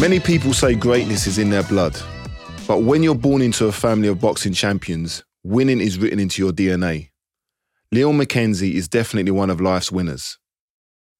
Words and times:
Many 0.00 0.18
people 0.18 0.54
say 0.54 0.74
greatness 0.74 1.26
is 1.26 1.36
in 1.36 1.50
their 1.50 1.62
blood, 1.62 1.94
but 2.66 2.84
when 2.84 3.02
you're 3.02 3.14
born 3.14 3.42
into 3.42 3.66
a 3.66 3.72
family 3.72 4.08
of 4.08 4.18
boxing 4.18 4.54
champions, 4.54 5.22
winning 5.44 5.78
is 5.78 5.98
written 5.98 6.18
into 6.18 6.40
your 6.40 6.52
DNA. 6.52 7.10
Leon 7.92 8.16
McKenzie 8.16 8.72
is 8.72 8.88
definitely 8.88 9.30
one 9.30 9.50
of 9.50 9.60
life's 9.60 9.92
winners. 9.92 10.38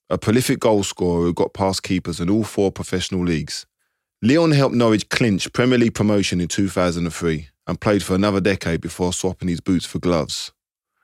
A 0.09 0.17
prolific 0.17 0.61
goalscorer 0.61 1.25
who 1.25 1.35
got 1.35 1.53
past 1.53 1.83
keepers 1.83 2.21
in 2.21 2.31
all 2.31 2.43
four 2.43 2.73
professional 2.73 3.23
leagues. 3.23 3.67
Leon 4.23 4.53
helped 4.53 4.75
Norwich 4.75 5.11
clinch 5.11 5.53
Premier 5.53 5.77
League 5.77 5.95
promotion 5.95 6.41
in 6.41 6.49
2003 6.49 7.49
and 7.67 7.81
played 7.83 8.03
for 8.03 8.15
another 8.15 8.41
decade 8.41 8.81
before 8.81 9.13
swapping 9.13 9.49
his 9.49 9.61
boots 9.61 9.85
for 9.85 9.99
gloves, 9.99 10.53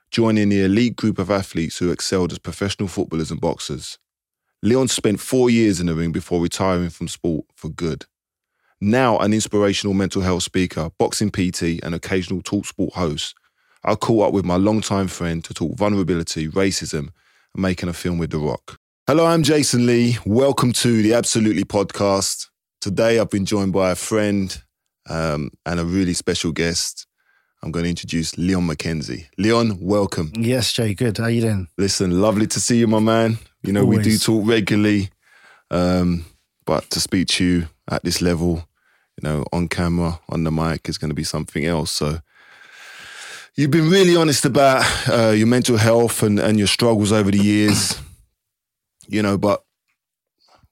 joining 0.09 0.49
the 0.49 0.63
elite 0.63 0.95
group 0.95 1.19
of 1.19 1.29
athletes 1.29 1.77
who 1.77 1.91
excelled 1.91 2.31
as 2.31 2.39
professional 2.39 2.87
footballers 2.87 3.29
and 3.29 3.39
boxers. 3.39 3.99
Leon 4.63 4.87
spent 4.87 5.19
four 5.19 5.51
years 5.51 5.79
in 5.79 5.85
the 5.85 5.93
ring 5.93 6.11
before 6.11 6.41
retiring 6.41 6.89
from 6.89 7.07
sport 7.07 7.45
for 7.53 7.69
good. 7.69 8.05
Now 8.81 9.19
an 9.19 9.31
inspirational 9.31 9.93
mental 9.93 10.23
health 10.23 10.41
speaker, 10.41 10.89
boxing 10.97 11.29
PT, 11.29 11.79
and 11.83 11.93
occasional 11.93 12.41
talk 12.41 12.65
sport 12.65 12.93
host, 12.93 13.35
I 13.83 13.93
caught 13.93 14.29
up 14.29 14.33
with 14.33 14.45
my 14.45 14.55
longtime 14.55 15.09
friend 15.09 15.43
to 15.43 15.53
talk 15.53 15.75
vulnerability, 15.75 16.47
racism, 16.47 17.09
and 17.53 17.61
making 17.61 17.87
a 17.87 17.93
film 17.93 18.17
with 18.17 18.31
The 18.31 18.39
Rock. 18.39 18.79
Hello, 19.05 19.27
I'm 19.27 19.43
Jason 19.43 19.85
Lee. 19.85 20.17
Welcome 20.25 20.73
to 20.73 21.03
the 21.03 21.13
Absolutely 21.13 21.63
podcast. 21.63 22.47
Today 22.81 23.19
I've 23.19 23.29
been 23.29 23.45
joined 23.45 23.73
by 23.73 23.91
a 23.91 23.95
friend 23.95 24.59
um, 25.07 25.51
and 25.67 25.79
a 25.79 25.85
really 25.85 26.13
special 26.13 26.51
guest. 26.51 27.05
I'm 27.61 27.71
going 27.71 27.83
to 27.83 27.89
introduce 27.89 28.37
Leon 28.39 28.67
McKenzie. 28.67 29.27
Leon, 29.37 29.77
welcome. 29.79 30.31
Yes, 30.35 30.71
Jay, 30.73 30.95
good. 30.95 31.19
How 31.19 31.27
you 31.27 31.41
doing? 31.41 31.67
Listen, 31.77 32.21
lovely 32.21 32.47
to 32.47 32.59
see 32.59 32.79
you, 32.79 32.87
my 32.87 32.99
man. 32.99 33.37
You 33.67 33.73
know, 33.73 33.85
we 33.85 33.97
do 34.01 34.17
talk 34.17 34.47
regularly, 34.47 35.09
um, 35.71 36.25
but 36.65 36.89
to 36.91 37.01
speak 37.01 37.27
to 37.27 37.43
you 37.43 37.67
at 37.91 38.01
this 38.01 38.21
level, 38.21 38.65
you 39.21 39.27
know, 39.29 39.43
on 39.51 39.67
camera, 39.67 40.21
on 40.29 40.45
the 40.45 40.51
mic, 40.51 40.87
is 40.87 40.97
going 40.97 41.09
to 41.09 41.15
be 41.15 41.25
something 41.25 41.65
else. 41.65 41.91
So, 41.91 42.19
you've 43.55 43.71
been 43.71 43.89
really 43.89 44.15
honest 44.15 44.45
about 44.45 44.85
uh, 45.09 45.31
your 45.31 45.47
mental 45.47 45.75
health 45.75 46.23
and, 46.23 46.39
and 46.39 46.57
your 46.57 46.67
struggles 46.67 47.11
over 47.11 47.29
the 47.29 47.39
years, 47.39 47.99
you 49.09 49.21
know, 49.21 49.37
but 49.37 49.65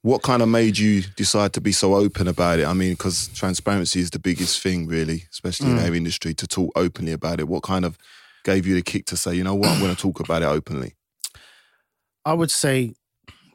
what 0.01 0.21
kind 0.21 0.41
of 0.41 0.47
made 0.47 0.77
you 0.77 1.01
decide 1.17 1.51
to 1.51 1.59
be 1.59 1.73
so 1.73 1.95
open 1.95 2.29
about 2.29 2.59
it? 2.59 2.65
I 2.65 2.73
mean, 2.73 2.93
because 2.93 3.27
transparency 3.29 3.99
is 3.99 4.11
the 4.11 4.19
biggest 4.19 4.61
thing, 4.61 4.87
really, 4.87 5.23
especially 5.31 5.71
in 5.71 5.77
Mm. 5.77 5.85
our 5.89 5.95
industry, 5.95 6.33
to 6.35 6.47
talk 6.47 6.71
openly 6.77 7.11
about 7.11 7.41
it. 7.41 7.49
What 7.49 7.63
kind 7.63 7.83
of 7.83 7.97
gave 8.45 8.65
you 8.65 8.75
the 8.75 8.81
kick 8.81 9.05
to 9.07 9.17
say, 9.17 9.35
you 9.35 9.43
know 9.43 9.55
what, 9.55 9.71
I'm 9.71 9.79
going 9.79 9.93
to 9.93 10.01
talk 10.01 10.21
about 10.21 10.43
it 10.43 10.45
openly? 10.45 10.93
I 12.25 12.33
would 12.33 12.51
say 12.51 12.93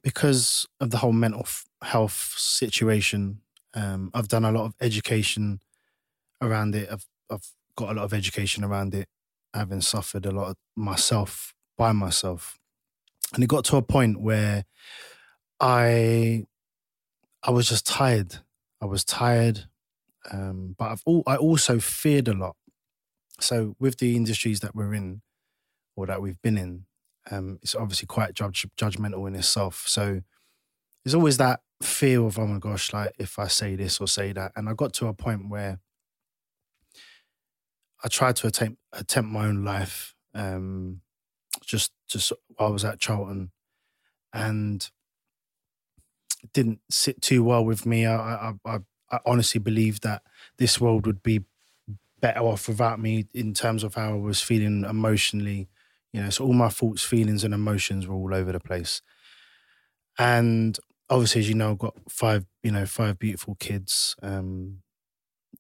because 0.03 0.67
of 0.81 0.91
the 0.91 0.99
whole 0.99 1.13
mental 1.13 1.47
health 1.83 2.35
situation, 2.39 3.43
um, 3.75 4.11
I've 4.15 4.29
done 4.29 4.45
a 4.45 4.53
lot 4.53 4.65
of 4.67 4.75
education 4.81 5.61
around 6.43 6.75
it. 6.75 6.89
I've 6.91 7.07
I've 7.31 7.49
got 7.77 7.91
a 7.91 7.95
lot 7.95 8.05
of 8.05 8.15
education 8.15 8.65
around 8.65 8.95
it, 8.95 9.09
having 9.55 9.81
suffered 9.81 10.27
a 10.27 10.33
lot 10.33 10.57
myself 10.77 11.55
by 11.79 11.93
myself, 11.93 12.59
and 13.35 13.45
it 13.45 13.49
got 13.49 13.65
to 13.67 13.77
a 13.77 13.83
point 13.83 14.21
where 14.21 14.65
I 15.61 16.45
I 17.43 17.51
was 17.51 17.69
just 17.69 17.87
tired. 17.87 18.37
I 18.83 18.87
was 18.87 19.05
tired, 19.05 19.67
um, 20.33 20.75
but 20.79 20.91
I've 20.93 21.03
all, 21.07 21.23
I 21.27 21.37
also 21.37 21.79
feared 21.81 22.29
a 22.29 22.35
lot. 22.35 22.57
So 23.41 23.77
with 23.79 23.99
the 23.99 24.17
industries 24.17 24.61
that 24.61 24.75
we're 24.75 24.95
in, 24.95 25.23
or 25.97 26.07
that 26.07 26.23
we've 26.23 26.41
been 26.43 26.59
in, 26.59 26.87
um, 27.31 27.59
it's 27.63 27.75
obviously 27.75 28.07
quite 28.07 28.35
judge, 28.35 28.67
judgmental 28.77 29.27
in 29.29 29.35
itself. 29.35 29.85
So 29.87 30.23
there's 31.05 31.15
always 31.15 31.37
that 31.39 31.61
fear 31.83 32.23
of, 32.23 32.39
oh 32.39 32.47
my 32.47 32.59
gosh, 32.59 32.93
like 32.93 33.13
if 33.19 33.39
I 33.39 33.49
say 33.49 33.77
this 33.77 34.01
or 34.01 34.09
say 34.09 34.33
that. 34.33 34.53
And 34.57 34.69
I 34.69 34.75
got 34.75 34.93
to 34.95 35.07
a 35.07 35.15
point 35.15 35.49
where 35.49 35.81
I 38.03 38.09
tried 38.09 38.37
to 38.37 38.47
attempt 38.47 38.79
attempt 38.93 39.31
my 39.31 39.47
own 39.47 39.65
life. 39.65 40.15
Um, 40.35 41.03
just 41.65 41.93
just 42.09 42.33
while 42.57 42.69
I 42.69 42.73
was 42.73 42.85
at 42.85 43.01
Charlton, 43.01 43.51
and 44.33 44.89
it 46.43 46.53
didn't 46.53 46.81
sit 46.91 47.21
too 47.21 47.45
well 47.45 47.65
with 47.65 47.85
me. 47.85 48.07
I 48.07 48.17
I, 48.17 48.53
I, 48.65 48.79
I 49.11 49.19
honestly 49.27 49.59
believed 49.59 50.03
that 50.03 50.23
this 50.57 50.81
world 50.81 51.07
would 51.07 51.23
be 51.23 51.45
better 52.21 52.41
off 52.41 52.69
without 52.69 53.01
me 53.01 53.27
in 53.35 53.55
terms 53.55 53.83
of 53.83 53.95
how 53.95 54.13
I 54.13 54.17
was 54.17 54.41
feeling 54.41 54.85
emotionally. 54.85 55.69
You 56.12 56.22
know, 56.22 56.31
so 56.31 56.44
all 56.44 56.53
my 56.53 56.69
thoughts, 56.69 57.03
feelings, 57.04 57.44
and 57.44 57.54
emotions 57.54 58.06
were 58.06 58.15
all 58.16 58.34
over 58.34 58.53
the 58.53 58.60
place. 58.60 59.03
And 60.19 60.78
obviously, 61.09 61.41
as 61.41 61.48
you 61.48 61.54
know, 61.54 61.72
I've 61.72 61.78
got 61.78 61.97
five, 62.09 62.47
you 62.62 62.72
know, 62.72 62.86
five 62.86 63.18
beautiful 63.18 63.54
kids. 63.57 64.16
Um, 64.22 64.83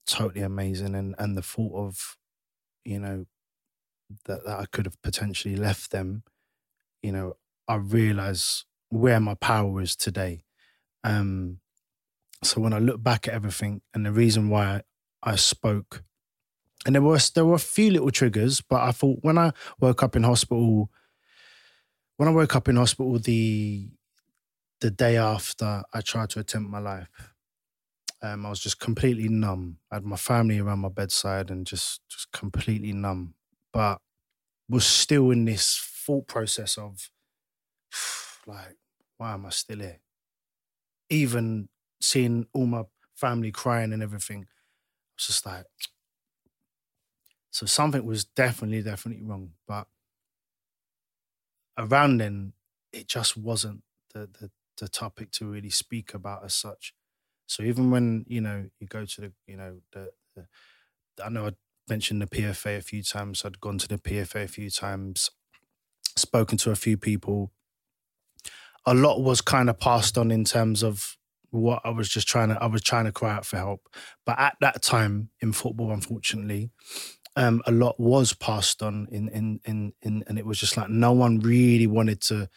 totally 0.06 0.42
amazing, 0.42 0.94
and 0.94 1.14
and 1.18 1.36
the 1.36 1.42
thought 1.42 1.74
of, 1.74 2.16
you 2.84 2.98
know, 3.00 3.26
that 4.26 4.44
that 4.44 4.58
I 4.58 4.66
could 4.66 4.86
have 4.86 5.00
potentially 5.02 5.56
left 5.56 5.90
them, 5.90 6.24
you 7.02 7.12
know, 7.12 7.34
I 7.68 7.76
realize 7.76 8.64
where 8.90 9.20
my 9.20 9.34
power 9.34 9.80
is 9.80 9.96
today. 9.96 10.44
Um, 11.04 11.60
so 12.42 12.60
when 12.60 12.72
I 12.72 12.78
look 12.78 13.02
back 13.02 13.28
at 13.28 13.34
everything, 13.34 13.82
and 13.94 14.06
the 14.06 14.12
reason 14.12 14.48
why 14.48 14.82
I, 15.24 15.32
I 15.32 15.36
spoke 15.36 16.04
and 16.86 16.94
there 16.94 17.02
was 17.02 17.30
there 17.30 17.44
were 17.44 17.54
a 17.56 17.58
few 17.58 17.90
little 17.90 18.10
triggers, 18.10 18.60
but 18.60 18.80
I 18.80 18.92
thought 18.92 19.18
when 19.22 19.38
I 19.38 19.52
woke 19.80 20.02
up 20.02 20.16
in 20.16 20.22
hospital, 20.22 20.90
when 22.16 22.28
I 22.28 22.32
woke 22.32 22.56
up 22.56 22.68
in 22.68 22.76
hospital 22.76 23.18
the 23.18 23.88
the 24.80 24.90
day 24.90 25.16
after 25.18 25.82
I 25.92 26.00
tried 26.00 26.30
to 26.30 26.40
attempt 26.40 26.70
my 26.70 26.78
life, 26.78 27.08
um, 28.22 28.46
I 28.46 28.50
was 28.50 28.60
just 28.60 28.80
completely 28.80 29.28
numb. 29.28 29.78
I 29.90 29.96
had 29.96 30.04
my 30.04 30.16
family 30.16 30.58
around 30.58 30.80
my 30.80 30.88
bedside 30.88 31.50
and 31.50 31.66
just 31.66 32.00
just 32.08 32.32
completely 32.32 32.92
numb, 32.92 33.34
but 33.72 34.00
was 34.68 34.86
still 34.86 35.30
in 35.30 35.44
this 35.44 35.78
thought 36.06 36.26
process 36.28 36.78
of 36.78 37.10
like 38.46 38.76
why 39.18 39.34
am 39.34 39.44
I 39.44 39.50
still 39.50 39.80
here? 39.80 40.00
Even 41.10 41.68
seeing 42.00 42.46
all 42.54 42.66
my 42.66 42.84
family 43.14 43.52
crying 43.52 43.92
and 43.92 44.02
everything, 44.02 44.46
I 44.48 45.12
was 45.18 45.26
just 45.26 45.44
like, 45.44 45.66
so 47.50 47.66
something 47.66 48.04
was 48.04 48.24
definitely, 48.24 48.82
definitely 48.82 49.24
wrong. 49.24 49.52
But 49.66 49.86
around 51.78 52.18
then, 52.18 52.52
it 52.92 53.08
just 53.08 53.36
wasn't 53.36 53.82
the 54.12 54.28
the, 54.40 54.50
the 54.78 54.88
topic 54.88 55.30
to 55.32 55.46
really 55.46 55.70
speak 55.70 56.14
about 56.14 56.44
as 56.44 56.54
such. 56.54 56.94
So 57.46 57.62
even 57.62 57.90
when 57.90 58.24
you 58.28 58.40
know 58.40 58.66
you 58.78 58.86
go 58.86 59.04
to 59.04 59.20
the 59.20 59.32
you 59.46 59.56
know 59.56 59.80
the, 59.92 60.10
the 60.36 60.46
I 61.24 61.28
know 61.28 61.46
I 61.48 61.52
mentioned 61.88 62.22
the 62.22 62.26
PFA 62.26 62.78
a 62.78 62.82
few 62.82 63.02
times. 63.02 63.44
I'd 63.44 63.60
gone 63.60 63.78
to 63.78 63.88
the 63.88 63.98
PFA 63.98 64.44
a 64.44 64.48
few 64.48 64.70
times, 64.70 65.30
spoken 66.16 66.58
to 66.58 66.70
a 66.70 66.76
few 66.76 66.96
people. 66.96 67.52
A 68.86 68.94
lot 68.94 69.20
was 69.20 69.40
kind 69.40 69.68
of 69.68 69.78
passed 69.78 70.16
on 70.16 70.30
in 70.30 70.44
terms 70.44 70.82
of 70.82 71.16
what 71.50 71.82
I 71.84 71.90
was 71.90 72.08
just 72.08 72.28
trying 72.28 72.48
to. 72.48 72.62
I 72.62 72.66
was 72.66 72.82
trying 72.82 73.04
to 73.04 73.12
cry 73.12 73.32
out 73.34 73.44
for 73.44 73.56
help, 73.56 73.88
but 74.24 74.38
at 74.38 74.56
that 74.60 74.82
time 74.82 75.30
in 75.40 75.52
football, 75.52 75.92
unfortunately, 75.92 76.70
um, 77.36 77.62
a 77.66 77.72
lot 77.72 77.98
was 77.98 78.32
passed 78.34 78.82
on 78.82 79.06
in, 79.10 79.28
in 79.28 79.60
in 79.64 79.92
in 80.02 80.24
and 80.26 80.38
it 80.38 80.46
was 80.46 80.58
just 80.58 80.76
like 80.76 80.88
no 80.88 81.12
one 81.12 81.38
really 81.40 81.86
wanted 81.86 82.20
to 82.22 82.48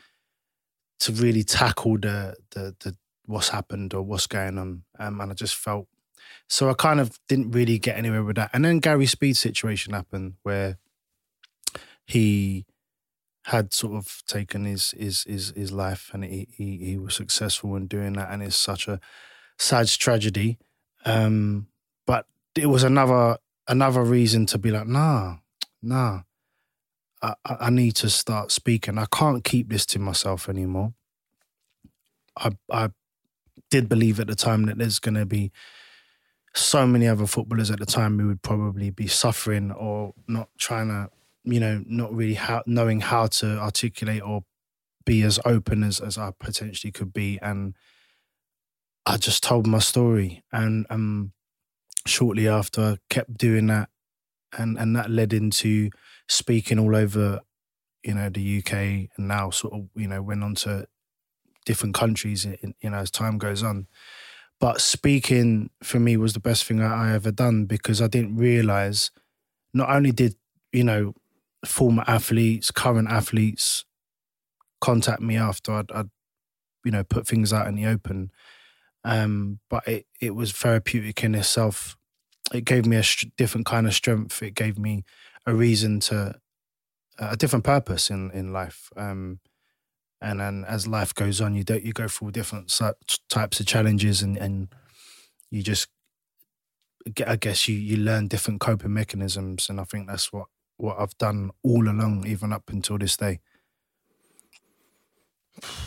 to 1.00 1.12
really 1.14 1.44
tackle 1.44 1.98
the 1.98 2.36
the 2.52 2.76
the 2.80 2.96
what's 3.26 3.50
happened 3.50 3.94
or 3.94 4.02
what's 4.02 4.28
going 4.28 4.58
on. 4.58 4.84
Um, 5.00 5.22
and 5.22 5.32
I 5.32 5.36
just 5.36 5.56
felt 5.56 5.88
so 6.48 6.70
I 6.70 6.74
kind 6.74 7.00
of 7.00 7.20
didn't 7.28 7.52
really 7.52 7.80
get 7.80 7.98
anywhere 7.98 8.24
with 8.24 8.36
that. 8.36 8.52
And 8.54 8.66
then 8.66 8.80
Gary 8.80 9.06
Speed's 9.06 9.40
situation 9.40 9.94
happened 9.94 10.36
where 10.44 10.78
he 12.06 12.66
had 13.46 13.74
sort 13.74 13.96
of 13.96 14.24
taken 14.28 14.66
his 14.66 14.92
his 14.92 15.24
his, 15.24 15.54
his 15.56 15.72
life 15.72 16.10
and 16.14 16.24
he, 16.24 16.48
he 16.52 16.78
he 16.78 16.98
was 16.98 17.16
successful 17.16 17.76
in 17.76 17.88
doing 17.88 18.14
that 18.14 18.32
and 18.32 18.42
it's 18.42 18.56
such 18.56 18.88
a 18.88 19.00
sad 19.58 19.88
tragedy. 19.88 20.58
Um, 21.06 21.68
but 22.06 22.26
it 22.56 22.68
was 22.68 22.84
another 22.84 23.38
another 23.68 24.04
reason 24.04 24.46
to 24.48 24.58
be 24.58 24.72
like, 24.72 24.88
nah, 24.88 25.38
nah. 25.82 26.22
I, 27.22 27.36
I 27.46 27.70
need 27.70 27.96
to 27.98 28.10
start 28.10 28.52
speaking. 28.52 28.98
I 28.98 29.06
can't 29.06 29.44
keep 29.44 29.70
this 29.70 29.86
to 29.88 30.00
myself 30.00 30.50
anymore. 30.50 30.94
I 32.38 32.52
I 32.70 32.90
did 33.70 33.88
believe 33.88 34.20
at 34.20 34.28
the 34.28 34.36
time 34.36 34.66
that 34.66 34.78
there's 34.78 35.00
going 35.00 35.16
to 35.16 35.26
be 35.26 35.52
so 36.54 36.86
many 36.86 37.08
other 37.08 37.26
footballers 37.26 37.72
at 37.72 37.80
the 37.80 37.86
time 37.86 38.20
who 38.20 38.28
would 38.28 38.42
probably 38.42 38.90
be 38.90 39.08
suffering 39.08 39.72
or 39.72 40.14
not 40.28 40.50
trying 40.60 40.90
to, 40.90 41.10
you 41.44 41.60
know, 41.60 41.84
not 41.88 42.14
really 42.14 42.36
how, 42.36 42.62
knowing 42.68 43.00
how 43.00 43.28
to 43.28 43.58
articulate 43.58 44.22
or 44.22 44.44
be 45.06 45.24
as 45.24 45.40
open 45.46 45.84
as, 45.84 46.00
as 46.00 46.18
I 46.18 46.32
potentially 46.40 46.92
could 46.92 47.12
be. 47.12 47.40
And 47.42 47.74
I 49.06 49.18
just 49.18 49.44
told 49.44 49.66
my 49.66 49.80
story. 49.80 50.44
And 50.52 50.86
um, 50.90 51.34
shortly 52.06 52.48
after, 52.48 52.98
kept 53.10 53.38
doing 53.38 53.68
that. 53.68 53.90
And, 54.58 54.78
and 54.78 54.96
that 54.96 55.10
led 55.10 55.34
into 55.34 55.90
speaking 56.28 56.78
all 56.78 56.96
over, 56.96 57.42
you 58.04 58.14
know, 58.14 58.30
the 58.30 58.60
UK 58.60 58.74
and 59.18 59.28
now 59.28 59.50
sort 59.50 59.74
of, 59.74 59.88
you 59.96 60.08
know, 60.08 60.22
went 60.22 60.44
on 60.44 60.56
to 60.56 60.88
different 61.66 61.96
countries, 61.96 62.46
in, 62.46 62.76
you 62.82 62.90
know, 62.90 62.98
as 62.98 63.10
time 63.10 63.38
goes 63.38 63.64
on. 63.64 63.88
But 64.60 64.80
speaking 64.80 65.72
for 65.82 66.00
me 66.00 66.18
was 66.18 66.34
the 66.34 66.40
best 66.40 66.66
thing 66.66 66.82
I, 66.82 67.10
I 67.10 67.14
ever 67.14 67.32
done 67.32 67.66
because 67.66 68.02
I 68.02 68.08
didn't 68.08 68.38
realize 68.38 69.12
not 69.74 69.90
only 69.90 70.12
did, 70.12 70.36
you 70.72 70.84
know, 70.84 71.14
former 71.66 72.04
athletes, 72.08 72.72
current 72.72 73.10
athletes 73.10 73.86
contact 74.82 75.22
me 75.22 75.38
after 75.38 75.72
I'd, 75.74 75.92
I'd 75.92 76.10
you 76.84 76.92
know, 76.92 77.04
put 77.04 77.28
things 77.28 77.54
out 77.54 77.68
in 77.68 77.76
the 77.76 77.86
open, 77.86 78.32
um, 79.04 79.60
but 79.70 79.88
it, 79.88 80.06
it 80.22 80.36
was 80.36 80.52
therapeutic 80.52 81.24
in 81.24 81.36
itself. 81.36 81.98
It 82.54 82.66
gave 82.66 82.86
me 82.86 82.98
a 82.98 83.04
different 83.38 83.66
kind 83.66 83.88
of 83.88 83.94
strength. 83.94 84.42
It 84.42 84.56
gave 84.56 84.78
me 84.78 85.04
a 85.46 85.54
reason 85.54 86.00
to, 86.02 86.36
a 87.20 87.38
different 87.38 87.66
purpose 87.66 88.10
in, 88.10 88.32
in 88.32 88.54
life. 88.54 88.90
Um, 88.96 89.40
and 90.24 90.40
then 90.40 90.66
as 90.68 90.88
life 90.88 91.14
goes 91.14 91.42
on, 91.42 91.54
you 91.54 91.64
don't 91.64 91.84
you 91.84 91.92
go 91.92 92.08
through 92.08 92.32
different 92.32 92.74
types 93.30 93.60
of 93.60 93.66
challenges, 93.66 94.22
and 94.22 94.38
and 94.38 94.70
you 95.52 95.62
just 95.62 95.90
get. 97.14 97.28
I 97.28 97.36
guess 97.36 97.68
you 97.68 97.76
you 97.76 97.98
learn 97.98 98.30
different 98.30 98.62
coping 98.62 98.94
mechanisms, 98.94 99.68
and 99.70 99.82
I 99.82 99.84
think 99.84 100.08
that's 100.08 100.32
what 100.32 100.46
what 100.78 100.98
I've 100.98 101.18
done 101.18 101.52
all 101.62 101.90
along, 101.90 102.26
even 102.26 102.54
up 102.54 102.70
until 102.70 102.98
this 102.98 103.18
day. 103.18 103.42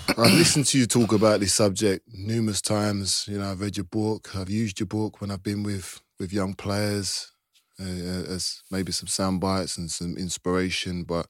I've 0.09 0.33
listened 0.33 0.67
to 0.67 0.79
you 0.79 0.87
talk 0.87 1.13
about 1.13 1.41
this 1.41 1.55
subject 1.55 2.09
numerous 2.13 2.63
times. 2.63 3.27
You 3.29 3.39
know, 3.39 3.51
I've 3.51 3.61
read 3.61 3.77
your 3.77 3.85
book. 3.85 4.35
I've 4.35 4.51
used 4.51 4.81
your 4.81 4.87
book 4.87 5.21
when 5.21 5.31
I've 5.31 5.43
been 5.43 5.63
with 5.63 6.01
with 6.19 6.33
young 6.33 6.55
players 6.55 7.33
uh, 7.79 7.85
as 7.85 8.63
maybe 8.71 8.93
some 8.93 9.09
sound 9.09 9.41
bites 9.41 9.77
and 9.77 9.91
some 9.91 10.17
inspiration. 10.17 11.05
But 11.05 11.27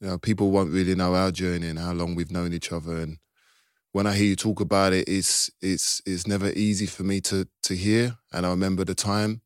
you 0.00 0.08
know, 0.08 0.18
people 0.18 0.50
won't 0.50 0.72
really 0.72 0.94
know 0.94 1.14
our 1.14 1.30
journey 1.30 1.68
and 1.68 1.78
how 1.78 1.92
long 1.92 2.14
we've 2.14 2.30
known 2.30 2.52
each 2.52 2.72
other. 2.72 2.98
And 2.98 3.18
when 3.92 4.06
I 4.06 4.14
hear 4.14 4.26
you 4.26 4.36
talk 4.36 4.60
about 4.60 4.92
it, 4.92 5.08
it's 5.08 5.50
it's 5.60 6.02
it's 6.06 6.26
never 6.26 6.50
easy 6.50 6.86
for 6.86 7.02
me 7.02 7.20
to 7.22 7.48
to 7.64 7.74
hear. 7.74 8.16
And 8.32 8.46
I 8.46 8.50
remember 8.50 8.84
the 8.84 8.94
time, 8.94 9.42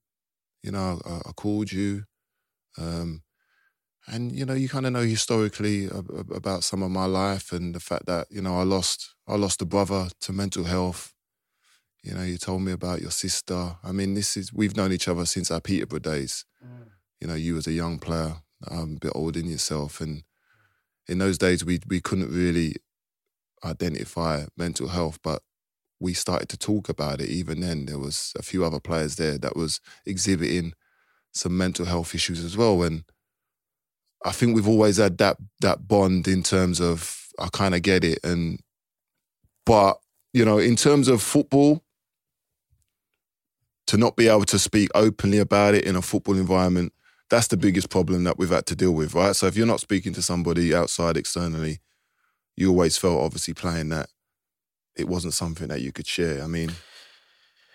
you 0.63 0.73
know, 0.73 1.01
I, 1.07 1.29
I 1.29 1.33
called 1.33 1.73
you, 1.73 2.05
um, 2.79 3.23
and 4.11 4.33
you 4.33 4.45
know, 4.45 4.55
you 4.55 4.69
kind 4.69 4.87
of 4.87 4.93
know 4.93 5.03
historically 5.03 5.89
about 6.35 6.65
some 6.65 6.83
of 6.83 6.91
my 6.91 7.05
life 7.05 7.53
and 7.53 7.75
the 7.75 7.81
fact 7.81 8.07
that 8.07 8.27
you 8.31 8.43
know 8.43 8.59
I 8.59 8.63
lost 8.63 9.15
I 9.27 9.37
lost 9.37 9.63
a 9.63 9.67
brother 9.67 10.09
to 10.21 10.33
mental 10.33 10.65
health. 10.65 11.15
You 12.03 12.15
know, 12.15 12.23
you 12.23 12.39
told 12.39 12.63
me 12.63 12.73
about 12.73 13.03
your 13.03 13.11
sister. 13.11 13.77
I 13.83 13.93
mean, 13.93 14.15
this 14.15 14.37
is 14.37 14.53
we've 14.53 14.77
known 14.77 14.93
each 14.93 15.09
other 15.09 15.27
since 15.27 15.51
our 15.51 15.61
Peterborough 15.61 15.99
days. 15.99 16.45
Mm. 16.65 16.89
You 17.21 17.29
know, 17.29 17.35
you 17.35 17.57
as 17.57 17.67
a 17.67 17.73
young 17.73 17.99
player, 17.99 18.37
um, 18.71 18.97
a 18.97 19.07
bit 19.07 19.13
older 19.15 19.41
than 19.41 19.51
yourself, 19.51 20.01
and 20.01 20.23
in 21.07 21.19
those 21.19 21.39
days 21.39 21.65
we 21.65 21.81
we 21.87 22.01
couldn't 22.01 22.33
really 22.33 22.77
identify 23.65 24.45
mental 24.57 24.89
health, 24.89 25.19
but 25.23 25.43
we 26.01 26.15
started 26.15 26.49
to 26.49 26.57
talk 26.57 26.89
about 26.89 27.21
it. 27.21 27.29
Even 27.29 27.61
then, 27.61 27.87
there 27.87 27.99
was 27.99 28.33
a 28.39 28.43
few 28.43 28.65
other 28.65 28.81
players 28.81 29.17
there 29.17 29.37
that 29.39 29.57
was 29.57 29.81
exhibiting 30.07 30.73
some 31.33 31.57
mental 31.57 31.87
health 31.87 32.15
issues 32.15 32.43
as 32.45 32.57
well. 32.57 32.83
And 32.83 33.05
I 34.25 34.33
think 34.33 34.55
we've 34.55 34.69
always 34.69 34.97
had 34.97 35.19
that 35.19 35.37
that 35.61 35.87
bond 35.87 36.29
in 36.29 36.43
terms 36.43 36.81
of 36.81 37.29
I 37.39 37.49
kind 37.53 37.75
of 37.75 37.83
get 37.83 38.05
it, 38.05 38.19
and 38.25 38.61
but 39.65 39.99
you 40.33 40.45
know, 40.45 40.59
in 40.59 40.77
terms 40.77 41.09
of 41.09 41.23
football, 41.23 41.83
to 43.87 43.97
not 43.97 44.17
be 44.17 44.29
able 44.29 44.45
to 44.45 44.59
speak 44.59 44.91
openly 44.95 45.39
about 45.39 45.75
it 45.75 45.85
in 45.85 45.97
a 45.97 46.03
football 46.03 46.37
environment 46.37 46.93
that's 47.31 47.49
the 47.49 47.57
biggest 47.57 47.91
problem 47.91 48.25
that 48.25 48.39
we've 48.39 48.49
had 48.51 48.67
to 48.67 48.77
deal 48.77 48.93
with, 48.93 49.15
right? 49.15 49.37
So 49.37 49.47
if 49.47 49.57
you're 49.57 49.67
not 49.67 49.81
speaking 49.81 50.13
to 50.15 50.23
somebody 50.23 50.75
outside 50.75 51.17
externally, 51.17 51.81
you 52.57 52.71
always 52.71 52.97
felt 52.97 53.23
obviously 53.23 53.55
playing 53.55 53.91
that 53.91 54.09
it 54.97 55.09
wasn't 55.09 55.35
something 55.35 55.69
that 55.69 55.81
you 55.81 55.93
could 55.93 56.07
share. 56.07 56.43
I 56.43 56.47
mean, 56.47 56.73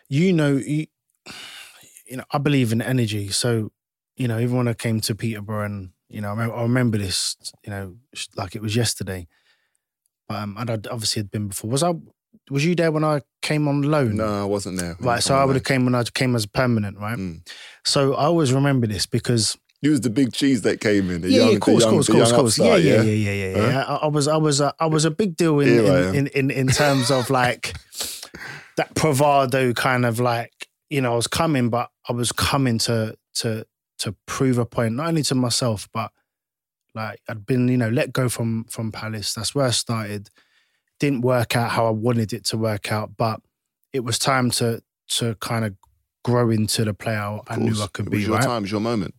you 0.09 0.33
know, 0.33 0.57
you, 0.57 0.87
you 2.07 2.17
know, 2.17 2.23
I 2.31 2.37
believe 2.39 2.71
in 2.71 2.81
energy. 2.81 3.29
So, 3.29 3.71
you 4.17 4.27
know, 4.27 4.39
even 4.39 4.57
when 4.57 4.67
I 4.67 4.73
came 4.73 4.99
to 5.01 5.15
Peterborough, 5.15 5.65
and 5.65 5.91
you 6.13 6.21
know, 6.21 6.27
I 6.27 6.31
remember, 6.31 6.55
I 6.55 6.61
remember 6.61 6.97
this, 6.99 7.35
you 7.65 7.71
know, 7.71 7.95
like 8.35 8.55
it 8.55 8.61
was 8.61 8.75
yesterday. 8.75 9.27
But 10.27 10.37
um, 10.37 10.55
and 10.59 10.69
I 10.69 10.73
obviously 10.91 11.21
had 11.21 11.31
been 11.31 11.47
before. 11.47 11.69
Was 11.69 11.83
I? 11.83 11.93
Was 12.49 12.65
you 12.65 12.75
there 12.75 12.91
when 12.91 13.03
I 13.03 13.21
came 13.41 13.67
on 13.67 13.81
loan? 13.83 14.17
No, 14.17 14.41
I 14.41 14.45
wasn't 14.45 14.79
there. 14.79 14.95
Right, 14.99 15.23
so 15.23 15.35
I 15.35 15.45
would 15.45 15.55
have 15.55 15.63
came 15.63 15.85
when 15.85 15.95
I 15.95 16.03
came 16.03 16.35
as 16.35 16.45
permanent, 16.45 16.97
right? 16.97 17.17
Mm. 17.17 17.47
So 17.85 18.15
I 18.15 18.25
always 18.25 18.53
remember 18.53 18.85
this 18.85 19.05
because 19.05 19.57
you 19.81 19.91
was 19.91 20.01
the 20.01 20.09
big 20.09 20.33
cheese 20.33 20.61
that 20.61 20.79
came 20.79 21.09
in. 21.09 21.21
The 21.21 21.29
yeah, 21.29 21.39
young, 21.39 21.49
yeah, 21.49 21.55
of 21.55 21.61
course, 21.61 21.83
of 21.83 21.89
course, 21.91 22.07
course, 22.07 22.31
course. 22.31 22.57
Yeah, 22.57 22.75
yeah, 22.75 23.01
yeah, 23.01 23.11
yeah, 23.11 23.31
yeah. 23.31 23.57
yeah. 23.57 23.71
Huh? 23.71 23.97
I, 24.01 24.05
I, 24.05 24.07
was, 24.07 24.27
I 24.27 24.37
was, 24.37 24.61
uh, 24.61 24.71
I 24.79 24.85
was 24.85 25.03
a 25.05 25.11
big 25.11 25.35
deal 25.35 25.59
in 25.59 25.69
in, 25.69 26.15
in, 26.15 26.27
in, 26.27 26.51
in 26.51 26.67
terms 26.67 27.11
of 27.11 27.29
like 27.29 27.73
that 28.77 28.93
bravado 28.93 29.73
kind 29.73 30.05
of 30.05 30.19
like 30.19 30.53
you 30.89 31.01
know 31.01 31.13
I 31.13 31.15
was 31.15 31.27
coming, 31.27 31.69
but 31.69 31.89
I 32.07 32.13
was 32.13 32.31
coming 32.31 32.77
to 32.79 33.15
to 33.35 33.65
to 34.03 34.15
prove 34.25 34.57
a 34.57 34.65
point 34.65 34.95
not 34.95 35.07
only 35.07 35.23
to 35.23 35.35
myself 35.35 35.89
but 35.93 36.11
like 36.95 37.19
I'd 37.27 37.45
been 37.45 37.67
you 37.67 37.77
know 37.77 37.89
let 37.89 38.13
go 38.13 38.29
from 38.29 38.65
from 38.65 38.91
Palace. 38.91 39.33
That's 39.33 39.55
where 39.55 39.65
I 39.65 39.71
started 39.71 40.29
didn't 41.03 41.21
work 41.21 41.55
out 41.55 41.71
how 41.71 41.85
I 41.85 41.89
wanted 41.89 42.31
it 42.31 42.45
to 42.45 42.57
work 42.57 42.89
out, 42.89 43.17
but 43.17 43.41
it 43.91 44.05
was 44.05 44.17
time 44.17 44.49
to 44.51 44.81
to 45.09 45.35
kind 45.35 45.65
of 45.65 45.75
grow 46.23 46.49
into 46.49 46.85
the 46.85 46.93
player 46.93 47.39
I 47.47 47.57
knew 47.57 47.81
I 47.81 47.87
could 47.87 48.07
it 48.07 48.09
be. 48.09 48.17
Was 48.19 48.27
your 48.27 48.37
right? 48.37 48.45
time, 48.45 48.57
it 48.59 48.61
was 48.61 48.71
your 48.71 48.79
moment. 48.79 49.13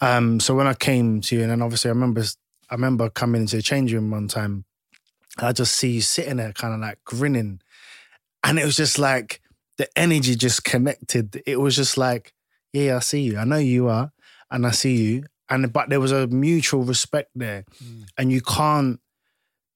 Um, 0.00 0.38
so 0.38 0.54
when 0.54 0.68
I 0.68 0.74
came 0.74 1.20
to 1.22 1.34
you, 1.34 1.42
and 1.42 1.50
then 1.50 1.60
obviously 1.60 1.88
I 1.88 1.92
remember 1.92 2.22
I 2.70 2.74
remember 2.74 3.10
coming 3.10 3.42
into 3.42 3.56
the 3.56 3.62
change 3.62 3.92
room 3.92 4.10
one 4.10 4.28
time, 4.28 4.64
I 5.38 5.52
just 5.52 5.74
see 5.74 5.90
you 5.90 6.00
sitting 6.02 6.36
there, 6.36 6.52
kind 6.52 6.74
of 6.74 6.80
like 6.80 6.98
grinning, 7.04 7.60
and 8.44 8.58
it 8.58 8.64
was 8.64 8.76
just 8.76 8.98
like 8.98 9.40
the 9.76 9.88
energy 9.98 10.36
just 10.36 10.62
connected. 10.64 11.42
It 11.46 11.58
was 11.58 11.74
just 11.74 11.96
like, 11.96 12.32
yeah, 12.72 12.96
I 12.96 13.00
see 13.00 13.22
you. 13.22 13.38
I 13.38 13.44
know 13.44 13.56
you 13.56 13.88
are, 13.88 14.12
and 14.50 14.66
I 14.66 14.70
see 14.70 14.96
you. 14.96 15.24
And 15.50 15.72
but 15.72 15.88
there 15.88 16.00
was 16.00 16.12
a 16.12 16.26
mutual 16.26 16.82
respect 16.82 17.30
there, 17.34 17.64
mm. 17.82 18.04
and 18.18 18.30
you 18.30 18.40
can't 18.40 19.00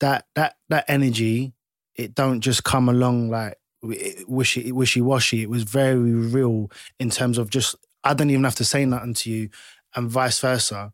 that 0.01 0.27
that 0.35 0.57
that 0.69 0.85
energy, 0.89 1.55
it 1.97 2.15
don't 2.15 2.41
just 2.41 2.65
come 2.65 2.89
along 2.89 3.31
like 3.31 3.57
wishy 3.83 4.71
wishy 4.73 5.01
washy. 5.01 5.43
It 5.43 5.51
was 5.51 5.63
very 5.63 5.97
real 5.97 6.71
in 6.99 7.11
terms 7.11 7.39
of 7.39 7.51
just 7.51 7.75
I 8.05 8.15
don't 8.15 8.31
even 8.31 8.45
have 8.45 8.57
to 8.57 8.65
say 8.65 8.85
nothing 8.85 9.15
to 9.15 9.31
you, 9.31 9.49
and 9.95 10.11
vice 10.11 10.39
versa. 10.41 10.93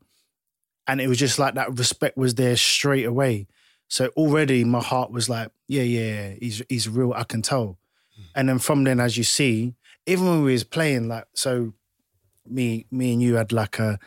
And 0.87 0.99
it 0.99 1.07
was 1.07 1.19
just 1.19 1.37
like 1.37 1.55
that 1.55 1.77
respect 1.77 2.17
was 2.17 2.35
there 2.35 2.55
straight 2.55 3.05
away. 3.05 3.47
So 3.89 4.07
already 4.15 4.63
my 4.63 4.81
heart 4.81 5.11
was 5.11 5.29
like, 5.29 5.51
yeah, 5.67 5.83
yeah, 5.83 6.29
yeah 6.29 6.35
he's 6.39 6.63
he's 6.69 6.87
real. 6.87 7.13
I 7.13 7.25
can 7.25 7.41
tell. 7.41 7.77
And 8.35 8.49
then 8.49 8.59
from 8.59 8.83
then, 8.83 8.99
as 8.99 9.17
you 9.17 9.23
see, 9.23 9.75
even 10.05 10.25
when 10.25 10.43
we 10.43 10.51
was 10.51 10.63
playing, 10.63 11.07
like 11.07 11.25
so, 11.35 11.73
me 12.49 12.85
me 12.91 13.13
and 13.13 13.21
you 13.21 13.35
had 13.35 13.51
like 13.51 13.79
a, 13.79 13.99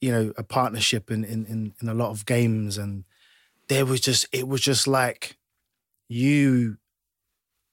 you 0.00 0.10
know, 0.10 0.32
a 0.36 0.42
partnership 0.42 1.10
in 1.10 1.24
in 1.24 1.46
in, 1.46 1.74
in 1.80 1.88
a 1.88 1.94
lot 1.94 2.10
of 2.10 2.26
games, 2.26 2.78
and 2.78 3.04
there 3.68 3.86
was 3.86 4.00
just 4.00 4.26
it 4.32 4.48
was 4.48 4.60
just 4.60 4.86
like 4.86 5.36
you 6.08 6.76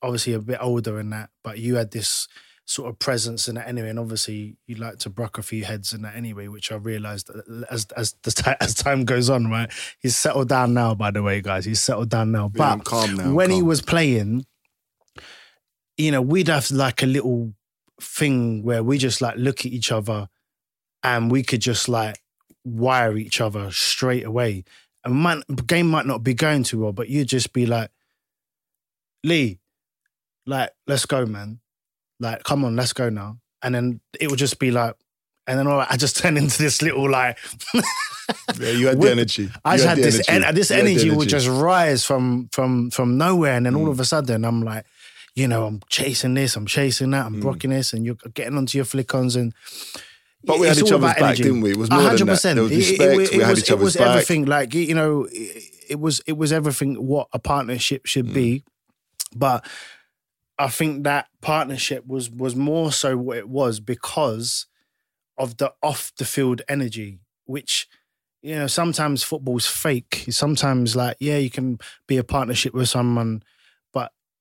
obviously 0.02 0.34
a 0.34 0.40
bit 0.40 0.60
older 0.62 1.00
in 1.00 1.10
that, 1.12 1.30
but 1.44 1.60
you 1.60 1.76
had 1.76 1.92
this 1.92 2.28
sort 2.66 2.90
of 2.90 3.00
presence 3.00 3.48
in 3.48 3.56
that 3.56 3.68
anyway. 3.68 3.90
And 3.90 4.00
obviously, 4.00 4.56
you 4.66 4.76
like 4.76 4.98
to 5.00 5.10
bruck 5.10 5.38
a 5.38 5.44
few 5.44 5.64
heads 5.64 5.94
in 5.94 6.02
that 6.04 6.16
anyway, 6.16 6.48
which 6.48 6.72
I 6.72 6.76
realised 6.76 7.30
as 7.70 7.86
as 7.96 8.16
the 8.24 8.32
t- 8.44 8.52
as 8.60 8.74
time 8.74 9.06
goes 9.06 9.30
on. 9.30 9.50
Right, 9.50 9.72
he's 10.00 10.16
settled 10.16 10.50
down 10.50 10.74
now. 10.74 10.96
By 10.96 11.12
the 11.12 11.24
way, 11.24 11.42
guys, 11.42 11.66
he's 11.66 11.82
settled 11.82 12.10
down 12.10 12.32
now. 12.32 12.52
Yeah, 12.54 12.76
but 12.76 12.86
calm 12.86 13.16
now, 13.16 13.34
when 13.34 13.50
he 13.50 13.62
was 13.62 13.82
playing, 13.82 14.46
you 15.98 16.12
know, 16.12 16.22
we'd 16.22 16.48
have 16.48 16.70
like 16.72 17.04
a 17.04 17.08
little 17.08 17.54
thing 18.02 18.64
where 18.64 18.84
we 18.84 18.98
just 18.98 19.22
like 19.22 19.36
look 19.38 19.60
at 19.62 19.72
each 19.72 19.92
other, 19.92 20.28
and 21.04 21.32
we 21.32 21.44
could 21.44 21.62
just 21.62 21.88
like 21.90 22.22
wire 22.64 23.18
each 23.18 23.42
other 23.42 23.72
straight 23.72 24.26
away. 24.26 24.64
And 25.04 25.22
man, 25.24 25.44
game 25.66 25.88
might 25.88 26.06
not 26.06 26.24
be 26.24 26.34
going 26.34 26.64
too 26.64 26.80
well, 26.82 26.92
but 26.94 27.10
you'd 27.10 27.28
just 27.28 27.54
be 27.54 27.66
like, 27.66 27.90
Lee, 29.24 29.60
like, 30.46 30.72
let's 30.88 31.06
go, 31.06 31.26
man. 31.26 31.60
Like, 32.20 32.44
come 32.44 32.64
on, 32.66 32.76
let's 32.76 32.94
go 32.94 33.10
now. 33.10 33.38
And 33.64 33.74
then 33.74 34.00
it 34.20 34.30
would 34.30 34.40
just 34.40 34.60
be 34.60 34.70
like, 34.72 34.96
and 35.48 35.58
then 35.58 35.68
all 35.68 35.78
right, 35.78 35.88
I 35.90 35.98
just 35.98 36.18
turn 36.22 36.38
into 36.38 36.58
this 36.62 36.82
little 36.82 37.10
like. 37.10 37.38
Yeah, 38.60 38.70
you 38.70 38.88
had 38.88 39.02
the 39.02 39.12
energy. 39.12 39.50
I 39.66 39.74
You 39.74 39.78
just 39.78 39.88
had 39.90 39.98
had 39.98 40.06
this 40.06 40.30
energy. 40.30 40.48
en- 40.48 40.56
this 40.56 40.68
the 40.70 40.78
energy 40.78 41.10
would. 41.10 41.28
Mm. 41.28 41.32
just 41.32 41.48
rise 41.48 42.06
from 42.06 42.50
from 42.52 42.92
from 42.92 43.18
nowhere, 43.18 43.56
and 43.58 43.66
then 43.66 43.76
all 43.76 43.90
of 43.90 44.00
a 44.00 44.06
sudden 44.06 44.46
I'm 44.46 44.62
like, 44.64 44.86
you 45.36 45.48
know, 45.48 45.66
I'm 45.66 45.82
chasing 45.90 46.34
this, 46.34 46.56
I'm 46.56 46.66
chasing 46.66 47.12
that, 47.12 47.26
I'm 47.26 47.42
rocking 47.42 47.70
this, 47.72 47.94
and 47.94 48.06
you're 48.06 48.16
getting 48.34 48.58
onto 48.58 48.78
your 48.78 48.86
flick-ons 48.86 49.36
and. 49.36 49.54
But 50.44 50.58
we 50.60 50.68
had 50.68 50.78
each 50.78 50.92
other's 50.92 51.02
back, 51.14 51.22
energy. 51.22 51.44
didn't 51.44 51.62
we? 51.62 51.70
It 51.72 51.78
was 51.78 51.92
more 51.92 52.00
than 52.02 52.08
hundred 52.18 52.28
that. 52.28 52.42
There 52.56 52.64
was 52.64 52.72
It- 52.72 52.76
it- 52.76 52.78
respect, 53.00 53.12
It, 53.34 53.38
we 53.38 53.44
had 53.44 53.50
was, 53.52 53.60
each 53.60 53.70
it 53.70 53.74
other's 53.74 53.84
was 53.84 53.96
back. 53.96 54.08
everything. 54.08 54.46
Like 54.46 54.74
you 54.74 54.96
know, 54.96 55.28
it, 55.32 55.64
it 55.90 56.00
was 56.00 56.20
it 56.26 56.34
was 56.38 56.52
everything 56.52 56.96
what 56.96 57.28
a 57.32 57.38
partnership 57.38 58.08
should 58.08 58.34
be, 58.34 58.64
Mm. 59.36 59.40
but 59.40 59.66
I 60.58 60.68
think 60.70 61.04
that 61.04 61.28
partnership 61.42 62.08
was 62.08 62.32
was 62.32 62.56
more 62.56 62.92
so 62.92 63.16
what 63.18 63.38
it 63.38 63.50
was 63.50 63.80
because 63.80 64.66
of 65.38 65.58
the 65.58 65.74
off 65.84 66.12
the 66.18 66.26
field 66.26 66.64
energy, 66.68 67.20
which 67.46 67.88
you 68.42 68.56
know 68.56 68.66
sometimes 68.68 69.22
football's 69.22 69.68
fake. 69.68 70.26
Sometimes 70.32 70.96
like 70.96 71.18
yeah, 71.20 71.38
you 71.38 71.52
can 71.52 71.78
be 72.08 72.18
a 72.18 72.24
partnership 72.24 72.74
with 72.74 72.90
someone, 72.90 73.44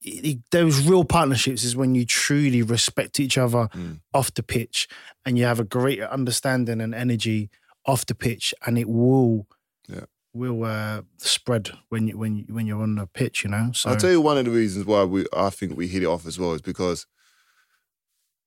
it, 0.03 0.39
those 0.51 0.87
real 0.87 1.05
partnerships 1.05 1.63
is 1.65 1.77
when 1.77 1.95
you 1.95 2.07
truly 2.07 2.63
respect 2.63 3.21
each 3.21 3.37
other 3.37 3.69
Mm. 3.75 4.01
off 4.15 4.33
the 4.35 4.43
pitch 4.43 4.89
and 5.27 5.37
you 5.39 5.45
have 5.45 5.61
a 5.61 5.65
greater 5.65 6.07
understanding 6.07 6.81
and 6.81 6.95
energy 6.95 7.51
off 7.87 8.07
the 8.07 8.15
pitch, 8.15 8.55
and 8.67 8.79
it 8.79 8.89
will 8.89 9.47
Yeah. 9.89 10.05
will 10.33 10.65
uh, 10.65 11.03
spread 11.19 11.71
when 11.89 12.07
you 12.09 12.17
when 12.17 12.37
you, 12.37 12.45
when 12.49 12.67
you're 12.67 12.83
on 12.83 12.95
the 12.95 13.07
pitch. 13.07 13.43
You 13.45 13.51
know, 13.51 13.73
so 13.75 13.91
I'll 13.91 13.97
tell 13.97 14.11
you 14.11 14.21
one 14.21 14.39
of 14.39 14.45
the 14.45 14.51
reasons 14.51 14.87
why 14.87 15.05
we 15.05 15.27
I 15.35 15.51
think 15.51 15.77
we 15.77 15.87
hit 15.89 16.03
it 16.03 16.07
off 16.07 16.27
as 16.27 16.39
well 16.39 16.53
is 16.55 16.63
because 16.63 17.07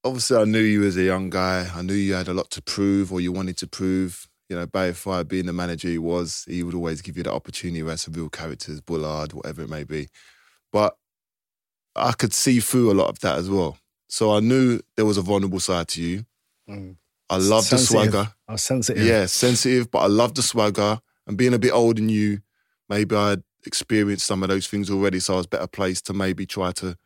obviously 0.03 0.37
I 0.37 0.45
knew 0.45 0.59
you 0.59 0.83
as 0.85 0.97
a 0.97 1.03
young 1.03 1.29
guy. 1.29 1.69
I 1.73 1.81
knew 1.81 1.93
you 1.93 2.13
had 2.13 2.27
a 2.27 2.33
lot 2.33 2.49
to 2.51 2.61
prove 2.61 3.11
or 3.11 3.21
you 3.21 3.31
wanted 3.31 3.57
to 3.57 3.67
prove. 3.67 4.27
You 4.49 4.57
know, 4.57 4.65
Barry 4.65 4.93
Fry 4.93 5.23
being 5.23 5.45
the 5.45 5.53
manager 5.53 5.87
he 5.87 5.97
was, 5.97 6.45
he 6.47 6.63
would 6.63 6.75
always 6.75 7.01
give 7.01 7.17
you 7.17 7.23
that 7.23 7.33
opportunity 7.33 7.81
where 7.81 7.97
some 7.97 8.13
real 8.13 8.29
characters, 8.29 8.81
Bullard, 8.81 9.33
whatever 9.33 9.61
it 9.63 9.69
may 9.69 9.83
be. 9.83 10.09
But 10.71 10.95
I 11.95 12.13
could 12.13 12.33
see 12.33 12.59
through 12.59 12.91
a 12.91 12.93
lot 12.93 13.09
of 13.09 13.19
that 13.19 13.37
as 13.37 13.49
well. 13.49 13.77
So 14.07 14.35
I 14.35 14.39
knew 14.39 14.79
there 14.95 15.05
was 15.05 15.17
a 15.17 15.21
vulnerable 15.21 15.59
side 15.59 15.87
to 15.89 16.01
you. 16.01 16.25
Mm. 16.69 16.97
I 17.29 17.37
love 17.37 17.69
the 17.69 17.77
swagger. 17.77 18.29
I 18.47 18.51
was 18.51 18.61
sensitive. 18.61 19.03
Yeah, 19.03 19.25
sensitive, 19.25 19.89
but 19.89 19.99
I 19.99 20.07
love 20.07 20.35
the 20.35 20.43
swagger. 20.43 20.99
And 21.25 21.37
being 21.37 21.53
a 21.53 21.59
bit 21.59 21.71
older 21.71 21.99
than 21.99 22.09
you, 22.09 22.41
maybe 22.89 23.15
I'd 23.15 23.43
experienced 23.65 24.25
some 24.25 24.43
of 24.43 24.49
those 24.49 24.67
things 24.67 24.89
already, 24.89 25.19
so 25.19 25.35
I 25.35 25.37
was 25.37 25.47
better 25.47 25.67
placed 25.67 26.05
to 26.07 26.13
maybe 26.13 26.45
try 26.45 26.71
to 26.73 26.97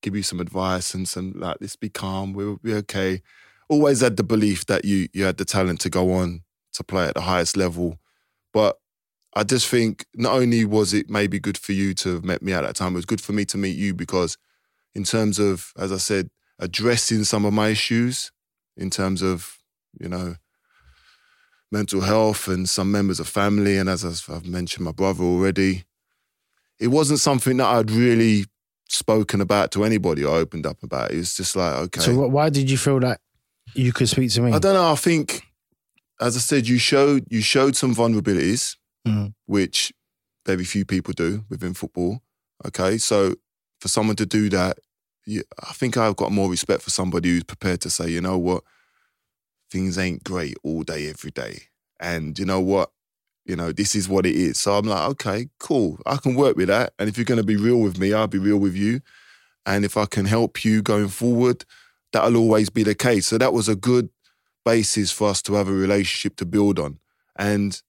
give 0.00 0.14
you 0.14 0.22
some 0.22 0.40
advice 0.40 0.94
and 0.94 1.08
some 1.08 1.32
like, 1.36 1.56
let's 1.60 1.76
be 1.76 1.88
calm, 1.88 2.32
we'll 2.32 2.56
be 2.56 2.74
okay. 2.74 3.22
Always 3.68 4.00
had 4.00 4.16
the 4.16 4.22
belief 4.22 4.66
that 4.66 4.84
you 4.84 5.08
you 5.12 5.24
had 5.24 5.38
the 5.38 5.44
talent 5.44 5.80
to 5.80 5.90
go 5.90 6.12
on 6.12 6.42
to 6.74 6.84
play 6.84 7.06
at 7.06 7.14
the 7.14 7.22
highest 7.22 7.56
level, 7.56 7.98
but 8.52 8.78
I 9.36 9.42
just 9.42 9.68
think 9.68 10.06
not 10.14 10.34
only 10.34 10.64
was 10.64 10.94
it 10.94 11.10
maybe 11.10 11.40
good 11.40 11.58
for 11.58 11.72
you 11.72 11.94
to 11.94 12.14
have 12.14 12.24
met 12.24 12.42
me 12.42 12.52
at 12.52 12.62
that 12.62 12.76
time, 12.76 12.92
it 12.92 12.96
was 12.96 13.04
good 13.04 13.20
for 13.20 13.32
me 13.32 13.44
to 13.46 13.58
meet 13.58 13.76
you 13.76 13.92
because, 13.94 14.36
in 14.94 15.04
terms 15.04 15.38
of, 15.38 15.72
as 15.76 15.90
I 15.92 15.96
said, 15.96 16.30
addressing 16.58 17.24
some 17.24 17.44
of 17.44 17.52
my 17.52 17.68
issues, 17.68 18.30
in 18.76 18.90
terms 18.90 19.22
of, 19.22 19.58
you 20.00 20.08
know, 20.08 20.36
mental 21.72 22.02
health 22.02 22.46
and 22.46 22.68
some 22.68 22.92
members 22.92 23.18
of 23.18 23.28
family, 23.28 23.76
and 23.76 23.88
as 23.88 24.04
I've 24.04 24.46
mentioned, 24.46 24.84
my 24.84 24.92
brother 24.92 25.24
already, 25.24 25.84
it 26.78 26.88
wasn't 26.88 27.20
something 27.20 27.56
that 27.56 27.66
I'd 27.66 27.90
really 27.90 28.44
spoken 28.88 29.40
about 29.40 29.72
to 29.72 29.84
anybody 29.84 30.24
or 30.24 30.36
opened 30.36 30.66
up 30.66 30.82
about. 30.82 31.10
It 31.10 31.16
was 31.16 31.34
just 31.34 31.56
like, 31.56 31.74
okay. 31.74 32.00
So 32.00 32.28
why 32.28 32.50
did 32.50 32.70
you 32.70 32.78
feel 32.78 33.00
that 33.00 33.20
you 33.74 33.92
could 33.92 34.08
speak 34.08 34.30
to 34.32 34.42
me? 34.42 34.52
I 34.52 34.58
don't 34.58 34.74
know. 34.74 34.92
I 34.92 34.96
think, 34.96 35.42
as 36.20 36.36
I 36.36 36.40
said, 36.40 36.68
you 36.68 36.78
showed 36.78 37.26
you 37.30 37.40
showed 37.40 37.76
some 37.76 37.94
vulnerabilities, 37.94 38.76
Mm. 39.06 39.34
which 39.44 39.92
very 40.46 40.64
few 40.64 40.84
people 40.84 41.12
do 41.12 41.44
within 41.50 41.74
football. 41.74 42.22
Okay, 42.66 42.96
so 42.96 43.34
for 43.80 43.88
someone 43.88 44.16
to 44.16 44.26
do 44.26 44.48
that, 44.50 44.78
yeah, 45.26 45.42
I 45.62 45.72
think 45.72 45.96
I've 45.96 46.16
got 46.16 46.32
more 46.32 46.50
respect 46.50 46.82
for 46.82 46.90
somebody 46.90 47.30
who's 47.30 47.44
prepared 47.44 47.80
to 47.82 47.90
say, 47.90 48.08
you 48.08 48.20
know 48.20 48.38
what, 48.38 48.62
things 49.70 49.98
ain't 49.98 50.24
great 50.24 50.56
all 50.62 50.82
day, 50.82 51.08
every 51.10 51.30
day, 51.30 51.64
and 52.00 52.38
you 52.38 52.46
know 52.46 52.60
what, 52.60 52.92
you 53.44 53.56
know 53.56 53.72
this 53.72 53.94
is 53.94 54.08
what 54.08 54.24
it 54.24 54.34
is. 54.34 54.58
So 54.58 54.74
I'm 54.74 54.86
like, 54.86 55.08
okay, 55.10 55.48
cool, 55.58 55.98
I 56.06 56.16
can 56.16 56.34
work 56.34 56.56
with 56.56 56.68
that. 56.68 56.94
And 56.98 57.08
if 57.08 57.18
you're 57.18 57.24
going 57.26 57.40
to 57.40 57.44
be 57.44 57.56
real 57.56 57.80
with 57.80 57.98
me, 57.98 58.14
I'll 58.14 58.26
be 58.26 58.38
real 58.38 58.58
with 58.58 58.74
you. 58.74 59.00
And 59.66 59.84
if 59.84 59.96
I 59.96 60.06
can 60.06 60.26
help 60.26 60.64
you 60.64 60.82
going 60.82 61.08
forward, 61.08 61.64
that'll 62.12 62.36
always 62.36 62.70
be 62.70 62.82
the 62.82 62.94
case. 62.94 63.26
So 63.26 63.38
that 63.38 63.52
was 63.52 63.68
a 63.68 63.76
good 63.76 64.08
basis 64.64 65.10
for 65.10 65.28
us 65.28 65.42
to 65.42 65.54
have 65.54 65.68
a 65.68 65.72
relationship 65.72 66.36
to 66.36 66.46
build 66.46 66.78
on. 66.78 66.98
And 67.36 67.82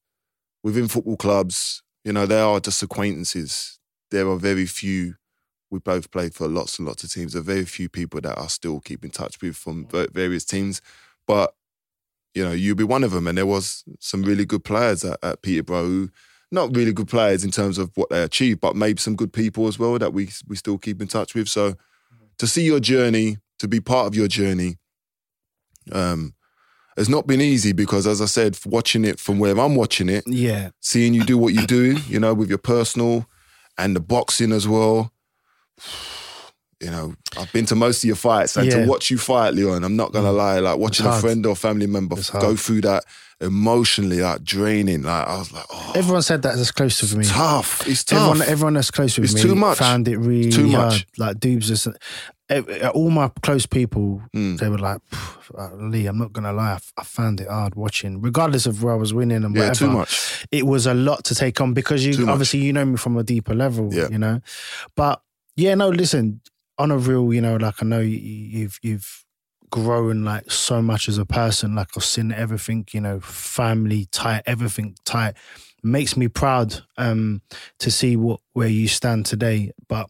within 0.66 0.88
football 0.88 1.16
clubs, 1.16 1.80
you 2.04 2.12
know, 2.12 2.26
they 2.26 2.40
are 2.40 2.58
just 2.58 2.82
acquaintances. 2.82 3.78
There 4.10 4.28
are 4.28 4.36
very 4.36 4.66
few. 4.66 5.14
We 5.70 5.78
both 5.78 6.10
played 6.10 6.34
for 6.34 6.48
lots 6.48 6.80
and 6.80 6.88
lots 6.88 7.04
of 7.04 7.12
teams. 7.12 7.34
There 7.34 7.40
are 7.40 7.44
very 7.44 7.64
few 7.64 7.88
people 7.88 8.20
that 8.22 8.36
I 8.36 8.48
still 8.48 8.80
keep 8.80 9.04
in 9.04 9.12
touch 9.12 9.40
with 9.40 9.54
from 9.54 9.86
various 10.12 10.44
teams. 10.44 10.82
But 11.24 11.54
you 12.34 12.44
know, 12.44 12.50
you'll 12.50 12.74
be 12.74 12.82
one 12.82 13.04
of 13.04 13.12
them. 13.12 13.28
And 13.28 13.38
there 13.38 13.46
was 13.46 13.84
some 14.00 14.24
really 14.24 14.44
good 14.44 14.64
players 14.64 15.04
at, 15.04 15.20
at 15.22 15.40
Peterborough 15.40 15.84
who, 15.84 16.10
not 16.50 16.74
really 16.74 16.92
good 16.92 17.08
players 17.08 17.44
in 17.44 17.52
terms 17.52 17.78
of 17.78 17.92
what 17.94 18.10
they 18.10 18.24
achieved, 18.24 18.60
but 18.60 18.74
maybe 18.74 18.98
some 18.98 19.14
good 19.14 19.32
people 19.32 19.68
as 19.68 19.78
well 19.78 19.96
that 20.00 20.12
we 20.12 20.30
we 20.48 20.56
still 20.56 20.78
keep 20.78 21.00
in 21.00 21.06
touch 21.06 21.32
with. 21.36 21.48
So 21.48 21.74
to 22.38 22.46
see 22.48 22.64
your 22.64 22.80
journey, 22.80 23.36
to 23.60 23.68
be 23.68 23.78
part 23.78 24.08
of 24.08 24.16
your 24.16 24.26
journey, 24.26 24.78
um, 25.92 26.34
has 26.96 27.08
not 27.08 27.26
been 27.26 27.40
easy 27.40 27.72
because, 27.72 28.06
as 28.06 28.20
I 28.22 28.26
said, 28.26 28.58
watching 28.64 29.04
it 29.04 29.18
from 29.20 29.38
where 29.38 29.58
I'm 29.58 29.74
watching 29.74 30.08
it, 30.08 30.24
Yeah. 30.26 30.70
seeing 30.80 31.14
you 31.14 31.24
do 31.24 31.36
what 31.38 31.54
you 31.54 31.66
do, 31.66 31.96
you 32.08 32.18
know, 32.18 32.32
with 32.34 32.48
your 32.48 32.58
personal 32.58 33.26
and 33.78 33.94
the 33.94 34.00
boxing 34.00 34.52
as 34.52 34.66
well. 34.66 35.12
You 36.80 36.90
know, 36.90 37.14
I've 37.38 37.50
been 37.52 37.64
to 37.66 37.74
most 37.74 38.04
of 38.04 38.06
your 38.06 38.16
fights, 38.16 38.56
and 38.56 38.66
Yeah. 38.66 38.80
to 38.84 38.86
watch 38.86 39.10
you 39.10 39.16
fight, 39.16 39.54
Leon, 39.54 39.82
I'm 39.82 39.96
not 39.96 40.12
gonna 40.12 40.30
lie, 40.32 40.58
like 40.58 40.78
watching 40.78 41.06
a 41.06 41.18
friend 41.20 41.44
or 41.46 41.56
family 41.56 41.86
member 41.86 42.18
It's 42.18 42.28
go 42.28 42.54
through 42.54 42.82
that 42.82 43.04
emotionally, 43.40 44.20
like 44.20 44.44
draining. 44.44 45.02
Like 45.02 45.26
I 45.26 45.38
was 45.38 45.52
like, 45.52 45.64
oh, 45.70 45.92
Everyone 45.94 46.20
said 46.22 46.42
that 46.42 46.56
that's 46.56 46.72
close 46.72 46.98
to 47.00 47.16
me. 47.16 47.22
It's 47.22 47.30
tough. 47.32 47.86
It's 47.88 48.04
tough. 48.04 48.18
Everyone, 48.30 48.42
everyone 48.48 48.74
that's 48.74 48.90
close 48.90 49.16
with 49.16 49.24
It's 49.26 49.34
me 49.34 49.40
too 49.42 49.54
much. 49.54 49.78
found 49.78 50.06
it 50.08 50.18
really 50.18 50.50
Too 50.50 50.66
much. 50.68 50.72
hard. 50.92 51.06
Like 51.16 51.36
Dubes, 51.38 51.62
just, 51.64 51.88
eh, 52.50 52.88
all 52.88 53.08
my 53.10 53.30
close 53.42 53.64
people, 53.66 54.22
Mm. 54.34 54.58
they 54.58 54.68
were 54.68 54.78
like, 54.78 55.00
uh, 55.58 55.68
Lee, 55.76 56.06
I'm 56.06 56.18
not 56.18 56.32
gonna 56.34 56.52
lie, 56.52 56.78
I 56.98 57.02
found 57.04 57.40
it 57.40 57.48
hard 57.48 57.74
watching, 57.74 58.20
regardless 58.20 58.66
of 58.66 58.82
where 58.82 58.92
I 58.92 58.96
was 58.96 59.14
winning 59.14 59.44
and 59.44 59.54
yeah, 59.56 59.68
whatever. 59.68 59.78
too 59.78 59.90
much. 59.90 60.46
It 60.52 60.66
was 60.66 60.86
a 60.86 60.94
lot 60.94 61.24
to 61.24 61.34
take 61.34 61.58
on 61.60 61.72
because 61.72 62.02
Too 62.04 62.10
you 62.10 62.18
much. 62.26 62.32
obviously 62.32 62.60
you 62.60 62.72
know 62.74 62.84
me 62.84 62.96
from 62.98 63.16
a 63.16 63.22
deeper 63.22 63.54
level, 63.54 63.88
Yeah. 63.94 64.08
you 64.10 64.18
know. 64.18 64.40
But 64.94 65.20
yeah, 65.56 65.74
no, 65.74 65.88
listen, 65.88 66.40
on 66.78 66.90
a 66.90 66.98
real, 66.98 67.32
you 67.32 67.40
know, 67.40 67.56
like 67.56 67.82
I 67.82 67.86
know 67.86 68.00
you, 68.00 68.18
you've 68.18 68.78
you've 68.82 69.24
grown 69.70 70.24
like 70.24 70.50
so 70.50 70.80
much 70.82 71.08
as 71.08 71.18
a 71.18 71.26
person. 71.26 71.74
Like 71.74 71.88
I've 71.96 72.04
seen 72.04 72.32
everything, 72.32 72.86
you 72.92 73.00
know, 73.00 73.20
family 73.20 74.06
tight, 74.12 74.42
everything 74.46 74.96
tight, 75.04 75.34
makes 75.82 76.16
me 76.16 76.28
proud 76.28 76.82
um, 76.96 77.42
to 77.80 77.90
see 77.90 78.16
what 78.16 78.40
where 78.52 78.68
you 78.68 78.88
stand 78.88 79.26
today. 79.26 79.72
But 79.88 80.08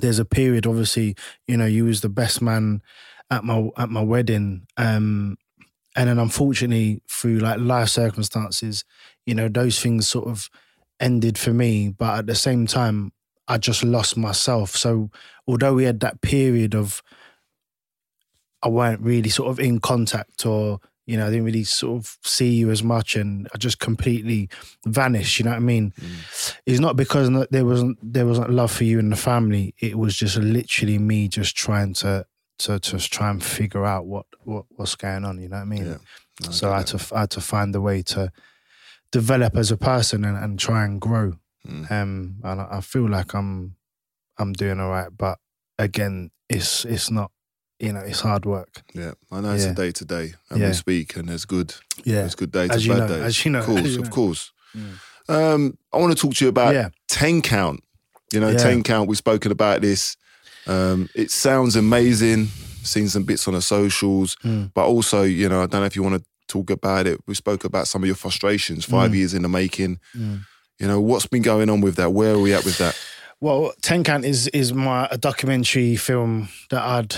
there's 0.00 0.18
a 0.18 0.24
period, 0.24 0.66
obviously, 0.66 1.16
you 1.46 1.56
know, 1.56 1.66
you 1.66 1.84
was 1.84 2.00
the 2.00 2.08
best 2.08 2.40
man 2.42 2.82
at 3.30 3.44
my 3.44 3.70
at 3.76 3.90
my 3.90 4.02
wedding, 4.02 4.66
um, 4.76 5.36
and 5.96 6.08
then 6.08 6.18
unfortunately, 6.18 7.02
through 7.10 7.38
like 7.38 7.58
life 7.60 7.88
circumstances, 7.88 8.84
you 9.26 9.34
know, 9.34 9.48
those 9.48 9.80
things 9.80 10.08
sort 10.08 10.28
of 10.28 10.48
ended 11.00 11.38
for 11.38 11.52
me. 11.52 11.88
But 11.90 12.20
at 12.20 12.26
the 12.26 12.34
same 12.34 12.66
time, 12.66 13.12
I 13.48 13.58
just 13.58 13.82
lost 13.82 14.16
myself. 14.16 14.76
So 14.76 15.10
although 15.46 15.74
we 15.74 15.84
had 15.84 16.00
that 16.00 16.20
period 16.20 16.74
of 16.74 17.02
I 18.62 18.68
weren't 18.68 19.00
really 19.00 19.30
sort 19.30 19.50
of 19.50 19.58
in 19.60 19.80
contact 19.80 20.44
or 20.46 20.80
you 21.06 21.16
know, 21.16 21.26
I 21.26 21.30
didn't 21.30 21.46
really 21.46 21.64
sort 21.64 22.02
of 22.02 22.18
see 22.22 22.50
you 22.50 22.70
as 22.70 22.82
much 22.82 23.16
and 23.16 23.48
I 23.54 23.56
just 23.56 23.78
completely 23.78 24.50
vanished, 24.84 25.38
you 25.38 25.46
know 25.46 25.52
what 25.52 25.56
I 25.56 25.60
mean? 25.60 25.94
Mm. 25.98 26.54
It's 26.66 26.80
not 26.80 26.96
because 26.96 27.30
there 27.50 27.64
wasn't 27.64 27.98
there 28.02 28.26
wasn't 28.26 28.50
love 28.50 28.70
for 28.70 28.84
you 28.84 28.98
in 28.98 29.08
the 29.08 29.16
family. 29.16 29.74
It 29.78 29.96
was 29.96 30.14
just 30.14 30.36
literally 30.36 30.98
me 30.98 31.28
just 31.28 31.56
trying 31.56 31.94
to 31.94 32.26
to 32.58 32.78
just 32.78 33.10
try 33.10 33.30
and 33.30 33.42
figure 33.42 33.86
out 33.86 34.04
what, 34.04 34.26
what 34.44 34.66
what's 34.76 34.96
going 34.96 35.24
on, 35.24 35.40
you 35.40 35.48
know 35.48 35.56
what 35.56 35.62
I 35.62 35.64
mean? 35.64 35.86
Yeah. 35.86 35.96
No, 36.42 36.50
so 36.50 36.72
I 36.72 36.78
had 36.78 36.88
to 36.88 37.14
I 37.14 37.20
had 37.20 37.30
to 37.30 37.40
find 37.40 37.74
a 37.74 37.80
way 37.80 38.02
to 38.02 38.30
develop 39.10 39.56
as 39.56 39.70
a 39.70 39.78
person 39.78 40.26
and, 40.26 40.36
and 40.36 40.58
try 40.58 40.84
and 40.84 41.00
grow. 41.00 41.38
Mm. 41.68 41.90
Um 41.90 42.36
and 42.44 42.60
I, 42.60 42.66
I 42.78 42.80
feel 42.80 43.08
like 43.08 43.34
I'm 43.34 43.74
I'm 44.38 44.52
doing 44.52 44.80
all 44.80 44.90
right, 44.90 45.10
but 45.16 45.38
again, 45.78 46.30
it's 46.48 46.84
it's 46.84 47.10
not 47.10 47.30
you 47.80 47.92
know, 47.92 48.00
it's 48.00 48.20
hard 48.20 48.44
work. 48.44 48.82
Yeah, 48.94 49.12
I 49.30 49.40
know 49.40 49.52
it's 49.52 49.64
Yeah. 49.64 49.70
a 49.70 49.74
day 49.74 49.92
to 49.92 50.04
day, 50.04 50.34
and 50.50 50.60
Yeah. 50.60 50.68
we 50.68 50.74
speak, 50.74 51.14
and 51.16 51.28
there's 51.28 51.44
good, 51.44 51.74
Yeah. 52.04 52.22
there's 52.22 52.34
good 52.34 52.50
days, 52.50 52.70
As 52.70 52.84
and 52.86 52.98
bad 52.98 52.98
know, 53.08 53.16
days. 53.16 53.24
as 53.24 53.44
you 53.44 53.52
know, 53.52 53.60
of 53.60 53.66
course, 53.66 53.80
as 53.84 53.94
you 53.94 54.00
of 54.00 54.04
know. 54.06 54.10
course. 54.10 54.52
Um, 55.28 55.78
I 55.92 55.98
want 55.98 56.16
to 56.16 56.20
talk 56.20 56.34
to 56.34 56.44
you 56.44 56.48
about 56.48 56.74
Yeah. 56.74 56.88
ten 57.06 57.40
count. 57.42 57.84
You 58.32 58.40
know, 58.40 58.48
Yeah. 58.50 58.58
ten 58.58 58.82
count. 58.82 59.08
We've 59.08 59.16
spoken 59.18 59.52
about 59.52 59.80
this. 59.80 60.16
Um, 60.66 61.08
it 61.14 61.30
sounds 61.30 61.76
amazing. 61.76 62.48
Seen 62.82 63.08
some 63.08 63.22
bits 63.24 63.46
on 63.48 63.54
the 63.54 63.62
socials, 63.62 64.36
Mm. 64.44 64.72
but 64.74 64.86
also, 64.86 65.22
you 65.22 65.48
know, 65.48 65.62
I 65.62 65.66
don't 65.66 65.80
know 65.82 65.86
if 65.86 65.94
you 65.96 66.02
want 66.02 66.16
to 66.22 66.24
talk 66.48 66.70
about 66.70 67.06
it. 67.06 67.20
We 67.26 67.34
spoke 67.34 67.64
about 67.64 67.86
some 67.88 68.02
of 68.02 68.06
your 68.06 68.16
frustrations. 68.16 68.84
Five 68.84 69.10
Mm. 69.12 69.16
years 69.16 69.34
in 69.34 69.42
the 69.42 69.48
making. 69.48 70.00
You 70.78 70.86
know, 70.86 71.00
what's 71.00 71.26
been 71.26 71.42
going 71.42 71.70
on 71.70 71.80
with 71.80 71.96
that? 71.96 72.12
Where 72.12 72.34
are 72.34 72.38
we 72.38 72.54
at 72.54 72.64
with 72.64 72.78
that? 72.78 72.98
Well, 73.40 73.72
Ten 73.82 74.04
Count 74.04 74.24
is 74.24 74.48
is 74.48 74.72
my 74.72 75.08
a 75.10 75.18
documentary 75.18 75.96
film 75.96 76.48
that 76.70 76.82
I'd 76.82 77.16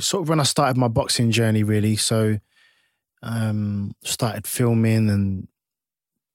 sort 0.00 0.22
of 0.22 0.28
when 0.28 0.40
I 0.40 0.44
started 0.44 0.76
my 0.76 0.88
boxing 0.88 1.30
journey, 1.30 1.62
really. 1.62 1.96
So, 1.96 2.38
um, 3.22 3.94
started 4.02 4.46
filming 4.46 5.10
and 5.10 5.48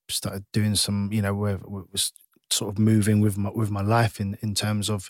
started 0.10 0.46
doing 0.54 0.75
some, 0.75 1.10
you 1.12 1.22
know, 1.22 1.34
where 1.34 1.60
was 1.66 2.13
sort 2.50 2.74
of 2.74 2.80
moving 2.80 3.20
with 3.20 3.38
my 3.38 3.50
with 3.50 3.70
my 3.70 3.82
life 3.82 4.20
in 4.20 4.38
in 4.42 4.54
terms 4.56 4.89
of 4.89 5.10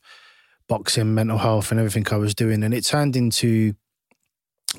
boxing, 0.67 1.13
mental 1.13 1.37
health, 1.37 1.71
and 1.71 1.79
everything 1.79 2.05
I 2.11 2.17
was 2.17 2.35
doing, 2.35 2.63
and 2.63 2.73
it 2.73 2.85
turned 2.85 3.15
into 3.15 3.73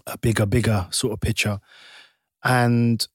a 0.06 0.18
bigger, 0.18 0.46
bigger 0.46 0.86
sort 0.90 1.12
of 1.12 1.20
picture, 1.20 1.60
and 2.44 3.06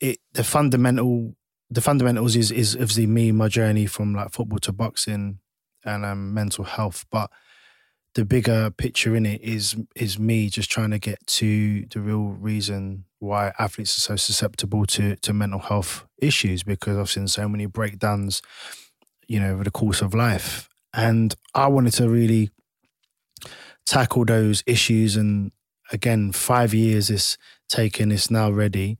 it 0.00 0.18
the 0.32 0.44
fundamental 0.44 1.34
the 1.70 1.80
fundamentals 1.80 2.36
is 2.36 2.50
is 2.50 2.74
obviously 2.74 3.06
me 3.06 3.32
my 3.32 3.48
journey 3.48 3.86
from 3.86 4.14
like 4.14 4.32
football 4.32 4.58
to 4.58 4.72
boxing 4.72 5.38
and 5.84 6.04
um, 6.04 6.34
mental 6.34 6.64
health 6.64 7.04
but 7.10 7.30
the 8.14 8.24
bigger 8.24 8.70
picture 8.70 9.14
in 9.14 9.26
it 9.26 9.40
is 9.42 9.76
is 9.94 10.18
me 10.18 10.48
just 10.48 10.70
trying 10.70 10.90
to 10.90 10.98
get 10.98 11.24
to 11.26 11.84
the 11.90 12.00
real 12.00 12.24
reason 12.40 13.04
why 13.20 13.52
athletes 13.58 13.96
are 13.96 14.00
so 14.00 14.16
susceptible 14.16 14.86
to 14.86 15.16
to 15.16 15.32
mental 15.32 15.60
health 15.60 16.06
issues 16.20 16.62
because 16.62 16.96
I've 16.96 17.10
seen 17.10 17.28
so 17.28 17.48
many 17.48 17.66
breakdowns 17.66 18.42
you 19.26 19.38
know 19.38 19.52
over 19.52 19.64
the 19.64 19.70
course 19.70 20.00
of 20.02 20.14
life. 20.14 20.68
And 20.94 21.34
I 21.54 21.66
wanted 21.68 21.92
to 21.94 22.08
really 22.08 22.50
tackle 23.86 24.24
those 24.24 24.62
issues 24.66 25.16
and 25.16 25.52
again 25.92 26.32
5 26.32 26.74
years 26.74 27.10
is 27.10 27.38
taken 27.68 28.10
it's 28.10 28.30
now 28.30 28.50
ready. 28.50 28.98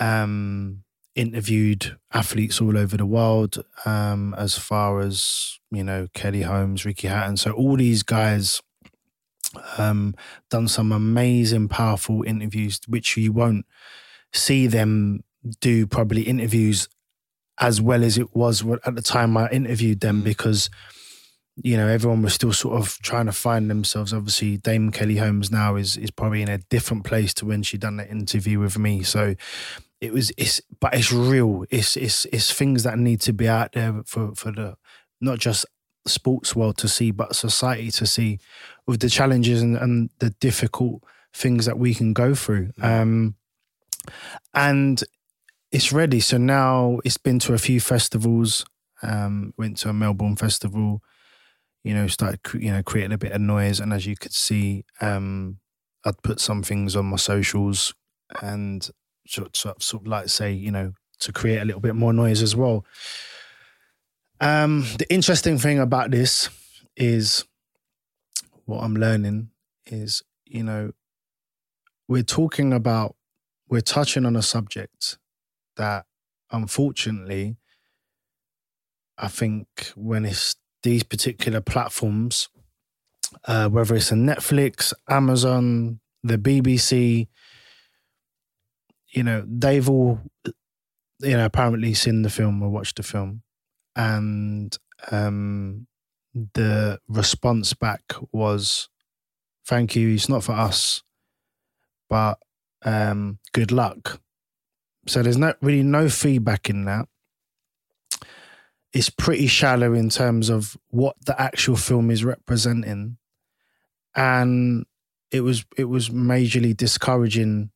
Um 0.00 0.82
interviewed 1.16 1.96
athletes 2.12 2.60
all 2.60 2.76
over 2.78 2.96
the 2.96 3.06
world, 3.06 3.64
um, 3.84 4.34
as 4.38 4.56
far 4.56 5.00
as 5.00 5.58
you 5.70 5.82
know, 5.82 6.06
Kelly 6.14 6.42
Holmes, 6.42 6.84
Ricky 6.84 7.08
Hatton. 7.08 7.36
So 7.36 7.52
all 7.52 7.76
these 7.76 8.02
guys 8.02 8.62
um, 9.78 10.14
done 10.50 10.68
some 10.68 10.92
amazing, 10.92 11.68
powerful 11.68 12.22
interviews, 12.22 12.80
which 12.86 13.16
you 13.16 13.32
won't 13.32 13.66
see 14.32 14.66
them 14.66 15.24
do 15.60 15.86
probably 15.86 16.22
interviews 16.22 16.88
as 17.58 17.80
well 17.80 18.04
as 18.04 18.18
it 18.18 18.34
was 18.34 18.64
at 18.84 18.94
the 18.94 19.02
time 19.02 19.36
I 19.36 19.48
interviewed 19.48 20.00
them 20.00 20.22
because 20.22 20.68
you 21.56 21.76
know 21.76 21.86
everyone 21.86 22.20
was 22.20 22.34
still 22.34 22.52
sort 22.52 22.78
of 22.78 22.98
trying 23.02 23.26
to 23.26 23.32
find 23.32 23.70
themselves. 23.70 24.12
Obviously, 24.12 24.58
Dame 24.58 24.90
Kelly 24.90 25.16
Holmes 25.16 25.50
now 25.50 25.76
is 25.76 25.96
is 25.96 26.10
probably 26.10 26.42
in 26.42 26.50
a 26.50 26.58
different 26.58 27.04
place 27.04 27.32
to 27.34 27.46
when 27.46 27.62
she 27.62 27.78
done 27.78 27.96
that 27.96 28.10
interview 28.10 28.58
with 28.58 28.78
me. 28.78 29.02
So 29.02 29.36
it 30.00 30.12
was 30.12 30.32
it's 30.36 30.60
but 30.80 30.94
it's 30.94 31.12
real. 31.12 31.64
It's 31.70 31.96
it's 31.96 32.26
it's 32.26 32.52
things 32.52 32.82
that 32.82 32.98
need 32.98 33.20
to 33.22 33.32
be 33.32 33.48
out 33.48 33.72
there 33.72 34.02
for 34.04 34.34
for 34.34 34.52
the 34.52 34.76
not 35.20 35.38
just 35.38 35.64
sports 36.06 36.54
world 36.54 36.76
to 36.78 36.88
see 36.88 37.10
but 37.10 37.34
society 37.34 37.90
to 37.90 38.06
see 38.06 38.38
with 38.86 39.00
the 39.00 39.08
challenges 39.08 39.60
and, 39.60 39.76
and 39.76 40.10
the 40.20 40.30
difficult 40.30 41.02
things 41.34 41.66
that 41.66 41.78
we 41.78 41.94
can 41.94 42.12
go 42.12 42.34
through. 42.34 42.72
Um 42.80 43.36
and 44.54 45.02
it's 45.72 45.92
ready. 45.92 46.20
So 46.20 46.38
now 46.38 47.00
it's 47.04 47.16
been 47.18 47.38
to 47.40 47.54
a 47.54 47.58
few 47.58 47.80
festivals. 47.80 48.64
Um 49.02 49.54
went 49.56 49.78
to 49.78 49.88
a 49.88 49.92
melbourne 49.92 50.36
festival 50.36 51.02
you 51.84 51.94
know 51.94 52.08
started 52.08 52.40
you 52.54 52.72
know 52.72 52.82
creating 52.82 53.12
a 53.12 53.18
bit 53.18 53.32
of 53.32 53.40
noise. 53.40 53.80
And 53.80 53.92
as 53.92 54.06
you 54.06 54.16
could 54.16 54.32
see 54.32 54.84
um 55.00 55.58
i'd 56.04 56.22
put 56.22 56.40
some 56.40 56.62
things 56.62 56.94
on 56.96 57.06
my 57.06 57.16
socials. 57.16 57.94
And 58.42 58.88
sort, 59.28 59.56
sort, 59.56 59.82
sort 59.82 60.02
of 60.02 60.06
like 60.06 60.28
say, 60.28 60.52
you 60.52 60.70
know, 60.70 60.92
to 61.20 61.32
create 61.32 61.58
a 61.58 61.64
little 61.64 61.80
bit 61.80 61.94
more 61.94 62.12
noise 62.12 62.42
as 62.42 62.54
well. 62.54 62.84
Um, 64.40 64.86
the 64.98 65.06
interesting 65.12 65.58
thing 65.58 65.78
about 65.78 66.10
this 66.10 66.50
is 66.96 67.44
what 68.66 68.82
I'm 68.82 68.96
learning 68.96 69.50
is, 69.86 70.22
you 70.44 70.62
know, 70.62 70.92
we're 72.08 72.22
talking 72.22 72.72
about, 72.72 73.16
we're 73.68 73.80
touching 73.80 74.26
on 74.26 74.36
a 74.36 74.42
subject 74.42 75.18
that 75.76 76.06
unfortunately, 76.50 77.56
I 79.18 79.28
think 79.28 79.66
when 79.96 80.24
it's 80.24 80.56
these 80.82 81.02
particular 81.02 81.60
platforms, 81.60 82.48
uh, 83.46 83.68
whether 83.68 83.96
it's 83.96 84.12
a 84.12 84.14
Netflix, 84.14 84.92
Amazon, 85.08 86.00
the 86.22 86.38
BBC, 86.38 87.28
you 89.16 89.22
know, 89.22 89.42
they've 89.48 89.88
all, 89.88 90.20
you 90.44 91.36
know, 91.36 91.46
apparently 91.46 91.94
seen 91.94 92.20
the 92.20 92.28
film 92.28 92.62
or 92.62 92.68
watched 92.68 92.96
the 92.96 93.02
film, 93.02 93.42
and 93.96 94.76
um, 95.10 95.86
the 96.52 97.00
response 97.08 97.72
back 97.72 98.02
was, 98.30 98.90
"Thank 99.66 99.96
you. 99.96 100.14
It's 100.14 100.28
not 100.28 100.44
for 100.44 100.52
us, 100.52 101.02
but 102.10 102.38
um, 102.84 103.38
good 103.52 103.72
luck." 103.72 104.20
So 105.06 105.22
there's 105.22 105.38
not 105.38 105.56
really 105.62 105.82
no 105.82 106.10
feedback 106.10 106.68
in 106.68 106.84
that. 106.84 107.08
It's 108.92 109.08
pretty 109.08 109.46
shallow 109.46 109.94
in 109.94 110.10
terms 110.10 110.50
of 110.50 110.76
what 110.88 111.16
the 111.24 111.40
actual 111.40 111.76
film 111.76 112.10
is 112.10 112.22
representing, 112.22 113.16
and 114.14 114.84
it 115.30 115.40
was 115.40 115.64
it 115.78 115.84
was 115.84 116.10
majorly 116.10 116.76
discouraging 116.76 117.70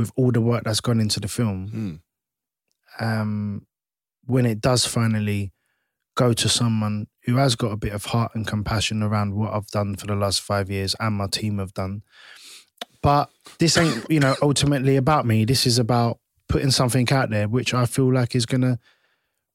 with 0.00 0.10
all 0.16 0.32
the 0.32 0.40
work 0.40 0.64
that's 0.64 0.80
gone 0.80 1.00
into 1.00 1.20
the 1.20 1.28
film, 1.28 2.00
Mm. 3.00 3.04
um, 3.04 3.66
when 4.24 4.46
it 4.46 4.60
does 4.60 4.86
finally 4.86 5.52
go 6.16 6.32
to 6.32 6.48
someone 6.48 7.06
who 7.24 7.36
has 7.36 7.54
got 7.56 7.72
a 7.72 7.76
bit 7.76 7.92
of 7.92 8.04
heart 8.06 8.32
and 8.34 8.46
compassion 8.46 9.02
around 9.02 9.34
what 9.34 9.52
I've 9.52 9.66
done 9.68 9.96
for 9.96 10.06
the 10.06 10.14
last 10.16 10.40
five 10.40 10.70
years 10.70 10.94
and 11.00 11.14
my 11.16 11.26
team 11.26 11.58
have 11.58 11.72
done. 11.74 12.02
But 13.02 13.30
this 13.58 13.76
ain't, 13.78 14.10
you 14.10 14.20
know, 14.20 14.34
ultimately 14.42 14.96
about 14.96 15.26
me. 15.26 15.44
This 15.44 15.66
is 15.66 15.78
about 15.78 16.18
putting 16.48 16.70
something 16.70 17.10
out 17.12 17.30
there, 17.30 17.48
which 17.48 17.72
I 17.74 17.86
feel 17.86 18.12
like 18.12 18.34
is 18.34 18.46
going 18.46 18.62
to 18.62 18.78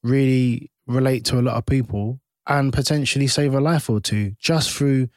really 0.02 0.70
relate 0.86 1.24
to 1.26 1.38
a 1.38 1.42
lot 1.42 1.56
of 1.56 1.66
people 1.66 2.20
and 2.46 2.72
potentially 2.72 3.26
save 3.26 3.54
a 3.54 3.60
life 3.60 3.90
or 3.90 4.00
two 4.00 4.32
just 4.38 4.70
through 4.70 5.08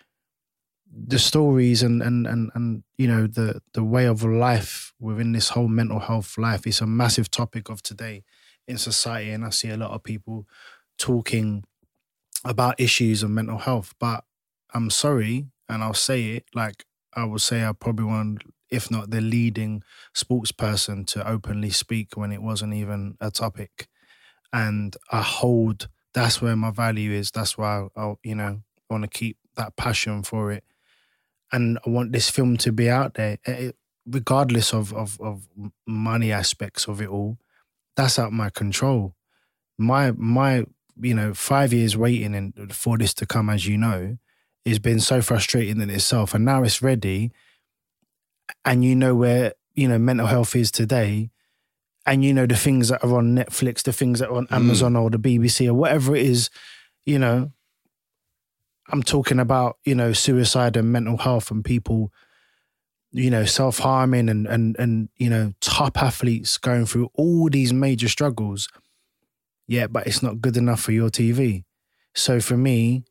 the 0.91 1.19
stories 1.19 1.83
and 1.83 2.01
and 2.01 2.25
and 2.25 2.51
and 2.55 2.83
you 2.97 3.07
know 3.07 3.27
the 3.27 3.61
the 3.73 3.83
way 3.83 4.05
of 4.05 4.23
life 4.23 4.93
within 4.99 5.33
this 5.33 5.49
whole 5.49 5.67
mental 5.67 5.99
health 5.99 6.37
life 6.37 6.65
is 6.65 6.81
a 6.81 6.87
massive 6.87 7.29
topic 7.29 7.69
of 7.69 7.81
today 7.83 8.23
in 8.67 8.77
society 8.77 9.29
and 9.31 9.45
i 9.45 9.49
see 9.49 9.69
a 9.69 9.77
lot 9.77 9.91
of 9.91 10.03
people 10.03 10.47
talking 10.97 11.63
about 12.45 12.79
issues 12.79 13.23
of 13.23 13.29
mental 13.29 13.57
health 13.57 13.93
but 13.99 14.23
i'm 14.73 14.89
sorry 14.89 15.47
and 15.67 15.83
i'll 15.83 15.93
say 15.93 16.35
it 16.35 16.45
like 16.55 16.85
i 17.13 17.23
will 17.25 17.39
say 17.39 17.65
i 17.65 17.71
probably 17.73 18.05
one 18.05 18.37
if 18.69 18.91
not 18.91 19.09
the 19.09 19.21
leading 19.21 19.83
sportsperson 20.15 21.05
to 21.05 21.27
openly 21.27 21.69
speak 21.71 22.15
when 22.15 22.31
it 22.31 22.41
wasn't 22.41 22.71
even 22.71 23.17
a 23.19 23.31
topic. 23.31 23.87
And 24.51 24.95
I 25.11 25.21
hold 25.21 25.89
that's 26.13 26.41
where 26.41 26.55
my 26.55 26.71
value 26.71 27.11
is. 27.11 27.31
That's 27.31 27.57
why 27.57 27.87
I, 27.95 28.01
I 28.01 28.15
you 28.23 28.35
know, 28.35 28.61
want 28.89 29.03
to 29.03 29.09
keep 29.09 29.37
that 29.55 29.75
passion 29.75 30.23
for 30.23 30.51
it. 30.51 30.63
And 31.51 31.79
I 31.85 31.89
want 31.89 32.11
this 32.11 32.29
film 32.29 32.57
to 32.57 32.71
be 32.71 32.89
out 32.89 33.15
there, 33.15 33.37
it, 33.45 33.47
eh, 33.47 33.71
regardless 34.05 34.73
of, 34.73 34.93
of 34.93 35.19
of 35.19 35.47
money 35.87 36.31
aspects 36.31 36.87
of 36.87 37.01
it 37.01 37.09
all. 37.09 37.37
That's 37.95 38.19
out 38.19 38.27
of 38.27 38.33
my 38.33 38.49
control. 38.49 39.15
My 39.77 40.11
my 40.11 40.65
you 41.01 41.13
know 41.13 41.33
five 41.33 41.73
years 41.73 41.97
waiting 41.97 42.35
and 42.35 42.73
for 42.73 42.97
this 42.97 43.13
to 43.15 43.25
come, 43.25 43.49
as 43.49 43.65
you 43.67 43.77
know, 43.77 44.17
has 44.65 44.79
been 44.79 44.99
so 44.99 45.21
frustrating 45.21 45.81
in 45.81 45.89
itself. 45.89 46.33
And 46.33 46.45
now 46.45 46.63
it's 46.63 46.81
ready, 46.81 47.31
and 48.65 48.83
you 48.83 48.95
know 48.95 49.15
where 49.15 49.53
you 49.73 49.87
know 49.87 49.97
mental 49.97 50.27
health 50.27 50.55
is 50.55 50.71
today, 50.71 51.31
and 52.05 52.23
you 52.23 52.33
know 52.33 52.45
the 52.45 52.55
things 52.55 52.89
that 52.89 53.03
are 53.03 53.17
on 53.17 53.35
Netflix, 53.35 53.83
the 53.83 53.93
things 53.93 54.19
that 54.19 54.29
are 54.29 54.37
on 54.37 54.47
mm. 54.47 54.55
Amazon 54.55 54.93
mm. 54.93 55.01
or 55.01 55.09
the 55.09 55.19
BBC 55.19 55.67
or 55.67 55.73
whatever 55.73 56.15
it 56.15 56.25
is, 56.25 56.49
you 57.05 57.19
know. 57.19 57.51
I'm 58.89 59.03
talking 59.03 59.39
about 59.39 59.77
you 59.83 59.95
know 59.95 60.13
suicide 60.13 60.77
and 60.77 60.91
mental 60.91 61.17
health 61.17 61.51
and 61.51 61.63
people, 61.63 62.11
you 63.11 63.29
know, 63.29 63.45
self 63.45 63.79
harming 63.79 64.29
and 64.29 64.47
and 64.47 64.75
and 64.77 65.09
you 65.17 65.29
know 65.29 65.53
top 65.61 66.01
athletes 66.01 66.57
going 66.57 66.85
through 66.85 67.09
all 67.13 67.49
these 67.49 67.73
major 67.73 68.07
struggles. 68.07 68.67
Yeah, 69.67 69.87
but 69.87 70.07
it's 70.07 70.23
not 70.23 70.41
good 70.41 70.57
enough 70.57 70.81
for 70.81 70.91
your 70.91 71.09
TV. 71.09 71.63
So 72.15 72.39
for 72.39 72.57
me, 72.57 73.05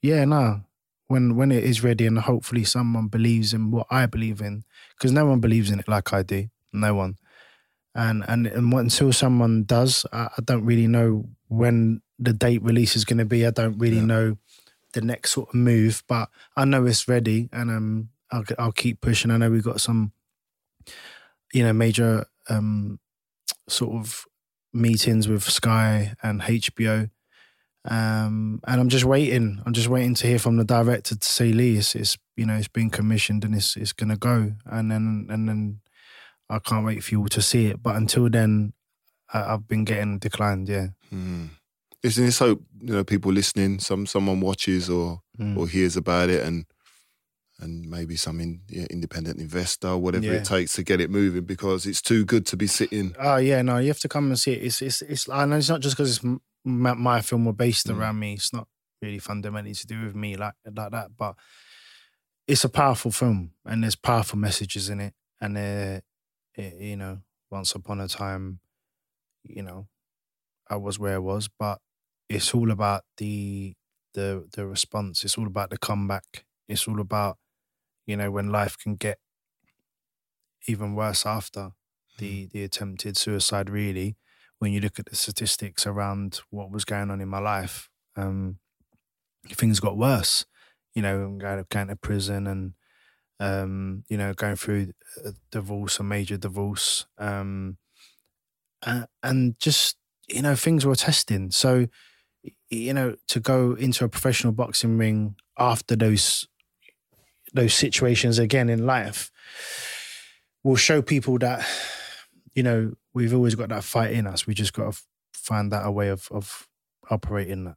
yeah, 0.00 0.24
no, 0.24 0.62
when 1.08 1.36
when 1.36 1.50
it 1.50 1.64
is 1.64 1.82
ready 1.82 2.06
and 2.06 2.18
hopefully 2.18 2.64
someone 2.64 3.08
believes 3.08 3.52
in 3.52 3.70
what 3.70 3.86
I 3.90 4.06
believe 4.06 4.40
in 4.40 4.62
because 4.96 5.10
no 5.10 5.26
one 5.26 5.40
believes 5.40 5.70
in 5.70 5.80
it 5.80 5.88
like 5.88 6.12
I 6.12 6.22
do 6.22 6.48
no 6.72 6.94
one 6.94 7.16
and 7.94 8.24
and, 8.28 8.46
and 8.46 8.72
until 8.72 9.12
someone 9.12 9.64
does 9.64 10.06
I, 10.12 10.28
I 10.36 10.42
don't 10.44 10.64
really 10.64 10.86
know 10.86 11.24
when 11.48 12.02
the 12.18 12.32
date 12.32 12.62
release 12.62 12.94
is 12.94 13.04
going 13.04 13.18
to 13.18 13.24
be 13.24 13.46
I 13.46 13.50
don't 13.50 13.78
really 13.78 13.96
yeah. 13.96 14.04
know 14.04 14.36
the 14.92 15.00
next 15.00 15.32
sort 15.32 15.48
of 15.48 15.54
move 15.54 16.02
but 16.08 16.28
I 16.56 16.64
know 16.64 16.84
it's 16.86 17.08
ready 17.08 17.48
and 17.52 17.70
um 17.70 18.08
I'll, 18.30 18.44
I'll 18.58 18.72
keep 18.72 19.00
pushing 19.00 19.30
I 19.30 19.36
know 19.36 19.50
we've 19.50 19.62
got 19.62 19.80
some 19.80 20.12
you 21.52 21.62
know 21.62 21.72
major 21.72 22.26
um 22.48 22.98
sort 23.68 23.96
of 23.96 24.24
meetings 24.72 25.28
with 25.28 25.42
Sky 25.44 26.14
and 26.22 26.40
HBO 26.40 27.10
um, 27.84 28.60
and 28.66 28.80
I'm 28.80 28.88
just 28.88 29.04
waiting. 29.04 29.62
I'm 29.64 29.72
just 29.72 29.88
waiting 29.88 30.14
to 30.14 30.26
hear 30.26 30.38
from 30.38 30.56
the 30.56 30.64
director 30.64 31.16
to 31.16 31.28
say, 31.28 31.52
Lee, 31.52 31.76
it's, 31.76 31.94
it's 31.94 32.18
you 32.36 32.44
know, 32.44 32.54
it's 32.54 32.68
been 32.68 32.90
commissioned 32.90 33.44
and 33.44 33.54
it's 33.54 33.76
it's 33.76 33.92
gonna 33.92 34.16
go. 34.16 34.52
And 34.66 34.90
then 34.90 35.26
and 35.30 35.48
then 35.48 35.80
I 36.50 36.58
can't 36.58 36.84
wait 36.84 37.02
for 37.02 37.14
you 37.14 37.20
all 37.20 37.28
to 37.28 37.42
see 37.42 37.66
it. 37.66 37.82
But 37.82 37.96
until 37.96 38.28
then, 38.28 38.74
I, 39.32 39.38
have 39.44 39.66
been 39.66 39.84
getting 39.84 40.18
declined. 40.18 40.68
Yeah. 40.68 40.88
Mm. 41.12 41.50
Isn't 42.02 42.26
it 42.26 42.32
so? 42.32 42.60
You 42.80 42.94
know, 42.94 43.04
people 43.04 43.32
listening, 43.32 43.78
some 43.80 44.06
someone 44.06 44.40
watches 44.40 44.88
or 44.88 45.20
mm. 45.38 45.56
or 45.56 45.68
hears 45.68 45.96
about 45.96 46.30
it, 46.30 46.44
and 46.44 46.66
and 47.60 47.88
maybe 47.90 48.16
some 48.16 48.40
in, 48.40 48.60
yeah, 48.68 48.86
independent 48.88 49.40
investor, 49.40 49.96
whatever 49.96 50.26
yeah. 50.26 50.32
it 50.34 50.44
takes 50.44 50.74
to 50.74 50.84
get 50.84 51.00
it 51.00 51.10
moving, 51.10 51.44
because 51.44 51.86
it's 51.86 52.00
too 52.00 52.24
good 52.24 52.46
to 52.46 52.56
be 52.56 52.66
sitting. 52.66 53.14
Oh 53.18 53.36
yeah, 53.36 53.62
no, 53.62 53.78
you 53.78 53.88
have 53.88 54.00
to 54.00 54.08
come 54.08 54.28
and 54.28 54.38
see 54.38 54.52
it. 54.52 54.62
It's 54.62 54.82
it's 54.82 55.02
it's. 55.02 55.28
And 55.28 55.54
it's 55.54 55.68
not 55.68 55.80
just 55.80 55.96
because 55.96 56.16
it's 56.16 56.38
my, 56.64 56.94
my 56.94 57.20
film 57.20 57.44
were 57.44 57.52
based 57.52 57.88
mm. 57.88 57.98
around 57.98 58.18
me. 58.18 58.34
It's 58.34 58.52
not 58.52 58.68
really 59.02 59.18
fundamentally 59.18 59.74
to 59.74 59.86
do 59.86 60.04
with 60.04 60.14
me 60.14 60.36
like 60.36 60.54
like 60.74 60.90
that, 60.92 61.16
but 61.16 61.36
it's 62.46 62.64
a 62.64 62.68
powerful 62.68 63.10
film 63.10 63.52
and 63.66 63.82
there's 63.82 63.94
powerful 63.94 64.38
messages 64.38 64.88
in 64.88 65.00
it. 65.00 65.14
And 65.40 65.56
uh, 65.56 66.00
it, 66.54 66.74
you 66.80 66.96
know, 66.96 67.18
once 67.50 67.74
upon 67.74 68.00
a 68.00 68.08
time, 68.08 68.60
you 69.44 69.62
know, 69.62 69.86
I 70.68 70.76
was 70.76 70.98
where 70.98 71.14
I 71.14 71.18
was, 71.18 71.48
but 71.48 71.78
it's 72.28 72.54
all 72.54 72.70
about 72.70 73.04
the 73.16 73.74
the 74.14 74.48
the 74.52 74.66
response. 74.66 75.24
It's 75.24 75.38
all 75.38 75.46
about 75.46 75.70
the 75.70 75.78
comeback. 75.78 76.44
It's 76.68 76.86
all 76.88 77.00
about 77.00 77.38
you 78.06 78.16
know 78.16 78.30
when 78.30 78.50
life 78.50 78.76
can 78.78 78.96
get 78.96 79.18
even 80.66 80.94
worse 80.94 81.24
after 81.24 81.70
the 82.18 82.46
mm. 82.46 82.50
the 82.50 82.64
attempted 82.64 83.16
suicide. 83.16 83.70
Really, 83.70 84.16
when 84.58 84.72
you 84.72 84.80
look 84.80 84.98
at 84.98 85.06
the 85.06 85.16
statistics 85.16 85.86
around 85.86 86.40
what 86.50 86.70
was 86.70 86.84
going 86.84 87.10
on 87.10 87.20
in 87.20 87.28
my 87.28 87.38
life, 87.38 87.88
um, 88.16 88.58
things 89.48 89.80
got 89.80 89.96
worse. 89.96 90.44
You 90.94 91.02
know, 91.02 91.36
going, 91.38 91.64
going 91.70 91.88
to 91.88 91.96
prison 91.96 92.46
and 92.46 92.74
um, 93.40 94.04
you 94.08 94.16
know 94.18 94.34
going 94.34 94.56
through 94.56 94.92
a 95.24 95.32
divorce, 95.50 96.00
a 96.00 96.02
major 96.02 96.36
divorce, 96.36 97.06
um, 97.18 97.78
and, 98.84 99.06
and 99.22 99.58
just 99.58 99.96
you 100.28 100.42
know 100.42 100.54
things 100.54 100.84
were 100.84 100.96
testing. 100.96 101.50
So 101.50 101.86
you 102.70 102.92
know 102.92 103.16
to 103.28 103.40
go 103.40 103.72
into 103.74 104.04
a 104.04 104.08
professional 104.08 104.52
boxing 104.52 104.98
ring 104.98 105.36
after 105.58 105.96
those 105.96 106.46
those 107.54 107.74
situations 107.74 108.38
again 108.38 108.68
in 108.68 108.86
life 108.86 109.30
will 110.62 110.76
show 110.76 111.00
people 111.02 111.38
that 111.38 111.66
you 112.54 112.62
know 112.62 112.92
we've 113.14 113.34
always 113.34 113.54
got 113.54 113.68
that 113.70 113.84
fight 113.84 114.12
in 114.12 114.26
us. 114.26 114.46
We 114.46 114.54
just 114.54 114.72
got 114.72 114.92
to 114.92 115.02
find 115.32 115.72
that 115.72 115.84
a 115.84 115.90
way 115.90 116.08
of 116.08 116.28
of 116.30 116.68
operating 117.10 117.64
that. 117.64 117.76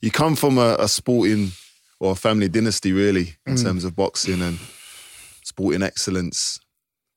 You 0.00 0.10
come 0.10 0.36
from 0.36 0.58
a, 0.58 0.76
a 0.78 0.88
sporting 0.88 1.52
or 2.00 2.12
a 2.12 2.16
family 2.16 2.48
dynasty, 2.48 2.92
really, 2.92 3.36
in 3.46 3.54
mm. 3.54 3.62
terms 3.62 3.84
of 3.84 3.94
boxing 3.94 4.42
and 4.42 4.58
sporting 5.44 5.82
excellence. 5.82 6.58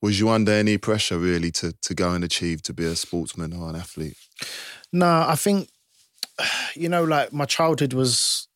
Was 0.02 0.20
you 0.20 0.28
under 0.28 0.52
any 0.52 0.78
pressure, 0.78 1.18
really, 1.18 1.50
to 1.52 1.72
to 1.72 1.94
go 1.94 2.12
and 2.12 2.22
achieve 2.22 2.62
to 2.62 2.74
be 2.74 2.84
a 2.84 2.94
sportsman 2.94 3.52
or 3.52 3.70
an 3.70 3.76
athlete? 3.76 4.16
No, 4.92 5.24
I 5.26 5.36
think 5.36 5.68
you 6.74 6.88
know, 6.88 7.04
like 7.04 7.32
my 7.32 7.44
childhood 7.44 7.92
was 7.92 8.48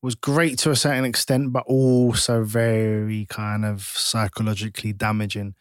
was 0.00 0.14
great 0.14 0.58
to 0.60 0.70
a 0.70 0.76
certain 0.76 1.04
extent, 1.04 1.52
but 1.52 1.64
also 1.66 2.44
very 2.44 3.26
kind 3.28 3.64
of 3.64 3.82
psychologically 3.82 4.92
damaging. 4.92 5.54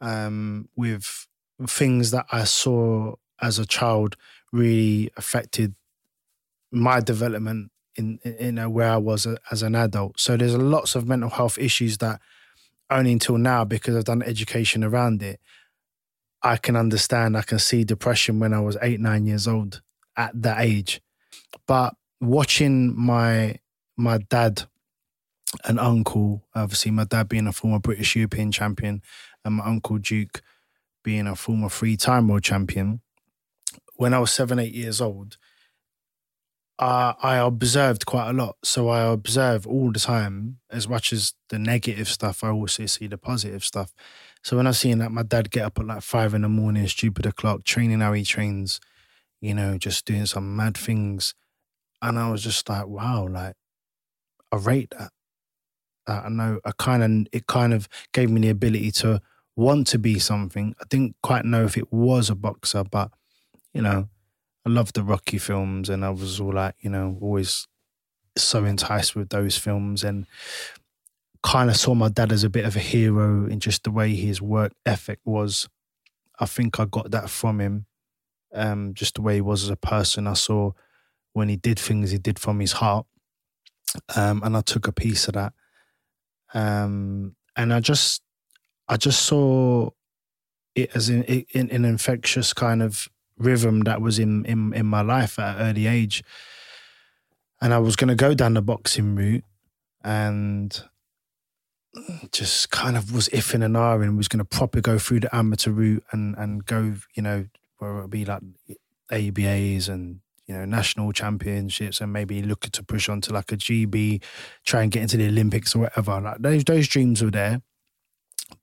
Um, 0.00 0.68
with 0.76 1.26
things 1.66 2.10
that 2.10 2.26
I 2.30 2.44
saw 2.44 3.14
as 3.40 3.58
a 3.58 3.66
child 3.66 4.16
really 4.52 5.10
affected 5.16 5.74
my 6.70 7.00
development 7.00 7.70
in, 7.96 8.18
in, 8.22 8.58
in 8.58 8.72
where 8.72 8.90
I 8.92 8.96
was 8.98 9.24
a, 9.24 9.38
as 9.50 9.62
an 9.62 9.74
adult. 9.74 10.20
So 10.20 10.36
there's 10.36 10.56
lots 10.56 10.94
of 10.94 11.08
mental 11.08 11.30
health 11.30 11.58
issues 11.58 11.98
that 11.98 12.20
only 12.90 13.12
until 13.12 13.38
now, 13.38 13.64
because 13.64 13.96
I've 13.96 14.04
done 14.04 14.22
education 14.22 14.84
around 14.84 15.22
it, 15.22 15.40
I 16.42 16.56
can 16.56 16.76
understand. 16.76 17.36
I 17.36 17.42
can 17.42 17.58
see 17.58 17.84
depression 17.84 18.38
when 18.38 18.52
I 18.52 18.60
was 18.60 18.76
eight, 18.82 19.00
nine 19.00 19.26
years 19.26 19.48
old 19.48 19.82
at 20.16 20.40
that 20.42 20.60
age. 20.60 21.00
But 21.66 21.94
watching 22.20 22.98
my 22.98 23.58
my 23.96 24.18
dad 24.18 24.64
and 25.64 25.78
uncle, 25.78 26.44
obviously 26.54 26.90
my 26.90 27.04
dad 27.04 27.28
being 27.28 27.46
a 27.46 27.52
former 27.52 27.78
British 27.78 28.16
European 28.16 28.52
champion, 28.52 29.02
and 29.44 29.54
my 29.54 29.64
uncle 29.64 29.98
Duke 29.98 30.42
being 31.02 31.26
a 31.26 31.36
former 31.36 31.68
three 31.68 31.96
time 31.96 32.28
world 32.28 32.42
champion, 32.42 33.00
when 33.94 34.12
I 34.12 34.18
was 34.18 34.32
seven, 34.32 34.58
eight 34.58 34.74
years 34.74 35.00
old, 35.00 35.36
uh, 36.78 37.14
I 37.22 37.36
observed 37.36 38.04
quite 38.06 38.28
a 38.28 38.32
lot. 38.32 38.56
So 38.62 38.88
I 38.88 39.02
observe 39.02 39.66
all 39.66 39.92
the 39.92 40.00
time, 40.00 40.58
as 40.70 40.88
much 40.88 41.12
as 41.12 41.32
the 41.48 41.58
negative 41.58 42.08
stuff, 42.08 42.44
I 42.44 42.50
also 42.50 42.86
see 42.86 43.06
the 43.06 43.18
positive 43.18 43.64
stuff. 43.64 43.94
So 44.42 44.56
when 44.56 44.66
I 44.66 44.72
seen 44.72 44.98
that 44.98 45.10
my 45.10 45.22
dad 45.22 45.50
get 45.50 45.64
up 45.64 45.78
at 45.78 45.86
like 45.86 46.02
five 46.02 46.34
in 46.34 46.42
the 46.42 46.48
morning, 46.48 46.86
stupid 46.86 47.26
o'clock, 47.26 47.64
training 47.64 48.00
how 48.00 48.12
he 48.12 48.24
trains, 48.24 48.80
you 49.40 49.54
know, 49.54 49.78
just 49.78 50.04
doing 50.04 50.26
some 50.26 50.56
mad 50.56 50.76
things. 50.76 51.34
And 52.02 52.18
I 52.18 52.30
was 52.30 52.42
just 52.42 52.68
like, 52.68 52.86
wow, 52.86 53.26
like, 53.28 53.54
I 54.52 54.56
rate 54.56 54.94
that. 54.98 55.10
Uh, 56.06 56.22
I 56.24 56.28
know 56.28 56.60
I 56.64 56.72
kind 56.78 57.02
of, 57.02 57.26
it 57.32 57.46
kind 57.46 57.74
of 57.74 57.88
gave 58.12 58.30
me 58.30 58.40
the 58.40 58.50
ability 58.50 58.92
to 58.92 59.20
want 59.56 59.86
to 59.88 59.98
be 59.98 60.18
something. 60.18 60.74
I 60.80 60.84
didn't 60.88 61.16
quite 61.22 61.44
know 61.44 61.64
if 61.64 61.76
it 61.76 61.92
was 61.92 62.30
a 62.30 62.34
boxer, 62.34 62.84
but 62.84 63.10
you 63.72 63.82
know, 63.82 64.08
I 64.64 64.70
love 64.70 64.92
the 64.92 65.02
Rocky 65.02 65.38
films, 65.38 65.88
and 65.88 66.04
I 66.04 66.10
was 66.10 66.40
all 66.40 66.54
like, 66.54 66.74
you 66.80 66.90
know, 66.90 67.18
always 67.20 67.68
so 68.36 68.64
enticed 68.64 69.14
with 69.14 69.28
those 69.28 69.56
films, 69.56 70.02
and 70.02 70.26
kind 71.42 71.70
of 71.70 71.76
saw 71.76 71.94
my 71.94 72.08
dad 72.08 72.32
as 72.32 72.42
a 72.42 72.50
bit 72.50 72.64
of 72.64 72.74
a 72.74 72.80
hero 72.80 73.46
in 73.46 73.60
just 73.60 73.84
the 73.84 73.90
way 73.90 74.14
his 74.14 74.40
work 74.40 74.72
ethic 74.84 75.20
was. 75.24 75.68
I 76.40 76.46
think 76.46 76.80
I 76.80 76.84
got 76.84 77.10
that 77.10 77.30
from 77.30 77.60
him, 77.60 77.86
um, 78.54 78.94
just 78.94 79.14
the 79.14 79.22
way 79.22 79.36
he 79.36 79.40
was 79.40 79.64
as 79.64 79.70
a 79.70 79.76
person. 79.76 80.26
I 80.26 80.34
saw 80.34 80.72
when 81.32 81.48
he 81.48 81.56
did 81.56 81.78
things, 81.78 82.10
he 82.10 82.18
did 82.18 82.38
from 82.38 82.60
his 82.60 82.72
heart, 82.72 83.06
um, 84.14 84.42
and 84.42 84.56
I 84.56 84.60
took 84.60 84.86
a 84.86 84.92
piece 84.92 85.28
of 85.28 85.34
that. 85.34 85.52
Um, 86.54 87.36
and 87.56 87.72
I 87.72 87.80
just 87.80 88.22
I 88.88 88.96
just 88.96 89.22
saw 89.24 89.90
it 90.74 90.90
as 90.94 91.08
in, 91.08 91.24
in, 91.24 91.70
an 91.70 91.84
infectious 91.84 92.52
kind 92.52 92.82
of 92.82 93.08
rhythm 93.38 93.80
that 93.80 94.00
was 94.00 94.18
in, 94.18 94.44
in, 94.44 94.72
in 94.74 94.86
my 94.86 95.00
life 95.00 95.38
at 95.38 95.56
an 95.56 95.62
early 95.62 95.86
age. 95.86 96.22
And 97.60 97.72
I 97.74 97.78
was 97.78 97.96
going 97.96 98.08
to 98.08 98.14
go 98.14 98.34
down 98.34 98.54
the 98.54 98.62
boxing 98.62 99.16
route. 99.16 99.44
And 100.04 100.80
just 102.30 102.70
kind 102.70 102.96
of 102.96 103.12
was 103.12 103.28
iffing 103.30 103.64
and 103.64 103.74
ahhing, 103.74 104.16
was 104.16 104.28
going 104.28 104.38
to 104.38 104.44
proper 104.44 104.80
go 104.80 104.98
through 104.98 105.20
the 105.20 105.34
amateur 105.34 105.70
route 105.70 106.04
and 106.12 106.36
and 106.36 106.64
go, 106.64 106.94
you 107.14 107.22
know, 107.22 107.46
where 107.78 107.98
it 107.98 108.00
would 108.02 108.10
be 108.10 108.24
like 108.24 108.42
ABAs 109.12 109.88
and 109.88 110.20
you 110.46 110.54
know 110.54 110.64
national 110.64 111.12
championships 111.12 112.00
and 112.00 112.12
maybe 112.12 112.42
looking 112.42 112.70
to 112.72 112.82
push 112.84 113.08
on 113.08 113.20
to 113.22 113.32
like 113.32 113.52
a 113.52 113.56
GB, 113.56 114.22
try 114.64 114.82
and 114.82 114.92
get 114.92 115.02
into 115.02 115.16
the 115.16 115.28
Olympics 115.28 115.74
or 115.74 115.80
whatever. 115.80 116.20
Like 116.20 116.38
those 116.38 116.64
those 116.64 116.88
dreams 116.88 117.22
were 117.22 117.30
there, 117.30 117.62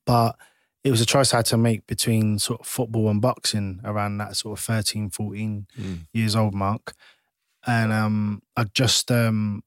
but 0.05 0.35
it 0.83 0.91
was 0.91 0.99
a 1.01 1.05
choice 1.05 1.33
I 1.33 1.37
had 1.37 1.45
to 1.47 1.57
make 1.57 1.87
between 1.87 2.39
sort 2.39 2.59
of 2.61 2.67
football 2.67 3.09
and 3.09 3.21
boxing 3.21 3.79
around 3.85 4.17
that 4.17 4.35
sort 4.35 4.59
of 4.59 4.65
13, 4.65 5.09
14 5.09 5.65
Mm. 5.79 5.99
years 6.13 6.35
old 6.35 6.53
mark. 6.53 6.93
And 7.65 7.93
um, 7.93 8.41
I 8.57 8.65
just 8.65 9.09
um, 9.09 9.63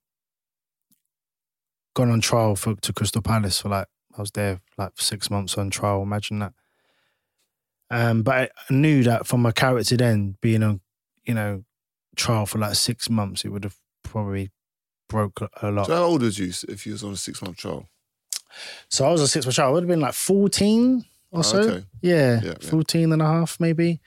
gone 1.94 2.10
on 2.10 2.20
trial 2.20 2.56
for 2.56 2.74
to 2.74 2.92
Crystal 2.92 3.22
Palace 3.22 3.60
for 3.60 3.70
like 3.70 3.86
I 4.16 4.20
was 4.20 4.30
there 4.32 4.60
like 4.78 4.92
six 4.96 5.30
months 5.30 5.56
on 5.56 5.70
trial. 5.70 6.02
Imagine 6.02 6.38
that. 6.40 6.52
Um, 7.90 8.22
but 8.22 8.50
I 8.68 8.72
knew 8.72 9.02
that 9.04 9.26
from 9.26 9.42
my 9.42 9.52
character 9.52 9.96
then 9.96 10.36
being 10.40 10.62
on, 10.62 10.80
you 11.24 11.34
know, 11.34 11.64
trial 12.16 12.46
for 12.46 12.58
like 12.58 12.74
six 12.74 13.08
months, 13.08 13.44
it 13.44 13.48
would 13.50 13.64
have 13.64 13.76
probably 14.02 14.50
broke 15.08 15.40
a- 15.62 15.70
lot. 15.70 15.86
So 15.86 15.94
how 15.94 16.02
old 16.04 16.22
was 16.22 16.38
you 16.38 16.52
if 16.68 16.84
you 16.86 16.92
was 16.92 17.04
on 17.04 17.12
a 17.12 17.16
six 17.16 17.40
month 17.42 17.58
trial? 17.58 17.88
So 18.88 19.06
I 19.06 19.12
was 19.12 19.20
a 19.20 19.28
six 19.28 19.46
month 19.46 19.54
trial. 19.56 19.68
I 19.68 19.72
would 19.72 19.82
have 19.84 19.88
been 19.88 20.00
like 20.00 20.14
14 20.14 21.04
or 21.30 21.38
Oh, 21.40 21.42
so. 21.42 21.58
okay. 21.60 21.86
Yeah, 22.00 22.40
Yeah, 22.42 22.54
yeah. 22.60 22.68
14 22.70 23.12
and 23.12 23.22
a 23.22 23.26
half 23.26 23.58
maybe. 23.60 24.00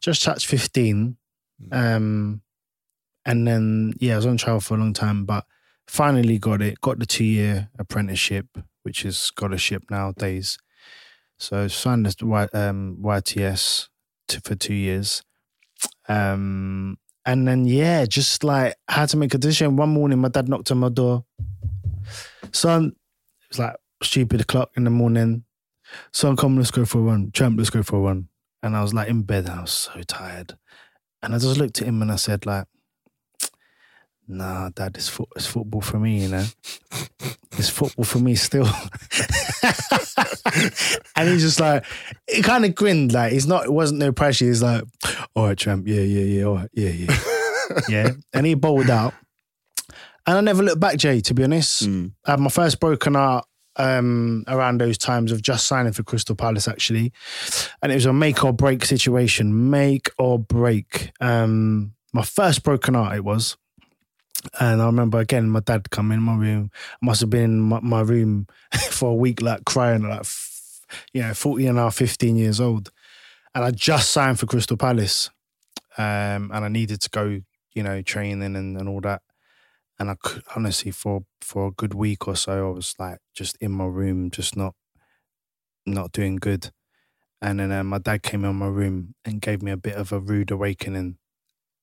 Just 0.00 0.22
touched 0.22 0.46
15. 0.46 1.16
Hmm. 1.70 1.74
Um, 1.74 2.40
and 3.26 3.46
then, 3.46 3.92
yeah, 3.98 4.14
I 4.14 4.16
was 4.16 4.26
on 4.26 4.38
trial 4.38 4.60
for 4.60 4.74
a 4.74 4.78
long 4.78 4.94
time, 4.94 5.26
but 5.26 5.44
finally 5.86 6.38
got 6.38 6.62
it. 6.62 6.80
Got 6.80 6.98
the 7.00 7.06
two 7.06 7.24
year 7.24 7.68
apprenticeship, 7.78 8.46
which 8.82 9.04
is 9.04 9.18
scholarship 9.18 9.90
nowadays. 9.90 10.56
So 11.40 11.66
signed 11.68 12.04
this 12.04 12.16
Y, 12.20 12.48
um, 12.52 12.98
YTS 13.00 13.88
to, 14.28 14.40
for 14.42 14.54
two 14.54 14.74
years. 14.74 15.22
Um, 16.06 16.98
and 17.24 17.48
then, 17.48 17.64
yeah, 17.64 18.04
just 18.04 18.44
like 18.44 18.74
had 18.88 19.08
to 19.08 19.16
make 19.16 19.32
a 19.32 19.38
decision. 19.38 19.76
One 19.76 19.88
morning, 19.88 20.18
my 20.18 20.28
dad 20.28 20.50
knocked 20.50 20.70
on 20.70 20.78
my 20.78 20.90
door. 20.90 21.24
Son, 22.52 22.88
it 22.88 23.48
was 23.48 23.58
like 23.58 23.76
stupid 24.02 24.42
o'clock 24.42 24.70
in 24.76 24.84
the 24.84 24.90
morning. 24.90 25.44
Son, 26.12 26.36
come, 26.36 26.58
let's 26.58 26.70
go 26.70 26.84
for 26.84 26.98
a 26.98 27.02
run. 27.02 27.30
Champ, 27.32 27.56
let's 27.56 27.70
go 27.70 27.82
for 27.82 27.96
a 27.96 28.00
run. 28.00 28.28
And 28.62 28.76
I 28.76 28.82
was 28.82 28.92
like 28.92 29.08
in 29.08 29.22
bed 29.22 29.48
I 29.48 29.62
was 29.62 29.70
so 29.72 30.02
tired. 30.02 30.58
And 31.22 31.34
I 31.34 31.38
just 31.38 31.56
looked 31.56 31.80
at 31.80 31.88
him 31.88 32.02
and 32.02 32.12
I 32.12 32.16
said, 32.16 32.44
like, 32.44 32.66
nah, 34.30 34.70
dad, 34.70 34.96
it's, 34.96 35.08
foot, 35.08 35.28
it's 35.36 35.46
football 35.46 35.80
for 35.80 35.98
me, 35.98 36.22
you 36.22 36.28
know? 36.28 36.44
It's 37.58 37.68
football 37.68 38.04
for 38.04 38.18
me 38.18 38.34
still. 38.36 38.64
and 41.16 41.28
he's 41.28 41.42
just 41.42 41.60
like, 41.60 41.84
he 42.28 42.42
kind 42.42 42.64
of 42.64 42.74
grinned, 42.74 43.12
like, 43.12 43.32
he's 43.32 43.46
not, 43.46 43.64
it 43.64 43.72
wasn't 43.72 44.00
no 44.00 44.12
pressure. 44.12 44.46
He's 44.46 44.62
like, 44.62 44.84
all 45.34 45.46
right, 45.46 45.58
champ, 45.58 45.86
yeah, 45.86 46.00
yeah, 46.00 46.24
yeah, 46.24 46.44
all 46.44 46.56
right, 46.56 46.70
yeah, 46.72 46.90
yeah. 46.90 47.18
yeah. 47.88 48.10
And 48.32 48.46
he 48.46 48.54
bowled 48.54 48.90
out. 48.90 49.14
And 50.26 50.38
I 50.38 50.40
never 50.40 50.62
looked 50.62 50.80
back, 50.80 50.96
Jay, 50.96 51.20
to 51.22 51.34
be 51.34 51.44
honest. 51.44 51.88
Mm. 51.88 52.12
I 52.24 52.32
had 52.32 52.40
my 52.40 52.50
first 52.50 52.78
broken 52.78 53.14
heart 53.14 53.44
um, 53.76 54.44
around 54.46 54.80
those 54.80 54.98
times 54.98 55.32
of 55.32 55.42
just 55.42 55.66
signing 55.66 55.92
for 55.92 56.02
Crystal 56.02 56.36
Palace, 56.36 56.68
actually. 56.68 57.12
And 57.82 57.90
it 57.90 57.96
was 57.96 58.06
a 58.06 58.12
make 58.12 58.44
or 58.44 58.52
break 58.52 58.84
situation. 58.84 59.70
Make 59.70 60.10
or 60.18 60.38
break. 60.38 61.12
Um, 61.20 61.94
my 62.12 62.22
first 62.22 62.62
broken 62.62 62.94
heart, 62.94 63.16
it 63.16 63.24
was. 63.24 63.56
And 64.58 64.80
I 64.80 64.86
remember 64.86 65.18
again, 65.18 65.50
my 65.50 65.60
dad 65.60 65.90
come 65.90 66.12
in 66.12 66.22
my 66.22 66.36
room. 66.36 66.70
I 67.02 67.06
must 67.06 67.20
have 67.20 67.30
been 67.30 67.44
in 67.44 67.60
my, 67.60 67.80
my 67.80 68.00
room 68.00 68.46
for 68.90 69.10
a 69.10 69.14
week, 69.14 69.42
like 69.42 69.64
crying, 69.64 70.08
like, 70.08 70.24
you 71.12 71.22
know, 71.22 71.34
14 71.34 71.68
and 71.68 71.78
a 71.78 71.82
half, 71.82 71.94
15 71.96 72.36
years 72.36 72.60
old. 72.60 72.90
And 73.54 73.64
I 73.64 73.70
just 73.70 74.10
signed 74.10 74.38
for 74.38 74.46
Crystal 74.46 74.76
Palace. 74.76 75.30
Um, 75.98 76.50
and 76.52 76.64
I 76.64 76.68
needed 76.68 77.00
to 77.02 77.10
go, 77.10 77.40
you 77.74 77.82
know, 77.82 78.00
training 78.02 78.56
and, 78.56 78.76
and 78.76 78.88
all 78.88 79.00
that 79.02 79.22
and 80.00 80.10
I 80.10 80.16
could 80.20 80.42
honestly 80.56 80.90
for 80.90 81.24
for 81.42 81.68
a 81.68 81.70
good 81.72 81.92
week 81.94 82.26
or 82.26 82.34
so 82.34 82.70
I 82.70 82.72
was 82.72 82.94
like 82.98 83.18
just 83.34 83.56
in 83.60 83.70
my 83.70 83.84
room, 83.84 84.30
just 84.30 84.56
not 84.56 84.74
not 85.86 86.12
doing 86.12 86.36
good. 86.36 86.72
And 87.42 87.60
then 87.60 87.72
uh, 87.72 87.84
my 87.84 87.98
dad 87.98 88.22
came 88.22 88.44
in 88.44 88.56
my 88.56 88.66
room 88.66 89.14
and 89.24 89.40
gave 89.40 89.62
me 89.62 89.70
a 89.70 89.76
bit 89.76 89.94
of 89.96 90.12
a 90.12 90.18
rude 90.20 90.50
awakening, 90.50 91.18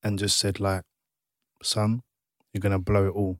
and 0.03 0.19
just 0.19 0.37
said 0.39 0.59
like, 0.59 0.83
"Son, 1.63 2.03
you're 2.53 2.61
gonna 2.61 2.79
blow 2.79 3.07
it 3.07 3.11
all." 3.11 3.39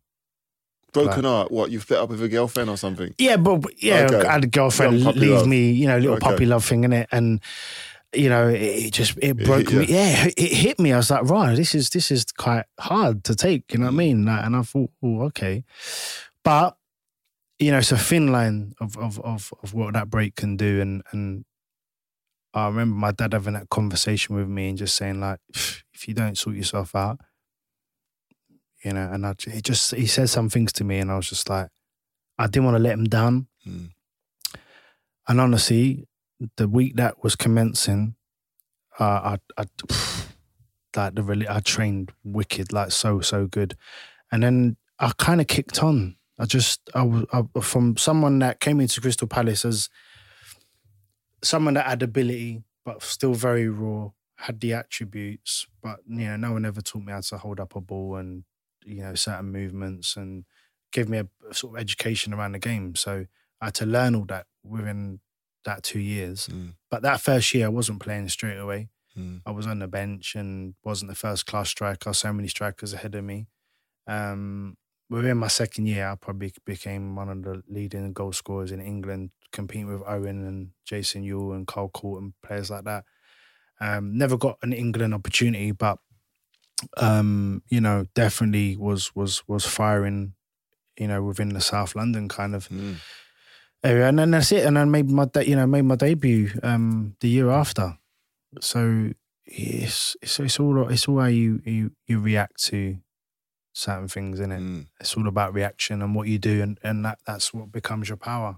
Broken 0.94 1.26
heart. 1.26 1.52
What 1.52 1.70
you've 1.70 1.84
fit 1.84 1.98
up 1.98 2.10
with 2.10 2.22
a 2.24 2.30
girlfriend 2.30 2.70
or 2.70 2.78
something? 2.78 3.14
Yeah, 3.18 3.38
but 3.38 3.82
yeah, 3.82 4.08
Okay. 4.10 4.28
I 4.28 4.34
had 4.34 4.44
a 4.46 4.48
girlfriend 4.48 5.04
leave 5.16 5.32
love. 5.32 5.48
me, 5.48 5.72
you 5.72 5.88
know, 5.88 5.98
little 5.98 6.16
Okay. 6.16 6.30
puppy 6.32 6.46
love 6.46 6.66
thing 6.66 6.84
in 6.86 6.94
it, 6.94 7.08
and 7.12 7.42
you 8.14 8.30
know, 8.30 8.48
it, 8.48 8.62
it 8.62 8.94
just 8.94 9.18
it 9.22 9.38
broke 9.38 9.70
hit 9.70 9.78
me. 9.80 9.86
you. 9.86 9.96
Yeah, 9.96 10.28
it 10.38 10.54
hit 10.54 10.80
me. 10.80 10.94
I 10.94 10.98
was 10.98 11.12
like, 11.12 11.24
right, 11.24 11.56
this 11.56 11.76
is 11.76 11.90
this 11.90 12.10
is 12.10 12.26
quite 12.26 12.66
hard 12.80 13.24
to 13.26 13.36
take. 13.36 13.74
You 13.74 13.80
know 13.80 13.86
what 13.86 13.92
I 13.92 13.96
mm. 13.96 13.98
mean? 13.98 14.26
Like, 14.26 14.46
and 14.46 14.56
I 14.56 14.62
thought, 14.62 14.92
oh, 15.04 15.22
okay, 15.24 15.64
but 16.44 16.78
you 17.60 17.72
know, 17.72 17.80
it's 17.80 17.92
a 17.92 17.98
thin 17.98 18.32
line 18.32 18.74
of 18.80 18.98
of 18.98 19.20
of 19.22 19.54
of 19.62 19.74
what 19.74 19.94
that 19.94 20.10
break 20.10 20.36
can 20.36 20.56
do, 20.58 20.80
and 20.80 21.04
and 21.12 21.44
I 22.54 22.68
remember 22.68 22.96
my 22.96 23.12
dad 23.12 23.34
having 23.34 23.54
that 23.54 23.70
conversation 23.70 24.36
with 24.36 24.48
me 24.48 24.70
and 24.70 24.78
just 24.78 24.96
saying 24.96 25.20
like, 25.20 25.40
if 25.54 26.08
you 26.08 26.14
don't 26.14 26.38
sort 26.38 26.56
yourself 26.56 26.96
out, 26.96 27.20
you 28.84 28.94
know, 28.94 29.10
and 29.12 29.26
I 29.26 29.34
he 29.40 29.62
just 29.62 29.94
he 29.94 30.06
said 30.06 30.30
some 30.30 30.50
things 30.50 30.72
to 30.74 30.84
me, 30.84 31.00
and 31.00 31.12
I 31.12 31.16
was 31.16 31.30
just 31.30 31.50
like, 31.50 31.70
I 32.38 32.48
didn't 32.48 32.66
want 32.66 32.76
to 32.76 32.84
let 32.84 32.94
him 32.94 33.06
down. 33.06 33.48
Mm. 33.68 33.92
And 35.28 35.42
honestly, 35.42 36.08
the 36.56 36.68
week 36.68 36.96
that 36.96 37.24
was 37.24 37.36
commencing, 37.36 38.16
uh, 39.00 39.38
I, 39.58 39.62
I, 39.62 39.66
like 40.96 41.16
the 41.16 41.24
really, 41.24 41.48
I 41.50 41.60
trained 41.60 42.14
wicked, 42.24 42.72
like 42.72 42.92
so, 42.92 43.20
so 43.22 43.48
good. 43.48 43.76
And 44.32 44.44
then 44.44 44.78
I 45.00 45.12
kind 45.18 45.42
of 45.42 45.48
kicked 45.48 45.84
on. 45.84 46.16
I 46.40 46.46
just, 46.46 46.82
I 46.94 47.02
was 47.02 47.26
I, 47.34 47.44
from 47.62 47.98
someone 47.98 48.40
that 48.40 48.60
came 48.60 48.80
into 48.80 49.02
Crystal 49.02 49.28
Palace 49.28 49.66
as 49.66 49.90
someone 51.44 51.74
that 51.74 51.88
had 51.88 52.04
ability, 52.04 52.64
but 52.86 53.02
still 53.02 53.34
very 53.34 53.68
raw, 53.68 54.12
had 54.36 54.60
the 54.60 54.74
attributes, 54.74 55.68
but 55.82 56.00
you 56.08 56.26
know, 56.26 56.38
no 56.38 56.52
one 56.54 56.66
ever 56.66 56.82
taught 56.82 57.04
me 57.04 57.12
how 57.12 57.22
to 57.22 57.38
hold 57.38 57.60
up 57.60 57.76
a 57.76 57.82
ball 57.82 58.16
and 58.16 58.44
you 58.88 59.02
know 59.02 59.16
certain 59.16 59.52
movements 59.52 60.16
and 60.16 60.46
gave 60.92 61.10
me 61.10 61.20
a, 61.20 61.28
a 61.50 61.54
sort 61.54 61.76
of 61.76 61.82
education 61.82 62.34
around 62.34 62.54
the 62.54 62.60
game. 62.60 62.96
So 62.96 63.26
I 63.62 63.66
had 63.66 63.76
to 63.76 63.86
learn 63.86 64.16
all 64.16 64.26
that 64.26 64.48
within 64.64 65.20
that 65.66 65.84
two 65.84 66.00
years. 66.00 66.48
Mm. 66.48 66.74
But 66.90 67.02
that 67.02 67.22
first 67.22 67.54
year, 67.54 67.66
I 67.66 67.70
wasn't 67.70 68.00
playing 68.00 68.30
straight 68.30 68.58
away. 68.58 68.90
Mm. 69.18 69.42
I 69.46 69.52
was 69.52 69.68
on 69.68 69.80
the 69.80 69.88
bench 69.88 70.36
and 70.36 70.76
wasn't 70.84 71.10
the 71.10 71.16
first 71.16 71.46
class 71.46 71.70
striker. 71.70 72.14
So 72.14 72.32
many 72.32 72.48
strikers 72.48 72.94
ahead 72.94 73.16
of 73.16 73.24
me. 73.24 73.48
Um, 74.08 74.78
within 75.10 75.38
my 75.38 75.48
second 75.48 75.88
year, 75.88 76.08
I 76.08 76.16
probably 76.16 76.54
became 76.66 77.16
one 77.16 77.30
of 77.30 77.44
the 77.44 77.64
leading 77.68 78.14
goal 78.14 78.32
scorers 78.32 78.72
in 78.72 78.82
England, 78.82 79.32
competing 79.52 79.88
with 79.88 80.08
Owen 80.08 80.46
and 80.46 80.70
Jason 80.86 81.24
Euell 81.24 81.56
and 81.56 81.68
Carl 81.68 81.90
Cort 81.90 82.22
and 82.22 82.34
players 82.44 82.70
like 82.70 82.86
that. 82.86 83.04
Um, 83.80 84.18
never 84.18 84.38
got 84.38 84.58
an 84.64 84.74
England 84.74 85.14
opportunity, 85.14 85.72
but 85.72 86.00
um, 86.98 87.64
you 87.70 87.82
know, 87.82 88.06
definitely 88.14 88.76
was 88.78 89.16
was 89.16 89.44
was 89.48 89.66
firing, 89.66 90.34
you 90.98 91.08
know, 91.08 91.24
within 91.24 91.50
the 91.50 91.62
South 91.62 91.96
London 91.96 92.28
kind 92.28 92.56
of 92.56 92.68
Mm. 92.70 92.98
area, 93.84 94.08
and 94.08 94.20
then 94.20 94.32
that's 94.32 94.52
it. 94.52 94.66
And 94.66 94.78
then 94.78 94.92
made 94.92 95.10
my 95.10 95.26
de- 95.26 95.50
you 95.50 95.56
know 95.56 95.68
made 95.68 95.84
my 95.84 95.96
debut 95.96 96.52
um, 96.64 97.16
the 97.22 97.30
year 97.30 97.50
after. 97.50 97.98
So 98.62 99.12
it's 99.46 100.16
it's 100.22 100.40
it's 100.40 100.60
all 100.60 100.90
it's 100.90 101.08
all 101.08 101.20
how 101.20 101.28
you 101.28 101.62
you 101.66 101.92
you 102.08 102.20
react 102.20 102.64
to 102.66 102.98
certain 103.74 104.08
things 104.08 104.40
in 104.40 104.52
it. 104.52 104.60
Mm. 104.60 104.88
It's 105.00 105.16
all 105.16 105.28
about 105.28 105.54
reaction 105.54 106.02
and 106.02 106.16
what 106.16 106.28
you 106.28 106.38
do, 106.40 106.62
and 106.62 106.80
and 106.84 107.06
that 107.06 107.20
that's 107.26 107.54
what 107.54 107.72
becomes 107.72 108.10
your 108.10 108.18
power. 108.18 108.58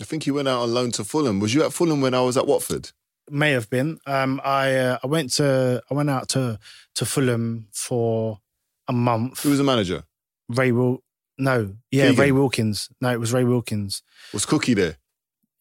I 0.00 0.04
think 0.04 0.26
you 0.26 0.32
went 0.34 0.48
out 0.48 0.62
on 0.62 0.72
loan 0.72 0.92
to 0.92 1.04
Fulham. 1.04 1.40
Was 1.40 1.52
you 1.54 1.62
at 1.62 1.72
Fulham 1.74 2.00
when 2.00 2.14
I 2.14 2.22
was 2.22 2.36
at 2.38 2.46
Watford? 2.46 2.90
May 3.30 3.52
have 3.52 3.70
been. 3.70 3.98
Um, 4.06 4.40
I 4.44 4.74
uh, 4.76 4.98
I 5.02 5.06
went 5.06 5.32
to 5.34 5.82
I 5.90 5.94
went 5.94 6.10
out 6.10 6.28
to 6.30 6.58
to 6.96 7.04
Fulham 7.06 7.68
for 7.72 8.40
a 8.88 8.92
month. 8.92 9.42
Who 9.42 9.50
was 9.50 9.58
the 9.58 9.64
manager? 9.64 10.04
Ray 10.48 10.72
Wil? 10.72 11.02
No, 11.38 11.74
yeah, 11.90 12.10
Keegan? 12.10 12.20
Ray 12.20 12.32
Wilkins. 12.32 12.88
No, 13.00 13.10
it 13.10 13.20
was 13.20 13.32
Ray 13.32 13.44
Wilkins. 13.44 14.02
Was 14.34 14.44
Cookie 14.44 14.74
there? 14.74 14.96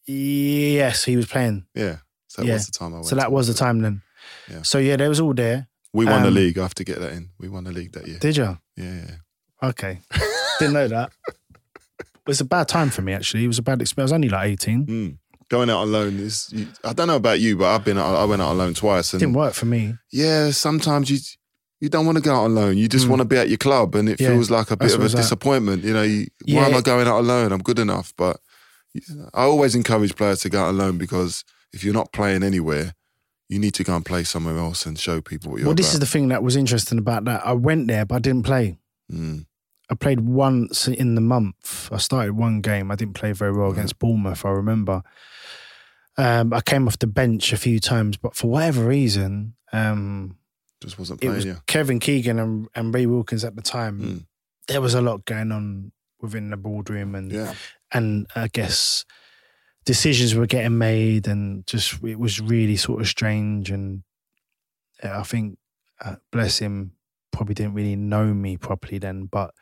Yes, 0.05 1.03
he 1.05 1.15
was 1.15 1.25
playing. 1.27 1.65
Yeah. 1.75 1.97
So 2.27 2.41
that 2.41 2.47
Yeah. 2.47 2.53
was 2.55 2.65
the 2.65 2.71
time 2.71 2.91
I 2.93 2.95
went. 2.95 3.05
So 3.05 3.15
that 3.15 3.31
was 3.31 3.47
the 3.47 3.53
time 3.53 3.79
then. 3.81 4.01
Yeah. 4.49 4.61
So 4.63 4.77
yeah, 4.79 4.95
they 4.97 5.07
was 5.07 5.19
all 5.19 5.33
there. 5.33 5.67
We 5.93 6.05
won 6.05 6.21
the 6.23 6.27
Um, 6.29 6.33
league. 6.35 6.57
I 6.57 6.63
have 6.63 6.75
to 6.75 6.83
get 6.83 6.99
that 6.99 7.11
in. 7.13 7.29
We 7.39 7.47
won 7.49 7.63
the 7.63 7.71
league 7.71 7.93
that 7.93 8.07
year. 8.07 8.19
Did 8.19 8.37
you? 8.37 8.57
Yeah, 8.75 8.95
yeah. 9.05 9.15
Okay. 9.69 10.01
Didn't 10.59 10.73
know 10.73 10.87
that. 10.87 11.11
It 12.27 12.31
was 12.33 12.41
a 12.41 12.45
bad 12.45 12.67
time 12.67 12.91
for 12.91 13.01
me 13.01 13.13
actually. 13.13 13.43
It 13.43 13.47
was 13.47 13.57
a 13.57 13.63
bad 13.63 13.81
experience. 13.81 14.11
I 14.11 14.13
was 14.13 14.17
only 14.19 14.29
like 14.29 14.51
18. 14.51 14.85
Mm. 14.85 15.17
Going 15.49 15.69
out 15.69 15.83
alone 15.83 16.19
is. 16.19 16.47
You, 16.51 16.67
I 16.83 16.93
don't 16.93 17.07
know 17.07 17.15
about 17.15 17.39
you, 17.39 17.57
but 17.57 17.65
I've 17.73 17.83
been. 17.83 17.97
I 17.97 18.23
went 18.25 18.41
out 18.41 18.51
alone 18.51 18.73
twice, 18.75 19.13
and 19.13 19.19
Didn't 19.19 19.33
work 19.35 19.53
for 19.55 19.65
me. 19.65 19.95
yeah, 20.11 20.51
sometimes 20.51 21.09
you 21.09 21.17
you 21.81 21.89
don't 21.89 22.05
want 22.05 22.17
to 22.17 22.21
go 22.21 22.35
out 22.35 22.45
alone. 22.47 22.77
You 22.77 22.87
just 22.87 23.05
Mm. 23.05 23.09
want 23.09 23.19
to 23.21 23.25
be 23.25 23.37
at 23.37 23.47
your 23.49 23.57
club, 23.57 23.95
and 23.95 24.07
it 24.09 24.19
Yeah, 24.19 24.29
feels 24.29 24.51
like 24.51 24.69
a 24.69 24.77
bit 24.77 24.93
of 24.93 25.01
a 25.03 25.09
disappointment. 25.09 25.83
You 25.83 25.93
know, 25.93 26.03
you, 26.03 26.27
why 26.45 26.53
Yeah. 26.53 26.65
am 26.67 26.75
I 26.75 26.81
going 26.81 27.07
out 27.07 27.19
alone? 27.21 27.51
I'm 27.51 27.61
good 27.63 27.79
enough, 27.79 28.13
but 28.17 28.37
I 29.33 29.43
always 29.43 29.75
encourage 29.75 30.15
players 30.15 30.41
to 30.41 30.49
go 30.49 30.63
out 30.65 30.71
alone 30.71 30.97
because 30.97 31.43
if 31.73 31.83
you're 31.83 31.93
not 31.93 32.11
playing 32.11 32.43
anywhere, 32.43 32.95
you 33.47 33.59
need 33.59 33.73
to 33.75 33.83
go 33.83 33.95
and 33.95 34.05
play 34.05 34.23
somewhere 34.25 34.57
else 34.57 34.85
and 34.85 34.99
show 34.99 35.21
people 35.21 35.51
what 35.51 35.59
you're 35.59 35.67
Well, 35.67 35.75
this 35.75 35.87
about. 35.87 35.93
is 35.95 35.99
the 36.01 36.05
thing 36.05 36.27
that 36.27 36.43
was 36.43 36.55
interesting 36.55 36.97
about 36.99 37.25
that. 37.25 37.45
I 37.45 37.53
went 37.53 37.87
there, 37.87 38.05
but 38.05 38.15
I 38.15 38.19
didn't 38.19 38.43
play. 38.43 38.77
Mm. 39.11 39.45
I 39.89 39.95
played 39.95 40.19
once 40.21 40.87
in 40.87 41.15
the 41.15 41.21
month. 41.21 41.89
I 41.91 41.97
started 41.97 42.33
one 42.33 42.61
game. 42.61 42.91
I 42.91 42.95
didn't 42.95 43.15
play 43.15 43.31
very 43.31 43.53
well 43.53 43.71
against 43.71 43.97
Bournemouth. 43.99 44.45
I 44.45 44.49
remember. 44.49 45.01
Um, 46.19 46.53
I 46.53 46.59
came 46.61 46.85
off 46.87 46.99
the 46.99 47.07
bench 47.07 47.53
a 47.53 47.57
few 47.57 47.79
times, 47.79 48.17
but 48.17 48.35
for 48.35 48.47
whatever 48.51 48.85
reason, 48.85 49.55
um, 49.71 50.37
Just 50.81 50.99
wasn't 50.99 51.19
it 51.21 51.25
playing 51.25 51.35
was 51.35 51.45
you. 51.45 51.57
Kevin 51.65 51.99
Keegan 51.99 52.39
and, 52.39 52.67
and 52.75 52.93
Ray 52.93 53.05
Wilkins 53.05 53.45
at 53.45 53.55
the 53.55 53.61
time. 53.61 53.99
Mm. 53.99 54.25
There 54.67 54.81
was 54.81 54.93
a 54.93 55.01
lot 55.01 55.23
going 55.25 55.51
on 55.51 55.91
within 56.21 56.49
the 56.49 56.57
boardroom, 56.57 57.15
and 57.15 57.31
Yeah. 57.31 57.53
and 57.93 58.27
I 58.35 58.49
guess 58.49 59.05
decisions 59.85 60.35
were 60.35 60.45
getting 60.45 60.77
made, 60.77 61.27
and 61.27 61.65
just 61.65 62.03
it 62.03 62.19
was 62.19 62.41
really 62.41 62.75
sort 62.75 62.99
of 63.01 63.07
strange. 63.07 63.71
And 63.71 64.03
I 65.01 65.23
think, 65.23 65.57
uh, 66.03 66.17
bless 66.31 66.59
him, 66.59 66.91
probably 67.31 67.55
didn't 67.55 67.75
really 67.75 67.95
know 67.95 68.33
me 68.33 68.57
properly 68.57 68.97
then, 68.97 69.25
but 69.25 69.53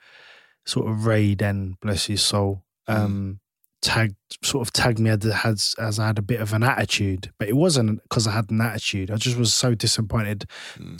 sort 0.65 0.89
of 0.89 1.05
Ray 1.05 1.35
then, 1.35 1.75
bless 1.81 2.07
his 2.07 2.21
soul, 2.23 2.63
um, 2.87 3.39
tagged 3.87 4.15
sort 4.43 4.67
of 4.67 4.71
tagged 4.73 4.99
me 4.99 5.09
as, 5.09 5.25
as 5.43 5.75
as 5.79 5.99
I 5.99 6.07
had 6.07 6.19
a 6.19 6.21
bit 6.21 6.41
of 6.41 6.53
an 6.53 6.63
attitude, 6.63 7.31
but 7.39 7.47
it 7.47 7.55
wasn't 7.55 8.01
because 8.03 8.27
I 8.27 8.31
had 8.33 8.49
an 8.51 8.61
attitude. 8.61 9.09
I 9.11 9.15
just 9.15 9.37
was 9.37 9.53
so 9.53 9.73
disappointed 9.75 10.45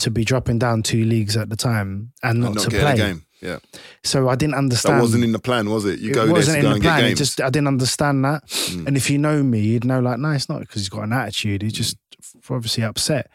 to 0.00 0.10
be 0.10 0.24
dropping 0.24 0.58
down 0.58 0.82
two 0.82 1.04
leagues 1.04 1.36
at 1.36 1.50
the 1.50 1.56
time 1.56 2.12
and 2.22 2.40
not, 2.40 2.46
And 2.48 2.54
not 2.56 2.64
to 2.64 2.70
play. 2.70 2.92
a 2.92 2.96
game. 2.96 3.24
Yeah. 3.40 3.58
So 4.02 4.28
I 4.28 4.34
didn't 4.34 4.54
understand. 4.56 4.96
That 4.96 5.02
wasn't 5.02 5.22
in 5.24 5.32
the 5.32 5.38
plan, 5.38 5.70
was 5.70 5.84
it? 5.84 6.00
You 6.00 6.10
It 6.10 6.14
go 6.14 6.24
there 6.24 6.34
wasn't 6.34 6.62
to 6.62 6.66
in 6.68 6.74
the 6.74 6.80
plan. 6.80 7.14
just 7.14 7.40
I 7.40 7.50
didn't 7.50 7.68
understand 7.68 8.24
that. 8.24 8.44
Mm. 8.46 8.86
And 8.88 8.96
if 8.96 9.08
you 9.10 9.18
know 9.18 9.42
me, 9.44 9.60
you'd 9.60 9.84
know 9.84 10.00
like, 10.00 10.18
no, 10.18 10.30
it's 10.32 10.48
not 10.48 10.60
because 10.60 10.80
he's 10.82 10.88
got 10.88 11.02
an 11.04 11.12
attitude. 11.12 11.62
He's 11.62 11.72
just 11.74 11.96
f- 12.20 12.50
obviously 12.50 12.82
upset. 12.84 13.30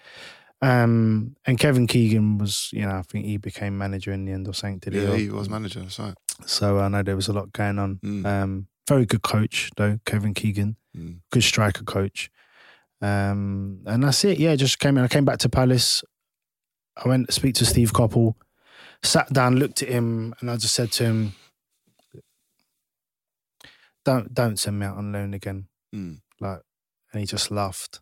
Um, 0.61 1.35
and 1.45 1.59
Kevin 1.59 1.87
Keegan 1.87 2.37
was, 2.37 2.69
you 2.71 2.81
know, 2.83 2.95
I 2.95 3.01
think 3.03 3.25
he 3.25 3.37
became 3.37 3.77
manager 3.77 4.11
in 4.13 4.25
the 4.25 4.31
end 4.31 4.47
or 4.47 4.53
something. 4.53 4.79
Did 4.79 4.93
he? 4.93 5.01
yeah, 5.03 5.15
he 5.15 5.29
was 5.29 5.49
manager. 5.49 5.81
That's 5.81 5.99
right. 5.99 6.15
So 6.45 6.79
I 6.79 6.87
know 6.87 7.03
there 7.03 7.15
was 7.17 7.27
a 7.27 7.33
lot 7.33 7.51
going 7.53 7.79
on. 7.79 7.99
Mm. 8.03 8.25
Um, 8.25 8.67
very 8.87 9.05
good 9.05 9.21
coach 9.21 9.71
though, 9.77 9.99
Kevin 10.05 10.33
Keegan. 10.33 10.77
Mm. 10.95 11.19
Good 11.31 11.43
striker 11.43 11.83
coach. 11.83 12.29
Um, 13.01 13.81
and 13.85 14.03
that's 14.03 14.23
it. 14.23 14.39
Yeah, 14.39 14.55
just 14.55 14.79
came 14.79 14.97
in. 14.97 15.03
I 15.03 15.07
came 15.07 15.25
back 15.25 15.39
to 15.39 15.49
Palace. 15.49 16.03
I 16.95 17.07
went 17.07 17.27
to 17.27 17.33
speak 17.33 17.55
to 17.55 17.65
Steve 17.65 17.91
Coppell, 17.91 18.35
sat 19.01 19.31
down, 19.33 19.57
looked 19.57 19.81
at 19.81 19.89
him, 19.89 20.33
and 20.39 20.49
I 20.49 20.57
just 20.57 20.75
said 20.75 20.91
to 20.93 21.03
him, 21.03 21.33
"Don't 24.05 24.33
don't 24.33 24.57
send 24.57 24.79
me 24.79 24.85
out 24.85 24.97
on 24.97 25.11
loan 25.11 25.33
again." 25.33 25.67
Mm. 25.93 26.21
Like, 26.39 26.61
and 27.11 27.19
he 27.19 27.25
just 27.25 27.51
laughed. 27.51 27.99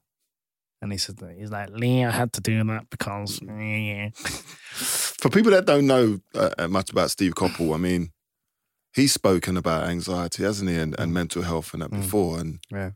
And 0.82 0.92
he 0.92 0.98
said, 0.98 1.20
"He's 1.38 1.52
like, 1.52 1.70
Lee, 1.70 2.04
I 2.04 2.12
had 2.12 2.34
to 2.34 2.42
do 2.42 2.64
that 2.64 2.90
because." 2.90 3.40
For 5.22 5.30
people 5.30 5.52
that 5.52 5.66
don't 5.66 5.86
know 5.86 6.20
uh, 6.34 6.68
much 6.68 6.92
about 6.92 7.12
Steve 7.12 7.36
Coppell, 7.36 7.76
I 7.76 7.78
mean, 7.78 8.12
he's 8.94 9.14
spoken 9.14 9.58
about 9.58 9.88
anxiety, 9.90 10.44
hasn't 10.44 10.70
he, 10.70 10.76
and, 10.78 10.98
and 11.00 11.14
mental 11.14 11.44
health 11.44 11.74
and 11.74 11.82
that 11.82 11.92
Mm. 11.92 12.02
before. 12.02 12.40
And 12.40 12.60
Yeah. 12.70 12.92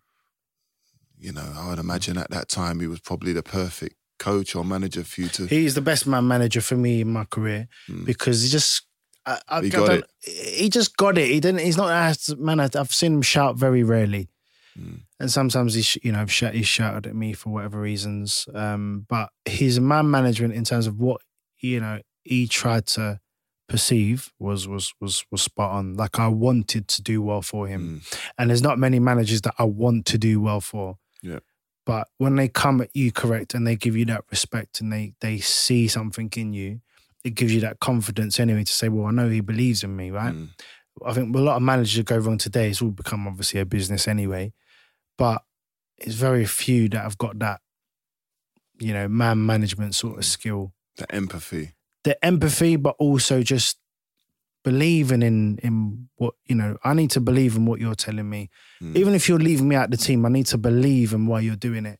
you 1.17 1.31
know, 1.31 1.53
I 1.55 1.69
would 1.69 1.79
imagine 1.79 2.17
at 2.17 2.29
that 2.31 2.49
time 2.49 2.79
he 2.79 2.87
was 2.87 2.99
probably 2.99 3.33
the 3.33 3.43
perfect 3.43 3.95
coach 4.19 4.55
or 4.55 4.63
manager 4.65 5.03
for 5.03 5.21
you 5.21 5.27
to. 5.29 5.45
He's 5.47 5.75
the 5.75 5.81
best 5.81 6.05
man 6.07 6.27
manager 6.27 6.61
for 6.61 6.75
me 6.75 7.01
in 7.01 7.11
my 7.11 7.25
career 7.25 7.67
Mm. 7.89 8.05
because 8.05 8.43
he 8.43 8.49
just. 8.49 8.83
I, 9.27 9.39
I, 9.47 9.61
He 9.61 9.67
I 9.67 9.69
got 9.71 9.87
don't- 9.87 10.05
He 10.21 10.69
just 10.69 10.95
got 10.97 11.17
it. 11.17 11.27
He 11.29 11.39
didn't. 11.39 11.61
He's 11.61 11.77
not 11.77 11.89
as 11.91 12.35
man. 12.37 12.59
I- 12.59 12.69
I've 12.75 12.93
seen 12.93 13.13
him 13.15 13.21
shout 13.23 13.57
very 13.57 13.81
rarely, 13.83 14.29
Mm. 14.79 15.01
and 15.19 15.31
sometimes 15.31 15.73
he's 15.73 15.97
you 16.03 16.11
know 16.11 16.25
sh- 16.27 16.43
he's 16.53 16.67
shouted 16.67 17.07
at 17.07 17.15
me 17.15 17.33
for 17.33 17.49
whatever 17.51 17.79
reasons. 17.81 18.47
Um, 18.53 19.05
but 19.09 19.29
his 19.45 19.79
man 19.79 20.11
management 20.11 20.53
in 20.53 20.63
terms 20.63 20.85
of 20.85 20.99
what 20.99 21.21
you 21.59 21.79
know 21.79 22.01
he 22.23 22.47
tried 22.47 22.85
to 22.87 23.19
perceive 23.67 24.31
was 24.39 24.67
was 24.67 24.93
was 25.01 25.25
was 25.31 25.41
spot 25.41 25.71
on. 25.71 25.95
Like 25.95 26.19
I 26.19 26.27
wanted 26.27 26.87
to 26.89 27.01
do 27.01 27.21
well 27.21 27.41
for 27.41 27.67
him, 27.67 28.01
Mm. 28.01 28.19
and 28.37 28.49
there's 28.49 28.61
not 28.61 28.77
many 28.79 28.99
managers 28.99 29.41
that 29.41 29.55
I 29.57 29.63
want 29.63 30.05
to 30.07 30.17
do 30.17 30.39
well 30.41 30.61
for. 30.61 30.97
Yeah. 31.21 31.39
But 31.85 32.07
when 32.17 32.35
they 32.35 32.47
come 32.47 32.81
at 32.81 32.89
you 32.95 33.11
correct 33.11 33.53
and 33.53 33.65
they 33.67 33.75
give 33.75 33.95
you 33.95 34.05
that 34.05 34.23
respect 34.31 34.81
and 34.81 34.91
they 34.91 35.13
they 35.21 35.37
see 35.39 35.87
something 35.87 36.31
in 36.35 36.53
you, 36.53 36.81
it 37.23 37.35
gives 37.35 37.53
you 37.53 37.61
that 37.61 37.79
confidence 37.79 38.39
anyway 38.39 38.63
to 38.63 38.71
say, 38.71 38.89
well, 38.89 39.05
I 39.05 39.11
know 39.11 39.29
he 39.29 39.41
believes 39.41 39.83
in 39.83 39.95
me, 39.95 40.09
right? 40.11 40.33
Mm. 40.33 40.49
I 41.05 41.13
think 41.13 41.35
a 41.35 41.39
lot 41.39 41.57
of 41.57 41.61
managers 41.61 42.03
go 42.03 42.17
wrong 42.17 42.37
today. 42.39 42.69
It's 42.69 42.81
all 42.81 42.89
become 42.89 43.27
obviously 43.27 43.59
a 43.59 43.65
business 43.65 44.07
anyway, 44.07 44.53
but 45.17 45.43
it's 45.97 46.15
very 46.15 46.45
few 46.45 46.89
that 46.89 47.01
have 47.03 47.17
got 47.17 47.37
that, 47.39 47.61
you 48.79 48.93
know, 48.93 49.07
man 49.07 49.45
management 49.45 49.93
sort 49.95 50.17
of 50.17 50.25
skill, 50.25 50.73
The 50.97 51.13
empathy. 51.13 51.74
The 52.05 52.15
empathy, 52.23 52.77
but 52.77 52.95
also 52.99 53.41
just 53.43 53.77
believing 54.63 55.21
in 55.21 55.57
in 55.59 56.07
what 56.15 56.33
you 56.45 56.55
know. 56.55 56.77
I 56.83 56.93
need 56.93 57.11
to 57.11 57.19
believe 57.19 57.55
in 57.57 57.65
what 57.65 57.79
you're 57.79 57.95
telling 58.07 58.29
me, 58.29 58.49
Mm. 58.81 58.95
even 58.95 59.13
if 59.13 59.27
you're 59.29 59.37
leaving 59.49 59.67
me 59.67 59.75
out 59.75 59.91
the 59.91 59.97
team. 59.97 60.25
I 60.25 60.29
need 60.29 60.47
to 60.47 60.57
believe 60.57 61.13
in 61.13 61.27
why 61.27 61.41
you're 61.41 61.55
doing 61.69 61.85
it. 61.85 61.99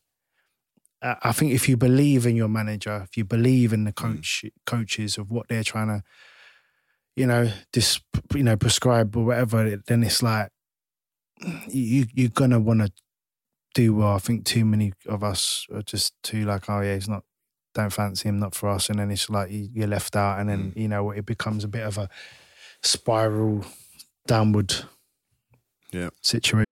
I 1.02 1.16
I 1.30 1.32
think 1.32 1.52
if 1.52 1.68
you 1.68 1.76
believe 1.76 2.26
in 2.26 2.34
your 2.36 2.48
manager, 2.48 3.02
if 3.04 3.16
you 3.18 3.24
believe 3.24 3.72
in 3.74 3.84
the 3.84 3.92
coach 3.92 4.44
coaches 4.64 5.18
of 5.18 5.30
what 5.30 5.46
they're 5.48 5.62
trying 5.72 5.88
to, 5.88 6.02
you 7.14 7.26
know, 7.26 7.50
this 7.72 8.00
you 8.34 8.42
know 8.42 8.56
prescribe 8.56 9.16
or 9.16 9.24
whatever, 9.26 9.76
then 9.86 10.02
it's 10.04 10.22
like 10.22 10.50
you 11.68 12.06
you're 12.14 12.30
gonna 12.40 12.58
want 12.60 12.80
to 12.80 12.90
do 13.74 13.94
well. 13.94 14.14
I 14.14 14.18
think 14.18 14.44
too 14.44 14.64
many 14.64 14.92
of 15.06 15.22
us 15.22 15.66
are 15.72 15.82
just 15.82 16.14
too 16.22 16.44
like, 16.46 16.68
oh 16.70 16.80
yeah, 16.80 16.94
he's 16.94 17.08
not. 17.08 17.24
Don't 17.76 17.92
fancy 17.92 18.28
him, 18.30 18.38
not 18.38 18.54
for 18.54 18.70
us, 18.70 18.88
and 18.88 18.98
then 18.98 19.10
it's 19.10 19.28
like 19.28 19.50
you- 19.50 19.68
you're 19.74 19.86
left 19.86 20.16
out, 20.16 20.38
and 20.40 20.48
then 20.48 20.72
mm. 20.72 20.76
you 20.80 20.88
know 20.88 21.10
it 21.10 21.26
becomes 21.26 21.62
a 21.62 21.68
bit 21.68 21.84
of 21.86 21.98
a 21.98 22.08
spiral 22.82 23.66
downward 24.26 24.74
Yeah. 25.92 26.08
situation. 26.22 26.64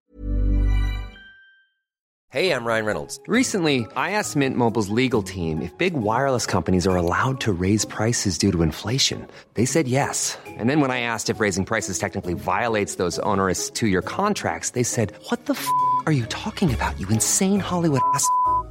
Hey, 2.30 2.50
I'm 2.52 2.64
Ryan 2.66 2.84
Reynolds. 2.86 3.20
Recently, 3.28 3.86
I 3.94 4.10
asked 4.12 4.34
Mint 4.34 4.56
Mobile's 4.56 4.88
legal 4.88 5.22
team 5.22 5.62
if 5.62 5.76
big 5.78 5.92
wireless 5.94 6.46
companies 6.46 6.84
are 6.86 6.96
allowed 6.96 7.38
to 7.42 7.52
raise 7.52 7.84
prices 7.84 8.38
due 8.38 8.50
to 8.50 8.62
inflation. 8.62 9.24
They 9.54 9.66
said 9.66 9.86
yes. 9.86 10.36
And 10.46 10.68
then 10.68 10.80
when 10.80 10.90
I 10.90 11.00
asked 11.00 11.28
if 11.30 11.38
raising 11.38 11.64
prices 11.66 11.98
technically 11.98 12.34
violates 12.34 12.96
those 12.96 13.18
onerous 13.20 13.70
two 13.70 13.86
year 13.86 14.02
contracts, 14.02 14.70
they 14.70 14.82
said, 14.82 15.12
What 15.28 15.44
the 15.46 15.52
f 15.52 15.68
are 16.06 16.12
you 16.12 16.24
talking 16.26 16.72
about, 16.74 16.98
you 16.98 17.06
insane 17.08 17.60
Hollywood 17.60 18.00
ass? 18.14 18.26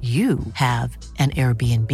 you 0.00 0.40
have 0.54 0.96
an 1.18 1.30
Airbnb. 1.30 1.90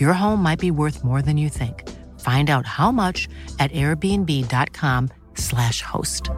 Your 0.00 0.12
home 0.14 0.42
might 0.42 0.58
be 0.58 0.72
worth 0.72 1.04
more 1.04 1.22
than 1.22 1.36
you 1.36 1.48
think. 1.48 1.88
Find 2.20 2.50
out 2.50 2.66
how 2.66 2.90
much 2.90 3.28
at 3.60 3.70
airbnb.com/slash 3.72 5.82
host. 5.82 6.30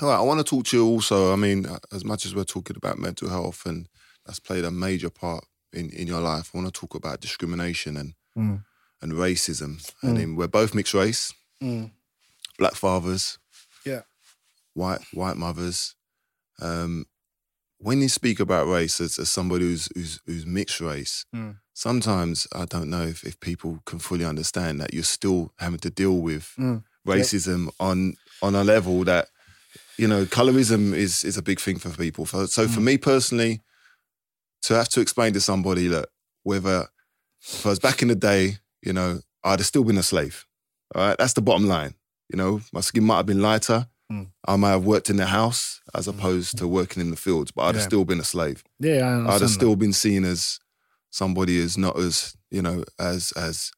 All 0.00 0.08
right, 0.08 0.18
I 0.18 0.22
want 0.22 0.40
to 0.40 0.44
talk 0.44 0.64
to 0.66 0.76
you 0.76 0.86
also. 0.86 1.32
I 1.32 1.36
mean, 1.36 1.66
as 1.92 2.04
much 2.04 2.26
as 2.26 2.34
we're 2.34 2.44
talking 2.44 2.76
about 2.76 2.98
mental 2.98 3.28
health 3.28 3.64
and 3.66 3.88
that's 4.26 4.40
played 4.40 4.64
a 4.64 4.70
major 4.70 5.10
part 5.10 5.44
in, 5.72 5.90
in 5.90 6.06
your 6.06 6.20
life, 6.20 6.50
I 6.52 6.58
want 6.58 6.72
to 6.72 6.80
talk 6.80 6.94
about 6.94 7.20
discrimination 7.20 7.96
and 7.96 8.14
Mm. 8.36 8.64
and 9.02 9.12
racism. 9.12 9.86
And 10.02 10.16
then 10.16 10.36
we're 10.36 10.46
both 10.48 10.74
mixed 10.74 10.94
race, 10.94 11.34
Mm. 11.62 11.90
black 12.58 12.74
fathers, 12.74 13.36
Yeah. 13.36 13.41
White 14.74 15.00
white 15.12 15.36
mothers. 15.36 15.94
Um, 16.60 17.06
when 17.78 18.00
you 18.00 18.08
speak 18.08 18.38
about 18.38 18.68
race 18.68 19.00
as, 19.00 19.18
as 19.18 19.28
somebody 19.30 19.64
who's, 19.64 19.88
who's 19.94 20.20
who's 20.26 20.46
mixed 20.46 20.80
race, 20.80 21.24
Mm. 21.34 21.56
sometimes 21.74 22.46
I 22.54 22.64
don't 22.64 22.90
know 22.90 23.02
if, 23.02 23.24
if 23.24 23.40
people 23.40 23.80
can 23.86 23.98
fully 23.98 24.24
understand 24.24 24.80
that 24.80 24.94
you're 24.94 25.02
still 25.02 25.52
having 25.58 25.80
to 25.80 25.90
deal 25.90 26.18
with 26.20 26.54
Mm. 26.58 26.84
racism 27.06 27.70
on 27.80 28.14
on 28.42 28.54
a 28.54 28.62
level 28.64 29.04
that 29.04 29.28
you 29.98 30.06
know 30.06 30.24
colorism 30.24 30.94
is 30.94 31.24
is 31.24 31.36
a 31.36 31.42
big 31.42 31.60
thing 31.60 31.78
for 31.78 31.90
people. 31.90 32.24
For, 32.26 32.46
so 32.46 32.68
for 32.68 32.80
Mm. 32.80 32.84
me 32.84 32.98
personally, 32.98 33.60
to 34.62 34.74
have 34.74 34.88
to 34.90 35.00
explain 35.00 35.32
to 35.32 35.40
somebody 35.40 35.88
that 35.88 36.08
whether 36.44 36.88
if 37.42 37.66
I 37.66 37.70
was 37.70 37.78
back 37.80 38.02
in 38.02 38.08
the 38.08 38.14
day, 38.14 38.58
you 38.82 38.92
know, 38.92 39.20
I'd 39.42 39.58
have 39.58 39.66
still 39.66 39.82
been 39.84 39.98
a 39.98 40.02
slave. 40.04 40.46
All 40.94 41.02
right, 41.04 41.18
that's 41.18 41.32
the 41.32 41.42
bottom 41.42 41.66
line. 41.66 41.94
You 42.28 42.36
know, 42.36 42.60
my 42.72 42.80
skin 42.80 43.02
might 43.04 43.16
have 43.16 43.26
been 43.26 43.42
lighter. 43.42 43.88
Mm. 44.12 44.26
I 44.46 44.56
might 44.56 44.70
have 44.70 44.84
worked 44.84 45.08
in 45.08 45.16
the 45.16 45.26
house 45.26 45.80
as 45.94 46.06
opposed 46.06 46.58
to 46.58 46.68
working 46.68 47.00
in 47.00 47.10
the 47.10 47.16
fields, 47.16 47.50
but 47.50 47.62
I'd 47.62 47.74
have 47.76 47.84
still 47.84 48.04
been 48.04 48.20
a 48.20 48.24
slave. 48.24 48.62
Yeah, 48.78 49.24
I 49.26 49.34
I'd 49.34 49.40
have 49.40 49.50
still 49.50 49.76
been 49.76 49.92
seen 49.92 50.24
as 50.24 50.60
somebody 51.10 51.62
as 51.62 51.78
not 51.78 51.98
as 51.98 52.36
you 52.50 52.62
know 52.62 52.84
as 52.98 53.32
as 53.32 53.72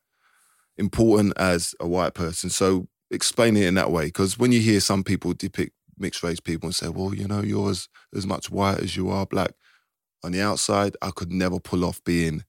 important 0.76 1.34
as 1.36 1.74
a 1.78 1.86
white 1.86 2.14
person. 2.14 2.50
So 2.50 2.88
explain 3.10 3.56
it 3.56 3.66
in 3.66 3.74
that 3.74 3.92
way, 3.92 4.06
because 4.06 4.38
when 4.38 4.50
you 4.50 4.60
hear 4.60 4.80
some 4.80 5.04
people 5.04 5.32
depict 5.34 5.72
mixed 5.98 6.22
race 6.22 6.40
people 6.40 6.66
and 6.66 6.74
say, 6.74 6.88
"Well, 6.88 7.14
you 7.14 7.28
know, 7.28 7.40
you're 7.40 7.70
as, 7.70 7.88
as 8.14 8.26
much 8.26 8.50
white 8.50 8.80
as 8.80 8.96
you 8.96 9.10
are 9.10 9.26
black," 9.26 9.52
on 10.24 10.32
the 10.32 10.42
outside, 10.42 10.96
I 11.00 11.10
could 11.10 11.32
never 11.32 11.60
pull 11.60 11.84
off 11.84 12.02
being 12.02 12.44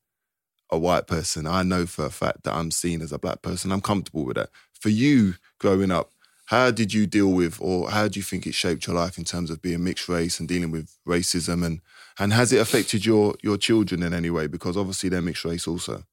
a 0.72 0.80
white 0.80 1.06
person. 1.06 1.46
I 1.46 1.62
know 1.62 1.86
for 1.86 2.06
a 2.06 2.10
fact 2.10 2.44
that 2.44 2.56
I'm 2.56 2.72
seen 2.72 3.02
as 3.02 3.12
a 3.12 3.20
black 3.20 3.44
person. 3.44 3.72
I'm 3.72 3.82
comfortable 3.82 4.26
with 4.26 4.38
that. 4.38 4.50
For 4.74 4.90
you, 4.90 5.36
growing 5.60 5.92
up. 5.92 6.12
How 6.46 6.70
did 6.70 6.93
you 6.93 7.08
deal 7.08 7.32
with, 7.32 7.60
or 7.60 7.89
how 7.89 8.08
do 8.08 8.20
you 8.20 8.24
think 8.24 8.46
it 8.46 8.54
shaped 8.54 8.86
your 8.86 8.96
life 8.96 9.18
in 9.18 9.24
terms 9.24 9.50
of 9.50 9.62
being 9.62 9.84
mixed 9.84 10.08
race 10.08 10.39
and 10.39 10.48
dealing 10.48 10.72
with 10.72 10.96
racism, 11.08 11.66
and 11.66 11.82
and 12.20 12.34
has 12.34 12.54
it 12.54 12.62
affected 12.62 13.06
your 13.06 13.36
your 13.41 13.58
children 13.58 14.04
in 14.04 14.14
any 14.14 14.30
way? 14.30 14.48
Because 14.48 14.78
obviously 14.78 15.10
they're 15.10 15.22
mixed 15.22 15.46
race 15.46 15.68
also. 15.68 16.04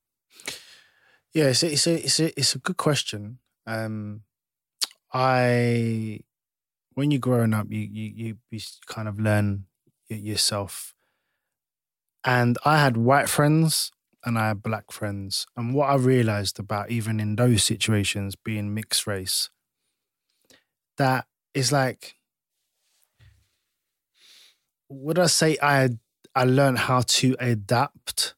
Yeah, 1.35 1.47
it's 1.47 1.63
a, 1.63 1.73
it's 1.73 1.87
a 1.87 1.95
it's 2.05 2.21
a 2.21 2.39
it's 2.39 2.55
a 2.55 2.59
good 2.59 2.77
question. 2.79 3.39
Um, 3.67 4.23
I 5.13 6.21
when 6.95 7.11
you're 7.11 7.21
growing 7.21 7.55
up, 7.55 7.67
you 7.71 7.81
you 7.81 8.13
you, 8.15 8.37
you 8.51 8.61
kind 8.87 9.09
of 9.09 9.21
learn 9.21 9.67
yourself. 10.09 10.95
And 12.25 12.57
I 12.65 12.79
had 12.79 12.97
white 12.97 13.29
friends 13.29 13.91
and 14.25 14.39
I 14.39 14.49
had 14.49 14.63
black 14.63 14.93
friends, 14.93 15.47
and 15.57 15.75
what 15.75 15.91
I 15.91 15.97
realized 15.97 16.59
about 16.59 16.91
even 16.91 17.19
in 17.19 17.37
those 17.37 17.65
situations, 17.65 18.37
being 18.37 18.73
mixed 18.73 19.07
race, 19.07 19.51
that 20.99 21.27
is 21.55 21.73
like, 21.73 22.17
would 24.89 25.19
I 25.19 25.27
say 25.27 25.57
I 25.63 25.91
I 26.35 26.45
learned 26.45 26.79
how 26.79 27.03
to 27.03 27.37
adapt? 27.39 28.35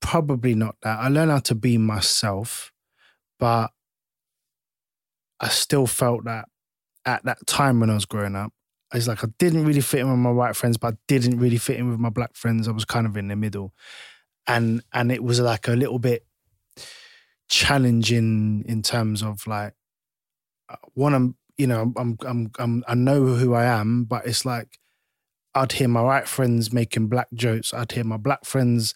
Probably 0.00 0.54
not 0.54 0.76
that. 0.82 0.98
I 0.98 1.08
learned 1.08 1.30
how 1.30 1.38
to 1.40 1.54
be 1.54 1.78
myself, 1.78 2.72
but 3.38 3.70
I 5.40 5.48
still 5.48 5.86
felt 5.86 6.24
that 6.24 6.46
at 7.04 7.24
that 7.24 7.46
time 7.46 7.80
when 7.80 7.90
I 7.90 7.94
was 7.94 8.06
growing 8.06 8.36
up, 8.36 8.52
it's 8.94 9.08
like 9.08 9.24
I 9.24 9.28
didn't 9.38 9.64
really 9.64 9.80
fit 9.80 10.00
in 10.00 10.10
with 10.10 10.18
my 10.18 10.30
white 10.30 10.56
friends, 10.56 10.76
but 10.76 10.94
I 10.94 10.96
didn't 11.08 11.38
really 11.38 11.58
fit 11.58 11.78
in 11.78 11.90
with 11.90 11.98
my 11.98 12.10
black 12.10 12.36
friends. 12.36 12.68
I 12.68 12.72
was 12.72 12.84
kind 12.84 13.06
of 13.06 13.16
in 13.16 13.28
the 13.28 13.36
middle, 13.36 13.74
and 14.46 14.82
and 14.92 15.10
it 15.10 15.22
was 15.22 15.40
like 15.40 15.68
a 15.68 15.72
little 15.72 15.98
bit 15.98 16.24
challenging 17.48 18.64
in 18.66 18.82
terms 18.82 19.22
of 19.22 19.46
like 19.46 19.74
uh, 20.68 20.76
one. 20.94 21.14
I'm 21.14 21.36
you 21.58 21.66
know 21.66 21.92
I'm 21.96 22.18
I'm 22.26 22.50
I'm 22.58 22.84
I 22.86 22.94
know 22.94 23.24
who 23.24 23.54
I 23.54 23.64
am, 23.64 24.04
but 24.04 24.26
it's 24.26 24.44
like 24.44 24.78
I'd 25.54 25.72
hear 25.72 25.88
my 25.88 26.02
white 26.02 26.28
friends 26.28 26.72
making 26.72 27.08
black 27.08 27.28
jokes. 27.34 27.72
I'd 27.72 27.92
hear 27.92 28.04
my 28.04 28.18
black 28.18 28.44
friends 28.44 28.94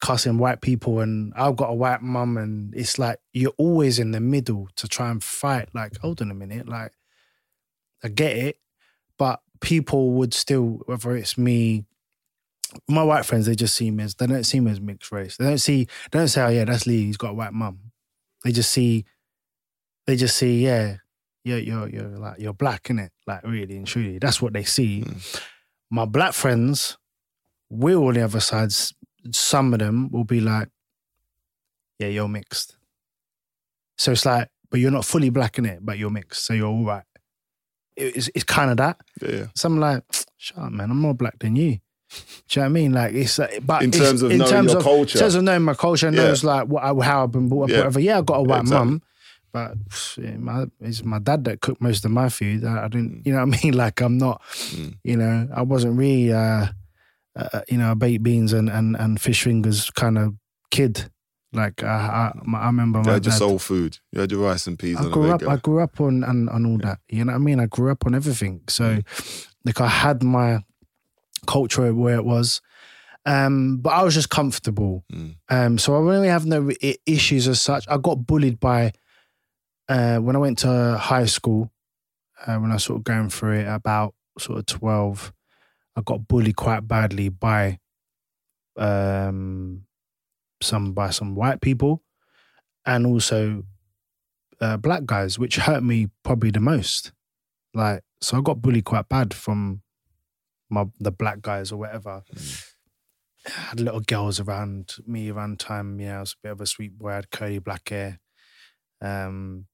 cussing 0.00 0.38
white 0.38 0.60
people, 0.60 1.00
and 1.00 1.32
I've 1.36 1.56
got 1.56 1.70
a 1.70 1.74
white 1.74 2.02
mum, 2.02 2.36
and 2.36 2.74
it's 2.74 2.98
like 2.98 3.18
you're 3.32 3.52
always 3.58 3.98
in 3.98 4.10
the 4.10 4.20
middle 4.20 4.68
to 4.76 4.88
try 4.88 5.10
and 5.10 5.22
fight. 5.22 5.68
Like, 5.74 5.96
hold 5.98 6.20
on 6.20 6.30
a 6.30 6.34
minute, 6.34 6.68
like 6.68 6.92
I 8.02 8.08
get 8.08 8.36
it, 8.36 8.56
but 9.18 9.40
people 9.60 10.10
would 10.12 10.34
still, 10.34 10.82
whether 10.86 11.16
it's 11.16 11.38
me, 11.38 11.84
my 12.88 13.02
white 13.02 13.24
friends, 13.24 13.46
they 13.46 13.54
just 13.54 13.74
see 13.74 13.90
me 13.90 14.04
as 14.04 14.14
they 14.16 14.26
don't 14.26 14.44
see 14.44 14.60
me 14.60 14.70
as 14.70 14.80
mixed 14.80 15.10
race. 15.10 15.36
They 15.36 15.44
don't 15.46 15.58
see, 15.58 15.86
they 16.10 16.18
don't 16.18 16.28
say, 16.28 16.42
oh 16.42 16.48
yeah, 16.48 16.64
that's 16.64 16.86
Lee. 16.86 17.04
He's 17.04 17.16
got 17.16 17.30
a 17.30 17.34
white 17.34 17.52
mum. 17.52 17.78
They 18.42 18.52
just 18.52 18.70
see, 18.70 19.06
they 20.06 20.16
just 20.16 20.36
see, 20.36 20.64
yeah, 20.64 20.96
you're 21.44 21.58
you're 21.58 21.88
you're 21.88 22.08
like 22.08 22.38
you're 22.40 22.52
black, 22.54 22.84
innit? 22.84 23.10
Like 23.26 23.42
really 23.44 23.76
and 23.76 23.86
truly, 23.86 24.18
that's 24.18 24.40
what 24.42 24.52
they 24.52 24.64
see. 24.64 25.02
Hmm. 25.02 25.18
My 25.90 26.04
black 26.06 26.32
friends, 26.32 26.96
we're 27.70 27.96
on 27.98 28.14
the 28.14 28.22
other 28.22 28.40
sides. 28.40 28.92
Some 29.32 29.72
of 29.72 29.78
them 29.78 30.10
will 30.10 30.24
be 30.24 30.40
like, 30.40 30.68
yeah, 31.98 32.08
you're 32.08 32.28
mixed. 32.28 32.76
So 33.96 34.12
it's 34.12 34.26
like, 34.26 34.48
but 34.70 34.80
you're 34.80 34.90
not 34.90 35.04
fully 35.04 35.30
black 35.30 35.58
in 35.58 35.66
it, 35.66 35.78
but 35.82 35.98
you're 35.98 36.10
mixed, 36.10 36.44
so 36.44 36.52
you're 36.54 36.66
all 36.66 36.84
right. 36.84 37.04
It's, 37.96 38.28
it's 38.34 38.44
kind 38.44 38.70
of 38.72 38.76
that. 38.78 38.96
Yeah. 39.22 39.46
So 39.54 39.68
I'm 39.68 39.78
like, 39.78 40.02
shut 40.36 40.58
up, 40.58 40.72
man. 40.72 40.90
I'm 40.90 40.98
more 41.00 41.14
black 41.14 41.38
than 41.38 41.54
you. 41.54 41.78
Do 42.10 42.16
you 42.18 42.56
know 42.56 42.62
what 42.62 42.66
I 42.66 42.68
mean? 42.70 42.92
Like 42.92 43.14
it's 43.14 43.38
like, 43.38 43.64
but 43.64 43.82
In 43.82 43.90
terms 43.92 44.22
of 44.22 44.30
in 44.32 44.38
knowing 44.38 44.68
your 44.68 44.82
culture. 44.82 45.16
in 45.18 45.20
terms 45.22 45.34
of 45.36 45.44
knowing 45.44 45.62
my 45.62 45.74
culture, 45.74 46.08
and 46.08 46.16
Yeah. 46.16 46.24
knows 46.24 46.42
like 46.44 46.66
what 46.66 46.82
I, 46.82 46.92
how 47.04 47.22
I've 47.24 47.30
been 47.32 47.48
brought 47.48 47.64
up, 47.64 47.70
Yeah. 47.70 47.76
whatever. 47.78 48.00
Yeah, 48.00 48.18
I 48.18 48.22
got 48.22 48.34
a 48.38 48.42
white 48.42 48.62
exactly. 48.62 48.84
mum, 48.90 49.02
but 49.54 49.76
my, 50.36 50.66
it's 50.80 51.04
my 51.04 51.20
dad 51.20 51.44
that 51.44 51.60
cooked 51.60 51.80
most 51.80 52.04
of 52.04 52.10
my 52.10 52.28
food. 52.28 52.64
I, 52.64 52.84
I 52.84 52.88
didn't, 52.88 53.22
Mm. 53.22 53.26
you 53.26 53.32
know 53.32 53.44
what 53.46 53.56
I 53.58 53.62
mean? 53.62 53.74
Like 53.84 54.00
I'm 54.02 54.18
not, 54.18 54.42
you 55.04 55.16
know, 55.16 55.48
I 55.54 55.62
wasn't 55.62 55.96
really, 55.96 56.32
uh, 56.32 56.66
uh, 57.36 57.60
you 57.70 57.78
know, 57.78 57.92
a 57.92 57.94
baked 57.94 58.22
beans 58.24 58.52
and 58.52 58.68
and 58.68 58.96
and 58.96 59.20
fish 59.20 59.44
fingers 59.44 59.90
kind 59.90 60.18
of 60.18 60.34
kid. 60.70 61.08
Like 61.52 61.84
I, 61.84 62.32
I, 62.34 62.56
I 62.56 62.66
remember 62.66 62.98
You 62.98 63.04
my 63.06 63.12
had 63.12 63.24
your 63.24 63.30
dad. 63.30 63.38
soul 63.38 63.58
food. 63.60 63.98
You 64.10 64.20
had 64.22 64.32
your 64.32 64.42
rice 64.44 64.66
and 64.66 64.76
peas 64.76 64.96
I 64.98 65.08
grew 65.08 65.30
up. 65.30 65.42
I 65.46 65.56
grew 65.56 65.80
up 65.80 66.00
on 66.00 66.24
on, 66.24 66.48
on 66.48 66.66
all 66.66 66.78
that. 66.78 66.98
You 67.08 67.24
know 67.24 67.32
what 67.32 67.38
I 67.38 67.44
mean? 67.48 67.60
I 67.60 67.66
grew 67.66 67.92
up 67.92 68.04
on 68.06 68.14
everything. 68.14 68.62
So, 68.68 68.84
Mm. 68.96 69.46
like, 69.64 69.80
I 69.80 69.86
had 69.88 70.22
my 70.24 70.64
culture 71.46 71.94
where 71.94 72.16
it 72.16 72.24
was, 72.24 72.60
um, 73.26 73.78
but 73.78 73.90
I 73.90 74.02
was 74.02 74.14
just 74.14 74.30
comfortable. 74.30 75.04
Mm. 75.12 75.36
Um, 75.48 75.78
so 75.78 75.94
I 75.96 76.00
really 76.00 76.28
have 76.28 76.44
no 76.46 76.70
issues 77.06 77.46
as 77.48 77.60
such. 77.60 77.84
I 77.88 77.98
got 77.98 78.26
bullied 78.26 78.58
by 78.60 78.92
uh, 79.88 80.18
when 80.18 80.36
I 80.36 80.38
went 80.38 80.58
to 80.60 80.98
high 80.98 81.26
school. 81.26 81.70
Uh, 82.46 82.58
when 82.58 82.72
I 82.72 82.74
was 82.74 82.84
sort 82.84 82.98
of 82.98 83.04
going 83.04 83.30
through 83.30 83.60
it, 83.60 83.68
about 83.68 84.14
sort 84.38 84.58
of 84.58 84.66
twelve, 84.66 85.32
I 85.96 86.02
got 86.02 86.26
bullied 86.28 86.56
quite 86.56 86.86
badly 86.86 87.28
by 87.28 87.78
um, 88.76 89.86
some 90.60 90.92
by 90.92 91.10
some 91.10 91.34
white 91.36 91.60
people, 91.60 92.02
and 92.84 93.06
also 93.06 93.62
uh, 94.60 94.76
black 94.76 95.06
guys, 95.06 95.38
which 95.38 95.56
hurt 95.56 95.82
me 95.82 96.08
probably 96.22 96.50
the 96.50 96.60
most. 96.60 97.12
Like, 97.72 98.02
so 98.20 98.36
I 98.36 98.40
got 98.42 98.60
bullied 98.60 98.84
quite 98.84 99.08
bad 99.08 99.32
from 99.32 99.82
my 100.68 100.86
the 100.98 101.12
black 101.12 101.40
guys 101.40 101.72
or 101.72 101.78
whatever. 101.78 102.24
I 103.46 103.50
had 103.50 103.80
little 103.80 104.00
girls 104.00 104.40
around 104.40 104.96
me 105.06 105.30
around 105.30 105.60
time. 105.60 105.96
Know, 105.96 106.16
I 106.16 106.20
was 106.20 106.32
a 106.32 106.42
bit 106.42 106.52
of 106.52 106.60
a 106.60 106.66
sweet 106.66 106.98
boy. 106.98 107.10
I 107.10 107.14
had 107.16 107.30
curly 107.30 107.58
black 107.58 107.88
hair. 107.88 108.18
Um, 109.00 109.66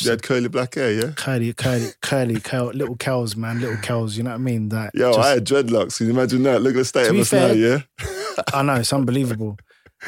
You 0.00 0.10
had 0.10 0.22
curly 0.22 0.48
black 0.48 0.74
hair, 0.74 0.92
yeah? 0.92 1.10
curly, 1.16 1.52
curly, 1.52 1.90
curly, 2.02 2.40
curl, 2.40 2.66
little 2.68 2.96
curls, 2.96 3.34
man, 3.36 3.60
little 3.60 3.76
curls. 3.76 4.16
You 4.16 4.22
know 4.24 4.30
what 4.30 4.36
I 4.36 4.38
mean? 4.38 4.68
That 4.68 4.94
Yo, 4.94 5.12
just- 5.12 5.18
I 5.26 5.30
had 5.30 5.44
dreadlocks. 5.46 5.98
Can 5.98 6.06
you 6.06 6.12
imagine 6.12 6.42
that? 6.44 6.62
Look 6.62 6.74
at 6.74 6.78
the 6.78 6.84
state 6.84 7.08
of 7.08 7.16
us 7.16 7.32
now, 7.32 7.46
yeah? 7.48 7.80
I 8.52 8.62
know 8.62 8.74
it's 8.74 8.92
unbelievable. 8.92 9.58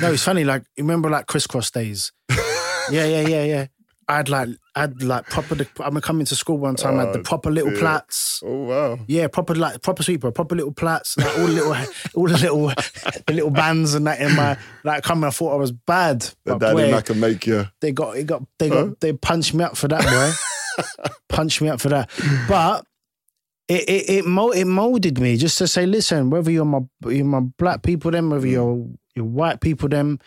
No, 0.01 0.13
it's 0.13 0.23
funny. 0.23 0.45
Like 0.45 0.63
you 0.77 0.85
remember 0.85 1.11
like 1.11 1.27
Kris 1.27 1.47
Kross 1.47 1.73
days. 1.73 2.13
Yeah, 2.91 3.05
yeah, 3.05 3.21
yeah, 3.29 3.45
yeah. 3.45 3.67
I 4.09 4.17
had 4.17 4.29
like 4.29 4.49
I 4.81 4.83
had 4.83 5.03
like 5.03 5.27
proper. 5.29 5.55
The, 5.55 5.67
I'm 5.81 6.01
coming 6.01 6.25
to 6.27 6.35
school 6.37 6.59
one 6.59 6.75
time. 6.77 6.99
I 6.99 7.05
had 7.05 7.15
the 7.15 7.19
Oh, 7.21 7.23
proper 7.23 7.51
little 7.51 7.71
dear. 7.71 7.79
plaits. 7.81 8.43
Oh, 8.45 8.63
wow. 8.65 8.99
Yeah, 9.07 9.29
proper 9.29 9.55
like 9.55 9.83
proper 9.83 10.03
sweeper, 10.03 10.31
proper 10.31 10.55
little 10.57 10.73
plaits, 10.73 11.17
like 11.17 11.27
all 11.39 11.47
the 11.47 11.53
little, 11.53 11.75
all 12.15 12.29
the 12.29 12.39
little, 12.39 12.67
the 13.27 13.33
little 13.35 13.51
bands 13.51 13.95
and 13.95 14.07
that 14.07 14.21
in 14.21 14.35
my 14.35 14.57
like 14.85 15.03
coming. 15.03 15.25
I 15.25 15.31
thought 15.31 15.53
I 15.53 15.57
was 15.57 15.73
bad, 15.73 16.21
The 16.45 16.57
but 16.57 16.59
daddy 16.61 16.91
Mac 16.91 17.05
can 17.07 17.21
make 17.21 17.47
you. 17.47 17.67
they 17.81 17.93
got, 17.93 18.17
it 18.17 18.25
got, 18.27 18.43
they 18.59 18.69
got, 18.71 18.99
they 19.01 19.13
punched 19.13 19.55
me 19.55 19.65
up 19.65 19.77
for 19.77 19.89
that, 19.89 20.03
boy. 20.03 20.85
punched 21.29 21.61
me 21.61 21.69
up 21.69 21.81
for 21.81 21.91
that, 21.91 22.11
but 22.49 22.85
it 23.69 23.89
it 23.89 24.11
it, 24.11 24.25
mo- 24.27 24.51
it 24.53 24.65
molded 24.65 25.21
me 25.21 25.37
just 25.37 25.59
to 25.59 25.67
say, 25.69 25.85
listen, 25.87 26.31
whether 26.31 26.51
you're 26.51 26.65
my 26.65 26.81
you're 27.07 27.25
my 27.25 27.41
black 27.59 27.83
people, 27.83 28.11
them, 28.11 28.31
whether 28.31 28.47
you're 28.47 28.87
you're 29.15 29.25
white 29.27 29.61
people, 29.61 29.89
them, 29.89 30.19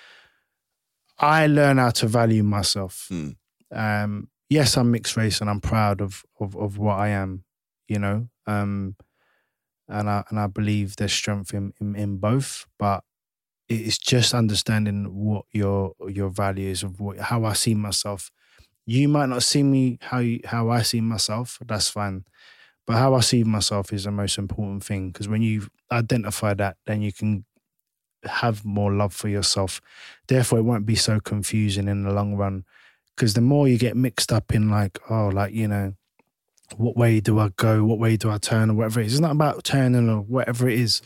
I 1.17 1.47
learn 1.47 1.77
how 1.77 1.89
to 1.91 2.07
value 2.07 2.43
myself. 2.43 3.07
Hmm. 3.09 3.29
Um, 3.71 4.29
yes, 4.53 4.77
I'm 4.77 4.91
mixed 4.91 5.17
race, 5.17 5.41
and 5.41 5.49
I'm 5.49 5.61
proud 5.61 6.01
of 6.01 6.23
of 6.39 6.55
of 6.57 6.77
what 6.77 6.97
I 6.99 7.09
am. 7.09 7.43
You 7.87 7.99
know, 7.99 8.29
um, 8.47 8.95
and 9.87 10.09
I 10.09 10.23
and 10.29 10.39
I 10.39 10.47
believe 10.47 10.95
there's 10.95 11.13
strength 11.13 11.53
in 11.53 11.73
in, 11.81 11.95
in 11.95 12.17
both, 12.17 12.65
but 12.79 13.03
it's 13.69 13.97
just 13.97 14.33
understanding 14.33 15.05
what 15.15 15.45
your 15.53 15.93
your 16.07 16.29
values 16.29 16.83
of 16.83 16.99
what 17.01 17.19
how 17.19 17.45
I 17.45 17.53
see 17.53 17.75
myself. 17.75 18.31
You 18.85 19.09
might 19.09 19.29
not 19.29 19.43
see 19.43 19.63
me 19.63 19.99
how 20.01 20.19
you, 20.19 20.41
how 20.45 20.69
I 20.69 20.83
see 20.83 21.01
myself. 21.01 21.59
That's 21.65 21.89
fine, 21.89 22.25
but 22.87 22.97
how 22.97 23.15
I 23.15 23.21
see 23.21 23.43
myself 23.43 23.93
is 23.93 24.05
the 24.05 24.11
most 24.11 24.37
important 24.37 24.83
thing 24.85 25.11
because 25.11 25.27
when 25.29 25.41
you 25.43 25.67
identify 25.91 26.53
that, 26.55 26.77
then 26.87 27.01
you 27.01 27.13
can 27.13 27.45
have 28.25 28.63
more 28.65 28.91
love 28.93 29.13
for 29.13 29.27
yourself. 29.27 29.81
Therefore, 30.27 30.59
it 30.59 30.63
won't 30.63 30.85
be 30.85 30.95
so 30.95 31.19
confusing 31.19 31.87
in 31.87 32.03
the 32.03 32.11
long 32.13 32.35
run 32.35 32.65
because 33.15 33.33
the 33.33 33.41
more 33.41 33.67
you 33.67 33.77
get 33.77 33.95
mixed 33.95 34.31
up 34.31 34.53
in 34.53 34.69
like, 34.69 34.99
oh, 35.09 35.27
like 35.27 35.53
you 35.53 35.67
know, 35.67 35.93
what 36.77 36.97
way 36.97 37.19
do 37.19 37.39
I 37.39 37.49
go? 37.55 37.83
What 37.83 37.99
way 37.99 38.17
do 38.17 38.29
I 38.29 38.37
turn 38.37 38.69
or 38.69 38.73
whatever 38.73 39.01
it 39.01 39.07
is? 39.07 39.13
It's 39.13 39.21
not 39.21 39.31
about 39.31 39.63
turning 39.63 40.09
or 40.09 40.21
whatever 40.21 40.67
it 40.67 40.79
is. 40.79 41.01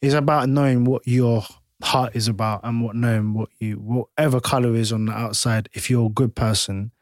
It's 0.00 0.14
about 0.14 0.48
knowing 0.48 0.84
what 0.84 1.06
your 1.06 1.44
heart 1.82 2.14
is 2.14 2.28
about 2.28 2.60
and 2.64 2.82
what 2.82 2.94
knowing 2.94 3.34
what 3.34 3.48
you 3.58 3.74
whatever 3.76 4.40
color 4.40 4.74
is 4.74 4.92
on 4.92 5.06
the 5.06 5.12
outside. 5.12 5.68
If 5.72 5.90
you're 5.90 6.06
a 6.06 6.10
good 6.10 6.34
person, 6.34 6.92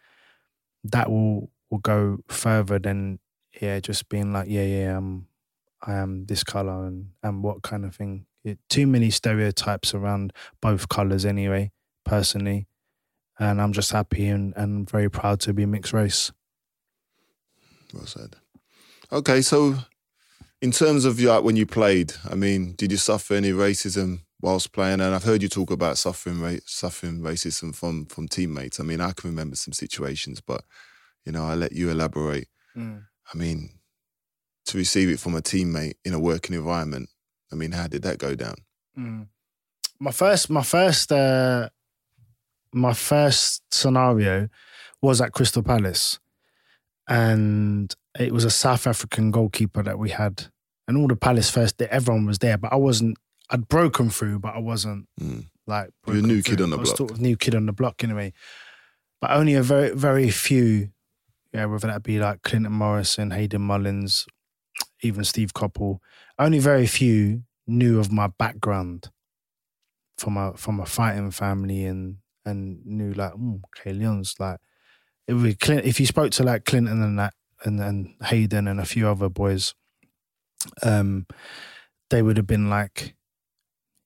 that 0.85 1.11
will 1.11 1.51
will 1.71 1.79
go 1.79 2.19
further 2.29 2.79
than 2.79 3.21
yeah, 3.61 3.81
just 3.81 4.09
being 4.09 4.33
like 4.33 4.49
yeah, 4.49 4.65
yeah, 4.65 4.97
I'm 4.97 5.27
I 5.83 5.95
am 5.95 6.27
this 6.27 6.45
color 6.45 6.87
and 6.87 7.11
and 7.23 7.43
what 7.43 7.63
kind 7.63 7.85
of 7.85 7.95
thing. 7.95 8.27
It, 8.43 8.59
too 8.71 8.87
many 8.87 9.11
stereotypes 9.11 9.95
around 9.95 10.33
both 10.63 10.89
colors 10.89 11.25
anyway. 11.25 11.73
Personally, 12.05 12.67
and 13.41 13.61
I'm 13.61 13.73
just 13.73 13.91
happy 13.91 14.29
and 14.29 14.55
and 14.57 14.89
very 14.89 15.11
proud 15.11 15.41
to 15.41 15.53
be 15.53 15.67
mixed 15.67 15.93
race. 15.93 16.31
Well 17.93 18.07
said. 18.07 18.37
Okay, 19.11 19.41
so 19.43 19.77
in 20.61 20.71
terms 20.71 21.05
of 21.05 21.19
like 21.21 21.43
when 21.43 21.57
you 21.57 21.67
played, 21.67 22.13
I 22.31 22.35
mean, 22.37 22.75
did 22.77 22.93
you 22.93 22.99
suffer 22.99 23.35
any 23.35 23.51
racism 23.51 24.21
whilst 24.41 24.73
playing? 24.73 25.01
And 25.01 25.15
I've 25.15 25.25
heard 25.25 25.43
you 25.43 25.49
talk 25.49 25.71
about 25.71 25.99
suffering 25.99 26.41
ra- 26.41 26.65
suffering 26.67 27.21
racism 27.21 27.75
from 27.75 28.07
from 28.07 28.29
teammates. 28.29 28.79
I 28.79 28.85
mean, 28.85 29.01
I 29.01 29.13
can 29.13 29.31
remember 29.31 29.57
some 29.57 29.73
situations, 29.73 30.41
but 30.41 30.63
you 31.25 31.33
know, 31.33 31.45
I 31.45 31.55
let 31.55 31.73
you 31.73 31.91
elaborate. 31.91 32.49
Mm. 32.77 33.05
I 33.33 33.37
mean, 33.37 33.71
to 34.67 34.79
receive 34.79 35.09
it 35.09 35.19
from 35.19 35.35
a 35.35 35.43
teammate 35.43 35.95
in 36.05 36.15
a 36.15 36.21
working 36.21 36.55
environment. 36.55 37.09
I 37.53 37.57
mean, 37.57 37.73
how 37.73 37.89
did 37.89 38.03
that 38.03 38.19
go 38.19 38.35
down? 38.35 38.57
Mm. 38.97 39.27
My 39.99 40.13
first, 40.13 40.51
my 40.51 40.63
first, 40.63 41.11
uh, 41.11 41.69
my 42.73 42.93
first 42.93 43.63
scenario 43.73 44.49
was 45.03 45.21
at 45.21 45.33
Crystal 45.33 45.63
Palace, 45.63 46.19
and 47.09 47.95
it 48.19 48.33
was 48.33 48.45
a 48.45 48.51
South 48.51 48.87
African 48.87 49.31
goalkeeper 49.31 49.83
that 49.83 49.99
we 49.99 50.11
had, 50.11 50.47
and 50.87 50.97
all 50.97 51.09
the 51.09 51.17
Palace 51.17 51.51
first, 51.51 51.79
day, 51.79 51.89
everyone 51.91 52.27
was 52.27 52.39
there, 52.39 52.59
but 52.59 52.73
I 52.73 52.77
wasn't. 52.77 53.17
I'd 53.53 53.69
broken 53.69 54.11
through, 54.11 54.39
but 54.39 54.55
I 54.55 54.59
wasn't 54.61 55.09
Mm. 55.21 55.47
like 55.67 55.91
You're 56.07 56.19
a 56.19 56.23
new 56.23 56.43
kid 56.43 56.61
on 56.61 56.71
the 56.71 56.77
I 56.77 56.81
was 56.81 56.91
block. 56.91 56.97
Sort 56.99 57.11
of 57.13 57.21
new 57.21 57.37
kid 57.37 57.55
on 57.57 57.67
the 57.67 57.73
block, 57.73 58.05
anyway. 58.05 58.33
But 59.21 59.33
only 59.33 59.55
a 59.55 59.63
very, 59.63 59.91
very 59.91 60.31
few. 60.31 60.91
Yeah, 61.53 61.65
whether 61.65 61.89
that 61.89 62.05
be 62.05 62.21
like 62.21 62.43
Clinton 62.43 62.73
Morrison, 62.73 63.33
Hayden 63.33 63.63
Mullins, 63.63 64.25
even 65.03 65.25
Steve 65.25 65.53
Coppell. 65.53 65.99
Only 66.39 66.61
very 66.61 66.87
few 66.87 67.43
knew 67.67 67.99
of 67.99 68.13
my 68.13 68.29
background 68.29 69.11
from 70.17 70.37
a 70.37 70.57
from 70.57 70.79
a 70.79 70.87
fighting 70.87 71.33
family 71.33 71.85
and 71.85 72.19
and 72.45 72.85
knew 72.85 73.13
like, 73.13 73.33
mm, 73.33 73.61
okay, 73.79 73.93
Leon's 73.93 74.35
like 74.39 74.59
would 75.35 75.45
be 75.45 75.55
Clint, 75.55 75.85
if 75.85 76.01
you 76.01 76.07
spoke 76.07 76.33
to 76.33 76.43
like 76.43 76.65
Clinton 76.65 77.03
and 77.03 77.19
that 77.19 77.35
and 77.65 77.81
and 77.81 78.15
Hayden 78.25 78.67
and 78.67 78.81
a 78.81 78.87
few 78.87 79.09
other 79.09 79.29
boys, 79.29 79.75
um, 80.83 81.27
they 82.11 82.23
would 82.23 82.37
have 82.37 82.47
been 82.47 82.69
like, 82.69 83.15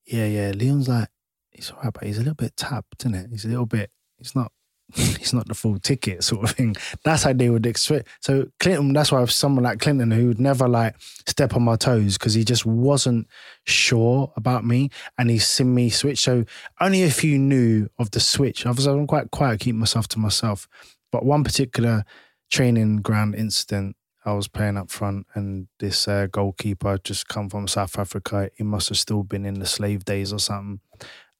yeah, 0.06 0.26
yeah, 0.26 0.50
Leon's 0.50 0.88
like 0.88 1.08
he's 1.50 1.70
all 1.70 1.80
right, 1.82 1.92
but 1.92 2.04
he's 2.04 2.18
a 2.18 2.20
little 2.20 2.34
bit 2.34 2.56
tapped, 2.56 3.02
isn't 3.02 3.14
it? 3.14 3.30
He's 3.30 3.44
a 3.44 3.48
little 3.48 3.66
bit. 3.66 3.90
He's 4.18 4.34
not. 4.34 4.52
He's 5.18 5.32
not 5.32 5.48
the 5.48 5.54
full 5.54 5.78
ticket 5.80 6.22
sort 6.22 6.44
of 6.44 6.56
thing. 6.56 6.76
That's 7.02 7.24
how 7.24 7.32
they 7.32 7.50
would 7.50 7.66
expect. 7.66 8.06
So 8.20 8.46
Clinton, 8.60 8.92
that's 8.92 9.10
why 9.10 9.24
someone 9.24 9.64
like 9.64 9.80
Clinton 9.80 10.12
who 10.12 10.28
would 10.28 10.40
never 10.40 10.68
like 10.68 10.94
step 11.26 11.56
on 11.56 11.62
my 11.62 11.74
toes 11.74 12.16
because 12.16 12.34
he 12.34 12.44
just 12.44 12.64
wasn't 12.64 13.26
sure 13.64 14.32
about 14.36 14.64
me 14.64 14.90
and 15.18 15.30
he's 15.30 15.48
seen 15.48 15.74
me 15.74 15.90
switch. 15.90 16.20
So 16.20 16.44
only 16.80 17.02
a 17.02 17.10
few 17.10 17.38
knew 17.38 17.88
of 17.98 18.12
the 18.12 18.20
switch. 18.20 18.66
I 18.66 18.70
was 18.70 18.86
I'm 18.86 19.08
quite 19.08 19.32
quiet, 19.32 19.60
keep 19.60 19.74
myself 19.74 20.06
to 20.08 20.20
myself. 20.20 20.68
But 21.10 21.24
one 21.24 21.42
particular 21.42 22.04
training 22.50 22.98
ground 22.98 23.34
incident, 23.34 23.96
I 24.24 24.32
was 24.34 24.46
playing 24.46 24.76
up 24.76 24.90
front 24.90 25.26
and 25.34 25.66
this 25.80 26.06
uh, 26.06 26.28
goalkeeper 26.30 26.98
just 27.02 27.26
come 27.26 27.50
from 27.50 27.66
South 27.66 27.98
Africa. 27.98 28.48
He 28.54 28.62
must 28.62 28.90
have 28.90 28.98
still 28.98 29.24
been 29.24 29.44
in 29.44 29.58
the 29.58 29.66
slave 29.66 30.04
days 30.04 30.32
or 30.32 30.38
something. 30.38 30.80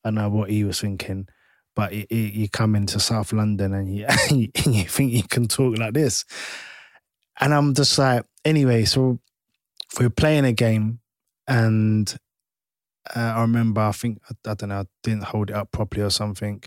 I 0.05 0.11
know 0.11 0.28
what 0.28 0.50
he 0.50 0.64
was 0.64 0.80
thinking. 0.80 1.28
But 1.77 1.93
you, 1.93 2.07
you 2.11 2.18
you 2.18 2.49
come 2.49 2.77
into 2.77 3.01
South 3.01 3.33
London 3.33 3.75
and 3.75 3.95
you, 3.95 4.07
and 4.31 4.75
you 4.75 4.85
think 4.85 5.12
you 5.12 5.25
can 5.25 5.49
talk 5.49 5.77
like 5.79 5.95
this. 5.95 6.25
And 7.41 7.53
I'm 7.53 7.75
just 7.75 7.99
like, 7.99 8.25
anyway, 8.45 8.85
so 8.85 9.18
we 9.99 10.07
were 10.07 10.11
playing 10.11 10.45
a 10.45 10.53
game 10.53 11.01
and 11.47 12.14
uh, 13.14 13.35
I 13.37 13.41
remember, 13.43 13.81
I 13.81 13.93
think, 13.93 14.20
I, 14.29 14.51
I 14.51 14.55
don't 14.55 14.68
know, 14.70 14.81
I 14.81 14.85
didn't 15.03 15.25
hold 15.25 15.51
it 15.51 15.57
up 15.57 15.72
properly 15.72 16.03
or 16.03 16.11
something. 16.11 16.62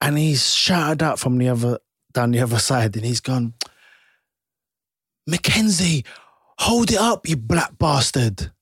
And 0.00 0.18
he's 0.18 0.54
shouted 0.54 1.02
out 1.02 1.18
from 1.18 1.38
the 1.38 1.48
other, 1.48 1.78
down 2.12 2.32
the 2.32 2.40
other 2.40 2.58
side 2.70 2.96
and 2.96 3.04
he's 3.04 3.20
gone, 3.20 3.54
Mckenzie, 5.28 6.04
hold 6.58 6.90
it 6.90 6.98
up, 6.98 7.28
you 7.28 7.36
black 7.36 7.78
bastard. 7.78 8.52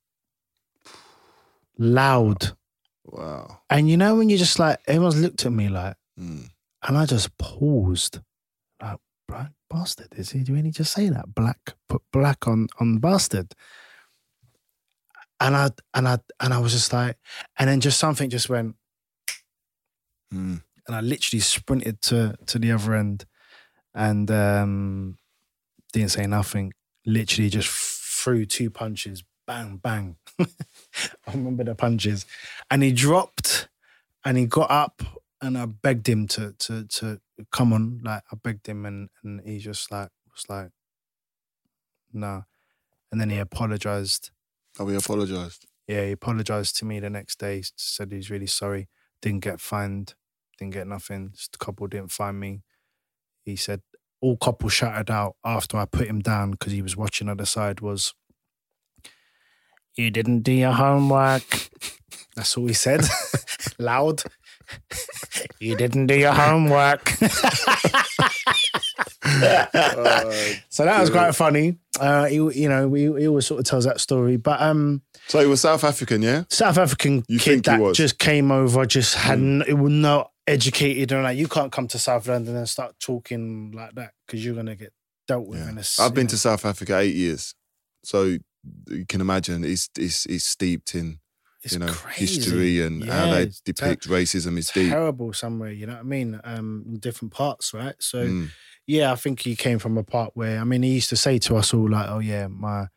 Loud. 1.79 2.57
Wow. 3.05 3.61
And 3.69 3.89
you 3.91 3.97
know 3.97 4.15
when 4.17 4.29
you 4.29 4.39
just 4.39 4.59
like 4.59 4.79
everyone's 4.87 5.21
looked 5.21 5.45
at 5.47 5.53
me 5.53 5.69
like, 5.69 5.97
Mm. 6.21 6.51
and 6.87 6.99
I 6.99 7.07
just 7.07 7.37
paused, 7.39 8.21
like 8.83 8.99
black 9.27 9.51
bastard. 9.71 10.09
Is 10.15 10.31
he? 10.31 10.43
Do 10.45 10.53
he 10.55 10.71
just 10.71 10.93
say 10.93 11.09
that? 11.09 11.35
Black, 11.35 11.75
put 11.89 12.03
black 12.13 12.47
on 12.47 12.69
on 12.79 12.99
bastard. 12.99 13.55
And 15.41 15.57
I 15.57 15.71
and 15.95 16.07
I 16.07 16.19
and 16.39 16.53
I 16.55 16.59
was 16.59 16.73
just 16.73 16.93
like, 16.93 17.17
and 17.59 17.69
then 17.69 17.81
just 17.81 17.99
something 17.99 18.31
just 18.31 18.49
went, 18.49 18.77
Mm. 20.33 20.63
and 20.87 20.97
I 20.97 21.01
literally 21.01 21.41
sprinted 21.41 22.01
to 22.03 22.37
to 22.47 22.59
the 22.59 22.73
other 22.73 22.95
end, 22.95 23.25
and 23.95 24.31
um 24.31 25.17
didn't 25.93 26.11
say 26.13 26.27
nothing. 26.27 26.73
Literally 27.05 27.51
just 27.51 27.69
threw 27.69 28.45
two 28.47 28.71
punches, 28.71 29.25
bang 29.47 29.79
bang. 29.79 30.17
I 31.27 31.33
remember 31.33 31.65
the 31.65 31.75
punches, 31.75 32.27
and 32.71 32.83
he 32.83 32.93
dropped, 32.93 33.69
and 34.25 34.39
he 34.39 34.47
got 34.47 34.71
up, 34.71 35.03
and 35.41 35.57
I 35.59 35.67
begged 35.67 36.09
him 36.09 36.27
to 36.29 36.55
to 36.59 36.87
to 36.87 37.21
come 37.51 37.73
on. 37.73 38.01
Like 38.05 38.23
I 38.33 38.37
begged 38.43 38.67
him, 38.67 38.87
and 38.87 39.11
and 39.23 39.41
he 39.45 39.59
just 39.59 39.91
like 39.91 40.11
was 40.33 40.49
like, 40.49 40.71
no, 42.13 42.45
and 43.11 43.21
then 43.21 43.31
he 43.31 43.39
apologized. 43.39 44.31
Oh, 44.79 44.85
we 44.85 44.97
apologised. 44.97 45.67
Yeah, 45.87 46.07
he 46.07 46.13
apologized 46.13 46.77
to 46.79 46.85
me 46.85 47.01
the 47.01 47.11
next 47.11 47.39
day. 47.39 47.63
Said 47.77 48.13
he's 48.13 48.31
really 48.31 48.47
sorry. 48.47 48.89
Didn't 49.21 49.41
get 49.41 49.61
fined. 49.61 50.15
Didn't 50.59 50.75
get 50.75 50.87
nothing. 50.87 51.33
Just 51.35 51.57
a 51.57 51.59
couple 51.59 51.87
didn't 51.87 52.13
find 52.13 52.39
me. 52.41 52.63
He 53.45 53.57
said 53.57 53.83
all 54.23 54.37
couple 54.37 54.69
shouted 54.69 55.11
out 55.11 55.37
after 55.45 55.77
I 55.77 55.85
put 55.85 56.07
him 56.07 56.21
down 56.21 56.53
because 56.53 56.73
he 56.73 56.81
was 56.81 56.97
watching 56.97 57.29
on 57.29 57.37
the 57.37 57.45
side 57.45 57.81
was, 57.81 58.15
"You 59.97 60.11
didn't 60.11 60.41
do 60.41 60.53
your 60.53 60.73
homework." 60.73 61.69
That's 62.35 62.57
all 62.57 62.67
he 62.67 62.73
said, 62.73 63.03
loud. 63.79 64.23
you 65.61 65.77
didn't 65.77 66.07
do 66.07 66.15
your 66.15 66.33
homework. 66.33 67.11
so 70.71 70.85
that 70.85 70.99
was 71.01 71.11
quite 71.11 71.35
funny. 71.35 71.77
Uh, 72.01 72.25
he, 72.27 72.37
you 72.37 72.69
know, 72.69 72.89
we 72.89 73.03
he 73.21 73.29
always 73.29 73.47
sort 73.47 73.61
of 73.61 73.67
tells 73.67 73.85
that 73.85 74.01
story, 74.01 74.37
but 74.37 74.61
um. 74.61 75.03
So 75.29 75.41
he 75.41 75.47
was 75.47 75.61
South 75.61 75.85
African, 75.85 76.23
yeah? 76.23 76.45
South 76.49 76.79
African 76.79 77.23
You 77.29 77.39
kid 77.39 77.55
he 77.57 77.61
that 77.61 77.81
was? 77.81 77.97
Just 77.97 78.19
came 78.19 78.51
over, 78.51 78.85
just 78.87 79.15
had 79.15 79.39
n- 79.39 79.63
it 79.67 79.75
was 79.75 79.93
not 79.93 80.31
educated 80.47 81.13
and 81.13 81.23
like 81.23 81.39
you 81.39 81.47
can't 81.49 81.71
come 81.71 81.87
to 81.89 81.99
South 81.99 82.27
London 82.27 82.57
and 82.57 82.69
start 82.69 82.95
talking 82.99 83.71
like 83.73 83.95
that 83.95 84.13
because 84.27 84.45
you're 84.45 84.55
gonna 84.57 84.75
get 84.75 84.93
dealt 85.29 85.47
with. 85.47 85.61
Yeah. 85.61 85.69
In 85.71 85.77
a, 85.77 85.81
s- 85.81 86.01
I've 86.01 86.15
been 86.15 86.23
in 86.23 86.29
to 86.29 86.39
South 86.39 86.65
Africa 86.65 86.99
eight 86.99 87.15
years. 87.15 87.55
So 88.05 88.37
you 88.89 89.05
can 89.07 89.21
imagine 89.21 89.65
it's, 89.65 89.89
it's, 89.99 90.27
it's 90.27 90.45
steeped 90.45 90.95
in, 90.95 91.19
it's 91.63 91.75
you 91.75 91.79
know, 91.81 91.87
crazy. 91.87 92.25
history 92.27 92.81
and 92.81 93.05
how 93.05 93.27
they 93.27 93.43
it's 93.43 93.61
ter- 93.61 93.73
depict 93.73 94.09
racism 94.09 94.59
is 94.59 94.71
deep. 94.71 94.91
terrible 94.91 95.33
somewhere. 95.33 95.71
You 95.71 95.87
know 95.87 95.95
what 95.95 96.01
I 96.01 96.05
mean? 96.05 96.41
Um, 96.45 96.85
in 96.87 96.99
different 96.99 97.33
parts, 97.33 97.73
right? 97.75 97.95
So 98.01 98.25
Mm. 98.25 98.51
yeah, 98.87 99.13
I 99.13 99.17
think 99.17 99.41
he 99.41 99.55
came 99.57 99.79
from 99.79 99.97
a 99.99 100.03
part 100.05 100.33
where 100.35 100.61
I 100.61 100.65
mean 100.65 100.83
he 100.83 100.95
used 100.95 101.09
to 101.11 101.17
say 101.17 101.39
to 101.39 101.57
us 101.57 101.73
all 101.73 101.89
like, 101.89 102.09
"Oh 102.09 102.19
yeah, 102.19 102.49
my 102.49 102.89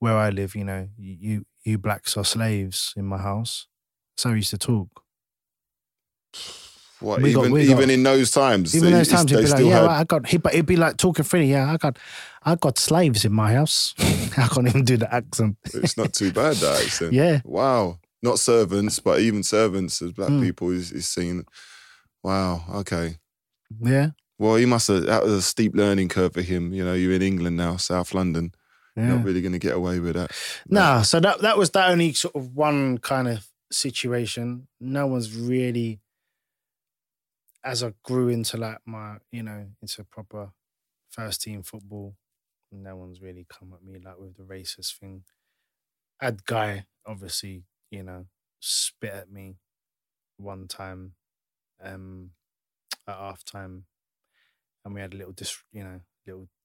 where 0.00 0.16
I 0.16 0.30
live, 0.30 0.54
you 0.56 0.64
know, 0.64 0.88
you 0.98 1.44
you 1.64 1.78
blacks 1.78 2.16
are 2.16 2.24
slaves 2.24 2.92
in 2.96 3.04
my 3.06 3.18
house." 3.18 3.68
So 4.16 4.30
he 4.30 4.36
used 4.36 4.50
to 4.50 4.58
talk. 4.58 5.04
What, 7.00 7.22
We 7.22 7.32
got- 7.32 7.40
even 7.42 7.52
we 7.52 7.62
even 7.62 7.76
got- 7.76 7.90
in 7.90 8.02
those 8.02 8.30
times, 8.32 8.74
Even 8.74 8.90
they, 8.90 8.98
those 8.98 9.08
times, 9.08 9.30
he'd 9.30 9.36
be 9.36 9.46
like, 9.46 9.64
"Yeah, 9.64 9.80
had, 9.82 9.84
I 9.84 10.04
got." 10.04 10.26
He, 10.26 10.36
but 10.36 10.52
he'd 10.54 10.66
be 10.66 10.76
like 10.76 10.96
talking 10.96 11.24
freely. 11.24 11.50
Yeah, 11.50 11.70
I 11.72 11.76
got, 11.76 11.96
I 12.44 12.56
got 12.56 12.76
slaves 12.78 13.24
in 13.24 13.32
my 13.32 13.52
house. 13.54 13.94
I 14.36 14.48
can't 14.48 14.66
even 14.68 14.84
do 14.84 14.96
the 14.96 15.12
accent. 15.14 15.56
it's 15.74 15.96
not 15.96 16.12
too 16.12 16.32
bad 16.32 16.56
that 16.56 16.82
accent. 16.84 17.12
Yeah. 17.20 17.40
Wow. 17.44 17.98
Not 18.20 18.40
servants, 18.40 18.98
but 18.98 19.20
even 19.20 19.44
servants 19.44 20.02
as 20.02 20.10
black 20.12 20.30
Mm. 20.30 20.42
people 20.42 20.70
is, 20.70 20.90
is 20.90 21.06
seen. 21.06 21.44
Wow. 22.24 22.64
Okay. 22.80 23.18
Yeah, 23.80 24.10
Well, 24.38 24.56
he 24.56 24.66
must 24.66 24.88
have. 24.88 25.04
That 25.06 25.22
was 25.22 25.32
a 25.32 25.42
steep 25.42 25.74
learning 25.76 26.08
curve 26.08 26.32
for 26.34 26.42
him. 26.42 26.72
You 26.72 26.84
know, 26.84 26.94
you're 26.94 27.12
in 27.12 27.22
England 27.22 27.56
now, 27.56 27.76
South 27.76 28.12
London. 28.14 28.52
yeah. 28.96 29.06
You're 29.06 29.16
not 29.18 29.24
really 29.24 29.40
going 29.42 29.52
to 29.52 29.58
get 29.60 29.74
away 29.76 30.00
with 30.00 30.14
that. 30.16 30.32
No, 30.68 31.02
so 31.02 31.20
that 31.20 31.42
that 31.42 31.56
was 31.58 31.70
that 31.70 31.90
only 31.90 32.12
sort 32.14 32.34
of 32.34 32.56
one 32.56 32.98
kind 32.98 33.28
of 33.28 33.46
situation. 33.70 34.66
No 34.80 35.06
one's 35.06 35.32
really 35.36 36.00
as 37.68 37.82
I 37.82 37.92
grew 38.02 38.28
into 38.28 38.56
like 38.56 38.78
my, 38.86 39.18
you 39.30 39.42
know, 39.42 39.66
into 39.82 40.04
proper 40.04 40.52
first 41.10 41.42
team 41.42 41.62
football, 41.62 42.16
no 42.72 42.96
one's 42.96 43.20
really 43.22 43.46
come 43.48 43.74
at 43.74 43.84
me 43.84 44.00
like 44.04 44.18
with 44.18 44.36
the 44.36 44.44
racist 44.44 44.98
thing. 44.98 45.24
Ad 46.20 46.44
guy, 46.46 46.86
obviously, 47.06 47.64
you 47.90 48.02
know, 48.02 48.26
spit 48.60 49.12
at 49.12 49.30
me 49.30 49.56
one 50.38 50.68
time 50.68 51.14
um 51.82 52.30
at 53.08 53.16
half 53.16 53.44
time 53.44 53.86
and 54.84 54.94
we 54.94 55.00
had 55.00 55.14
a 55.14 55.16
little 55.16 55.32
dis 55.32 55.62
you 55.72 55.84
know, 55.84 56.00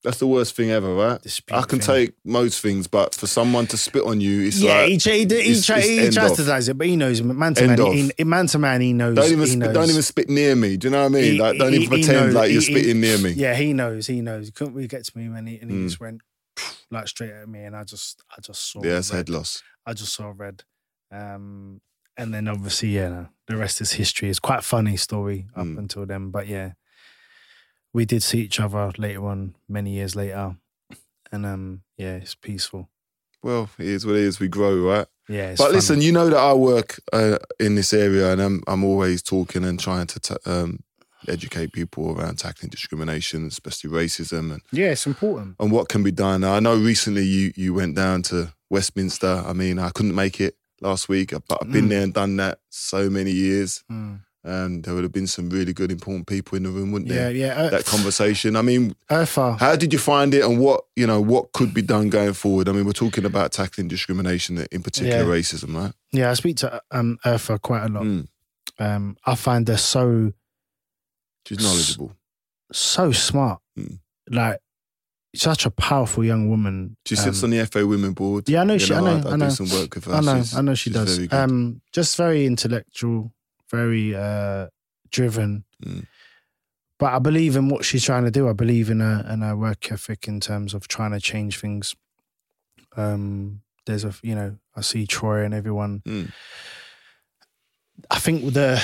That's 0.04 0.20
the 0.20 0.28
worst 0.28 0.56
thing 0.56 0.70
ever, 0.70 0.94
right? 0.94 1.22
Dispute 1.22 1.56
I 1.56 1.62
can 1.62 1.80
thing. 1.80 1.96
take 2.08 2.14
most 2.26 2.60
things, 2.62 2.88
but 2.88 3.16
for 3.16 3.26
someone 3.26 3.68
to 3.68 3.78
spit 3.78 4.04
on 4.04 4.20
you, 4.20 4.48
it's 4.48 4.60
yeah, 4.60 4.74
like 4.82 4.90
he, 4.90 4.98
tra- 4.98 5.14
he, 5.14 5.22
it's- 5.22 5.66
tra- 5.66 5.78
it's 5.78 5.88
he 5.88 6.10
chastises 6.10 6.68
it, 6.70 6.78
but 6.78 6.88
he 6.88 6.98
knows 6.98 7.22
man 7.24 7.54
to 7.54 7.64
End 7.64 7.80
man. 7.80 8.12
He, 8.18 8.24
man 8.26 8.48
to 8.48 8.60
man, 8.60 8.82
he 8.82 8.92
knows. 8.92 9.16
Don't 9.16 9.32
even 9.32 9.60
knows. 9.60 9.74
don't 9.74 9.90
even 9.90 10.02
spit 10.02 10.30
near 10.30 10.56
me. 10.58 10.76
Do 10.76 10.88
you 10.88 10.92
know 10.92 11.00
what 11.04 11.06
I 11.06 11.10
mean? 11.10 11.24
He- 11.34 11.40
like, 11.40 11.58
don't 11.58 11.74
even 11.74 11.88
pretend 11.88 12.26
knows- 12.28 12.34
like 12.36 12.52
you're 12.52 12.62
spitting 12.62 13.00
near 13.00 13.18
me. 13.18 13.32
Yeah, 13.32 13.56
he 13.56 13.72
knows. 13.72 14.08
He 14.08 14.20
knows. 14.22 14.48
He 14.48 14.52
couldn't 14.52 14.74
really 14.74 14.90
get 14.90 15.06
to 15.06 15.18
me 15.18 15.30
when 15.30 15.48
he 15.48 15.58
and 15.60 15.72
he 15.72 15.78
Mm. 15.78 15.86
just 15.88 16.00
went 16.02 16.22
like 16.92 17.08
straight 17.08 17.32
at 17.32 17.48
me, 17.48 17.64
and 17.64 17.74
I 17.76 17.84
just, 17.86 18.22
I 18.30 18.42
just 18.42 18.72
saw. 18.72 18.84
Yeah, 18.84 18.98
it's 18.98 19.10
red. 19.12 19.18
head 19.18 19.30
loss. 19.30 19.64
I 19.86 19.94
just 19.94 20.14
saw 20.14 20.34
red. 20.36 20.64
Um, 21.12 21.80
and 22.18 22.34
then 22.34 22.48
obviously, 22.48 22.90
yeah, 22.90 23.08
no, 23.10 23.28
the 23.48 23.56
rest 23.58 23.82
is 23.82 23.94
history. 23.94 24.30
It's 24.30 24.40
quite 24.40 24.60
a 24.60 24.64
funny 24.64 24.98
story 24.98 25.48
up 25.56 25.66
Mm. 25.66 25.78
until 25.78 26.06
then, 26.06 26.30
but 26.30 26.48
yeah, 26.48 26.74
we 27.94 28.06
did 28.06 28.24
see 28.24 28.40
each 28.40 28.60
other 28.60 28.92
later 28.98 29.26
on, 29.28 29.56
many 29.70 29.92
years 29.92 30.16
later, 30.16 30.56
and 31.32 31.46
um, 31.46 31.82
yeah, 31.98 32.16
it's 32.16 32.36
peaceful. 32.36 32.90
Well, 33.44 33.70
it 33.78 33.88
is 33.88 34.06
what 34.06 34.16
it 34.16 34.22
is. 34.22 34.40
We 34.40 34.48
grow, 34.48 34.76
right? 34.78 35.08
Yeah, 35.30 35.52
but 35.52 35.58
funny. 35.66 35.74
listen, 35.74 36.02
you 36.02 36.12
know 36.12 36.30
that 36.30 36.38
I 36.38 36.54
work 36.54 37.00
uh, 37.12 37.38
in 37.60 37.76
this 37.76 37.94
area, 37.94 38.32
and 38.32 38.42
I'm 38.42 38.64
I'm 38.68 38.84
always 38.84 39.22
talking 39.22 39.64
and 39.64 39.80
trying 39.80 40.08
to 40.08 40.20
t- 40.20 40.36
um, 40.46 40.80
educate 41.28 41.72
people 41.72 42.18
around 42.20 42.38
tackling 42.40 42.70
discrimination, 42.70 43.48
especially 43.48 43.90
racism, 43.90 44.52
and, 44.54 44.62
yeah, 44.72 44.92
it's 44.92 45.06
important. 45.08 45.56
and 45.60 45.72
what 45.72 45.88
can 45.90 46.04
be 46.04 46.12
done. 46.12 46.42
Now, 46.42 46.56
I 46.56 46.60
know 46.60 46.76
recently 46.78 47.24
you 47.24 47.54
you 47.56 47.74
went 47.74 47.96
down 47.96 48.22
to 48.24 48.54
Westminster. 48.70 49.44
I 49.46 49.54
mean, 49.54 49.80
I 49.80 49.90
couldn't 49.92 50.16
make 50.16 50.42
it 50.42 50.56
last 50.82 51.08
week, 51.08 51.32
but 51.48 51.60
I've 51.62 51.72
been 51.72 51.86
Mm. 51.86 51.90
there 51.90 52.02
and 52.04 52.14
done 52.14 52.36
that 52.38 52.60
so 52.70 53.10
many 53.10 53.32
years, 53.32 53.84
Mm. 53.92 54.20
And 54.46 54.84
there 54.84 54.94
would 54.94 55.04
have 55.04 55.12
been 55.14 55.28
some 55.28 55.50
really 55.50 55.72
good, 55.74 55.92
important 55.92 56.28
people 56.28 56.56
in 56.58 56.64
the 56.64 56.70
room, 56.70 56.92
wouldn't 56.92 57.10
Yeah, 57.10 57.30
there? 57.30 57.32
yeah. 57.32 57.54
Uh, 57.56 57.70
That 57.70 57.86
conversation. 57.86 58.56
I 58.56 58.62
mean, 58.62 58.96
Urfa, 59.10 59.58
how 59.60 59.76
did 59.76 59.94
you 59.94 60.00
find 60.00 60.34
it, 60.34 60.44
and 60.44 60.60
what 60.60 60.86
you 60.96 61.08
know, 61.08 61.22
what 61.22 61.52
could 61.54 61.74
be 61.74 61.82
done 61.82 62.10
going 62.10 62.34
forward? 62.34 62.68
I 62.70 62.72
mean, 62.74 62.86
we're 62.86 62.92
talking 62.92 63.26
about 63.26 63.52
tackling 63.54 63.88
discrimination, 63.88 64.66
in 64.72 64.84
particular 64.84 65.24
Yeah. 65.24 65.42
racism, 65.42 65.76
right? 65.76 65.94
yeah, 66.12 66.30
I 66.32 66.34
speak 66.36 66.58
to 66.58 66.82
um 66.92 67.18
Urfa 67.26 67.62
quite 67.62 67.86
a 67.86 67.90
lot. 67.90 68.04
Mm. 68.04 68.28
Um, 68.80 69.18
I 69.26 69.36
find 69.36 69.68
her 69.68 69.78
so 69.78 70.34
She's 71.48 71.60
knowledgeable. 71.62 72.16
so 72.72 73.12
smart. 73.12 73.60
Mm. 73.78 74.00
Like 74.30 74.60
such 75.36 75.66
a 75.66 75.72
powerful 75.72 76.24
young 76.24 76.50
woman. 76.50 76.96
She 77.06 77.16
sits 77.16 77.40
Um, 77.44 77.46
on 77.48 77.50
the 77.58 77.66
FA 77.66 77.86
Women 77.86 78.14
Board. 78.14 78.48
Yeah, 78.48 78.62
I 78.62 78.64
know 78.66 78.74
You 78.74 78.80
she. 78.80 78.94
I 78.94 79.00
know. 79.02 79.22
I, 79.30 79.34
I, 79.34 79.36
know. 79.36 79.50
do 79.50 79.56
some 79.56 79.70
work 79.70 79.96
with 79.96 80.06
her. 80.06 80.14
I 80.14 80.20
know. 80.22 80.36
She's- 80.38 80.54
I 80.56 80.62
know 80.62 80.76
she 80.76 80.90
does. 80.92 81.18
very. 81.18 81.32
Um, 81.32 81.82
just 81.92 82.16
very 82.18 82.46
intellectual, 82.46 83.34
very 83.70 84.16
uh, 84.16 84.68
driven. 85.12 85.66
Mm. 85.84 86.08
But 87.00 87.14
I 87.14 87.20
believe 87.20 87.56
in 87.56 87.70
what 87.70 87.84
she's 87.84 88.04
trying 88.04 88.24
to 88.24 88.32
do. 88.32 88.48
I 88.48 88.54
believe 88.54 88.90
in 88.90 89.00
her 89.00 89.24
and 89.26 89.44
her 89.44 89.58
work 89.58 89.92
ethic 89.92 90.28
in 90.28 90.40
terms 90.40 90.74
of 90.74 90.88
trying 90.88 91.12
to 91.12 91.20
change 91.20 91.60
things. 91.60 91.96
Um, 92.96 93.62
there's 93.86 94.06
a 94.06 94.14
you 94.22 94.36
know 94.36 94.58
I 94.76 94.82
see 94.82 95.06
Troy 95.06 95.44
and 95.44 95.54
everyone. 95.54 96.02
Mm. 96.06 96.32
I 98.10 98.20
think 98.20 98.54
the 98.54 98.82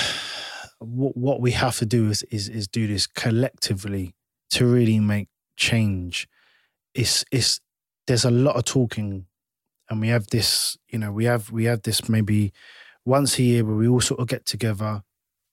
what 0.78 1.16
what 1.16 1.40
we 1.40 1.52
have 1.52 1.76
to 1.78 1.86
do 1.86 2.08
is 2.08 2.22
is 2.24 2.48
is 2.48 2.68
do 2.68 2.86
this 2.86 3.06
collectively 3.06 4.14
to 4.50 4.66
really 4.66 5.00
make 5.00 5.28
change. 5.56 6.28
It's 6.94 7.24
it's 7.30 7.60
there's 8.06 8.24
a 8.24 8.30
lot 8.30 8.56
of 8.56 8.64
talking, 8.64 9.26
and 9.88 10.00
we 10.00 10.08
have 10.08 10.26
this 10.28 10.76
you 10.88 10.98
know 10.98 11.12
we 11.12 11.24
have 11.24 11.50
we 11.50 11.64
have 11.64 11.82
this 11.82 12.08
maybe 12.08 12.52
once 13.04 13.38
a 13.38 13.42
year 13.42 13.64
where 13.64 13.76
we 13.76 13.88
all 13.88 14.00
sort 14.00 14.20
of 14.20 14.28
get 14.28 14.46
together 14.46 15.02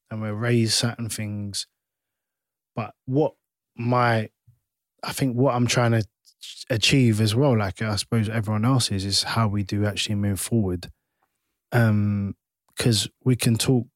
and 0.09 0.21
we 0.21 0.29
raise 0.29 0.73
certain 0.73 1.09
things. 1.09 1.67
But 2.75 2.93
what 3.05 3.33
my 3.75 4.29
I 5.03 5.11
think 5.13 5.35
what 5.35 5.55
I'm 5.55 5.67
trying 5.67 5.91
to 5.91 6.05
achieve 6.69 7.21
as 7.21 7.35
well, 7.35 7.57
like 7.57 7.81
I 7.81 7.95
suppose 7.95 8.29
everyone 8.29 8.65
else 8.65 8.91
is, 8.91 9.05
is 9.05 9.23
how 9.23 9.47
we 9.47 9.63
do 9.63 9.85
actually 9.85 10.15
move 10.15 10.39
forward. 10.39 10.91
Um, 11.71 12.35
because 12.75 13.09
we 13.23 13.35
can 13.35 13.57
talk 13.57 13.87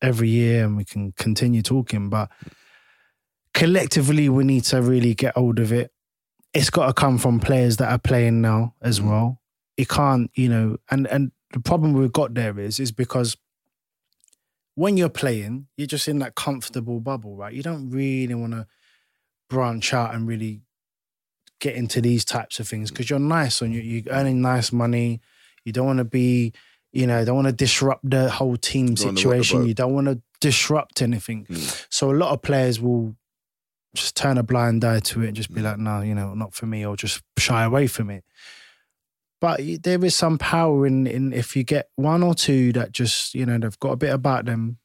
every 0.00 0.28
year 0.30 0.64
and 0.64 0.74
we 0.76 0.84
can 0.84 1.12
continue 1.12 1.60
talking, 1.60 2.08
but 2.08 2.30
collectively 3.54 4.28
we 4.28 4.44
need 4.44 4.64
to 4.64 4.80
really 4.80 5.14
get 5.14 5.34
hold 5.34 5.58
of 5.58 5.72
it. 5.72 5.90
It's 6.54 6.70
got 6.70 6.86
to 6.86 6.92
come 6.94 7.18
from 7.18 7.40
players 7.40 7.76
that 7.76 7.90
are 7.90 7.98
playing 7.98 8.40
now 8.40 8.74
as 8.80 9.00
Mm. 9.00 9.08
well. 9.10 9.42
It 9.76 9.88
can't, 9.88 10.30
you 10.34 10.48
know, 10.48 10.78
and 10.90 11.06
and 11.08 11.30
the 11.52 11.60
problem 11.60 11.92
we've 11.94 12.12
got 12.12 12.34
there 12.34 12.58
is 12.58 12.78
is 12.78 12.92
because 12.92 13.36
when 14.74 14.96
you're 14.96 15.08
playing, 15.08 15.66
you're 15.76 15.86
just 15.86 16.06
in 16.08 16.18
that 16.20 16.34
comfortable 16.34 17.00
bubble, 17.00 17.36
right? 17.36 17.52
You 17.52 17.62
don't 17.62 17.90
really 17.90 18.34
want 18.34 18.52
to 18.52 18.66
branch 19.50 19.92
out 19.92 20.14
and 20.14 20.26
really 20.28 20.60
get 21.58 21.74
into 21.74 22.00
these 22.00 22.24
types 22.24 22.60
of 22.60 22.68
things 22.68 22.90
because 22.90 23.10
you're 23.10 23.18
nice 23.18 23.60
and 23.60 23.74
you- 23.74 23.80
you're 23.80 24.12
earning 24.12 24.40
nice 24.40 24.70
money. 24.72 25.20
You 25.64 25.72
don't 25.72 25.86
want 25.86 25.98
to 25.98 26.04
be, 26.04 26.52
you 26.92 27.06
know, 27.06 27.24
don't 27.24 27.34
want 27.34 27.48
to 27.48 27.52
disrupt 27.52 28.08
the 28.08 28.30
whole 28.30 28.56
team 28.56 28.94
Don't 28.94 29.06
wanna 29.06 29.08
rock 29.08 29.14
the 29.14 29.20
situation. 29.20 29.66
You 29.68 29.74
don't 29.74 29.94
want 29.94 30.06
to 30.06 30.22
disrupt 30.40 31.02
anything. 31.02 31.46
Mm. 31.46 31.86
So 31.90 32.12
a 32.12 32.14
lot 32.14 32.32
of 32.32 32.42
players 32.42 32.78
will 32.78 33.16
just 33.94 34.14
turn 34.14 34.38
a 34.38 34.44
blind 34.44 34.84
eye 34.84 35.00
to 35.00 35.22
it 35.22 35.28
and 35.28 35.36
just 35.36 35.52
be 35.52 35.60
like, 35.60 35.78
no, 35.78 36.02
you 36.02 36.14
know, 36.14 36.34
not 36.34 36.54
for 36.54 36.66
me, 36.66 36.86
or 36.86 36.94
just 36.96 37.22
shy 37.36 37.64
away 37.64 37.88
from 37.88 38.10
it. 38.10 38.24
But 39.40 39.60
there 39.82 40.04
is 40.04 40.16
some 40.16 40.38
power 40.38 40.86
in 40.86 41.06
in 41.06 41.32
if 41.32 41.56
you 41.56 41.64
get 41.64 41.90
one 41.96 42.22
or 42.22 42.34
two 42.34 42.72
that 42.72 42.92
just, 42.92 43.34
you 43.34 43.46
know, 43.46 43.58
they've 43.58 43.78
got 43.78 43.92
a 43.92 43.96
bit 43.96 44.12
about 44.12 44.46
them 44.46 44.78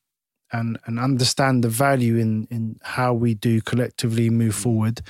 and 0.51 0.78
and 0.86 0.99
understand 0.99 1.64
the 1.64 1.70
value 1.70 2.18
in 2.18 2.47
in 2.51 2.80
how 2.84 3.14
we 3.14 3.34
do 3.34 3.62
collectively 3.62 4.30
move 4.30 4.56
forward. 4.56 5.01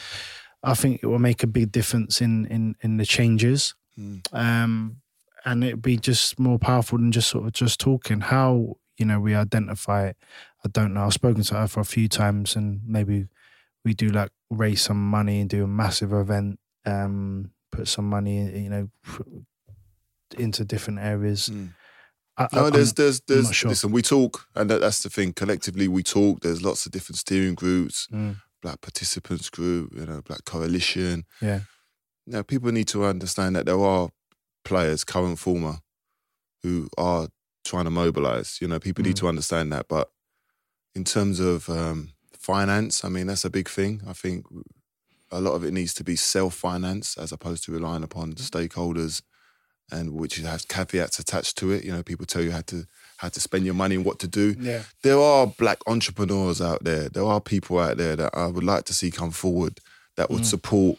I 0.63 0.75
think 0.75 1.01
it 1.03 1.07
will 1.07 1.19
make 1.19 1.43
a 1.43 1.47
big 1.47 1.71
difference 1.71 2.21
in 2.21 2.45
in 2.45 2.75
in 2.81 2.97
the 2.97 3.05
changes. 3.05 3.75
Mm. 3.99 4.21
Um 4.31 4.97
and 5.45 5.63
it'd 5.63 5.81
be 5.81 5.97
just 5.97 6.39
more 6.39 6.57
powerful 6.57 6.97
than 6.97 7.11
just 7.11 7.29
sort 7.29 7.45
of 7.45 7.51
just 7.51 7.79
talking. 7.79 8.21
How, 8.21 8.77
you 8.97 9.05
know, 9.05 9.19
we 9.19 9.35
identify 9.35 10.07
it. 10.07 10.17
I 10.65 10.69
don't 10.69 10.93
know. 10.93 11.03
I've 11.03 11.13
spoken 11.13 11.43
to 11.43 11.55
her 11.55 11.67
for 11.67 11.81
a 11.81 11.85
few 11.85 12.07
times 12.07 12.55
and 12.55 12.79
maybe 12.85 13.27
we 13.83 13.93
do 13.93 14.09
like 14.09 14.31
raise 14.49 14.81
some 14.81 15.09
money 15.09 15.41
and 15.41 15.49
do 15.49 15.63
a 15.63 15.67
massive 15.67 16.13
event, 16.13 16.59
um, 16.85 17.51
put 17.73 17.87
some 17.87 18.07
money, 18.07 18.37
you 18.63 18.69
know, 18.69 18.89
into 20.37 20.63
different 20.65 20.99
areas. 20.99 21.49
Mm. 21.49 21.69
I, 22.37 22.47
No, 22.53 22.69
there's, 22.69 22.89
I'm- 22.89 22.95
there's, 22.97 23.19
there's. 23.27 23.45
not 23.45 23.55
sure. 23.55 23.69
Listen, 23.69 23.91
we 23.91 24.01
talk, 24.01 24.47
and 24.55 24.69
that, 24.69 24.81
that's 24.81 25.03
the 25.03 25.09
thing. 25.09 25.33
Collectively, 25.33 25.87
we 25.87 26.03
talk. 26.03 26.41
There's 26.41 26.61
lots 26.63 26.85
of 26.85 26.91
different 26.91 27.17
steering 27.19 27.55
groups, 27.55 28.07
Mm, 28.11 28.37
Black 28.61 28.81
Participants 28.81 29.49
Group, 29.49 29.93
you 29.95 30.05
know, 30.05 30.21
Black 30.21 30.45
Coalition. 30.45 31.25
yeah. 31.41 31.61
Now, 32.25 32.41
people 32.41 32.71
need 32.71 32.87
to 32.87 33.03
understand 33.03 33.55
that 33.57 33.65
there 33.65 33.79
are 33.79 34.07
players, 34.63 35.03
current, 35.03 35.37
former, 35.39 35.79
who 36.63 36.87
are 36.97 37.27
trying 37.65 37.83
to 37.83 37.89
mobilize. 37.91 38.59
You 38.61 38.67
know, 38.69 38.79
people 38.79 39.03
need 39.03 39.15
Mm. 39.17 39.19
to 39.19 39.27
understand 39.27 39.71
that. 39.73 39.87
But 39.89 40.09
in 40.95 41.03
terms 41.03 41.39
of 41.41 41.67
um, 41.69 42.13
finance, 42.39 43.03
I 43.03 43.09
mean, 43.09 43.27
that's 43.27 43.43
a 43.45 43.49
big 43.49 43.67
thing. 43.69 44.01
I 44.07 44.13
think 44.13 44.45
a 45.33 45.41
lot 45.41 45.53
of 45.53 45.63
it 45.63 45.73
needs 45.73 45.93
to 45.95 46.03
be 46.03 46.15
self-financed 46.15 47.17
as 47.17 47.31
opposed 47.31 47.63
to 47.65 47.71
relying 47.71 48.03
upon 48.03 48.33
stakeholders, 48.33 49.21
and 49.91 50.13
which 50.13 50.35
has 50.37 50.65
caveats 50.65 51.19
attached 51.19 51.57
to 51.57 51.71
it. 51.71 51.83
You 51.83 51.91
know, 51.91 52.03
people 52.03 52.25
tell 52.25 52.41
you 52.41 52.51
how 52.51 52.61
to 52.71 52.85
how 53.17 53.29
to 53.29 53.39
spend 53.39 53.63
your 53.63 53.73
money 53.83 53.95
and 53.95 54.03
what 54.05 54.19
to 54.19 54.27
do 54.27 54.53
Yeah. 54.59 54.83
there 55.01 55.19
are 55.19 55.47
black 55.47 55.79
entrepreneurs 55.87 56.59
out 56.61 56.83
there. 56.83 57.07
There 57.09 57.23
are 57.33 57.39
people 57.39 57.79
out 57.79 57.95
there 57.97 58.15
that 58.17 58.31
I 58.35 58.47
would 58.47 58.63
like 58.65 58.83
to 58.85 58.93
see 58.93 59.11
come 59.11 59.31
forward 59.31 59.79
that 60.17 60.29
would 60.29 60.41
Mm. 60.43 60.53
support 60.55 60.97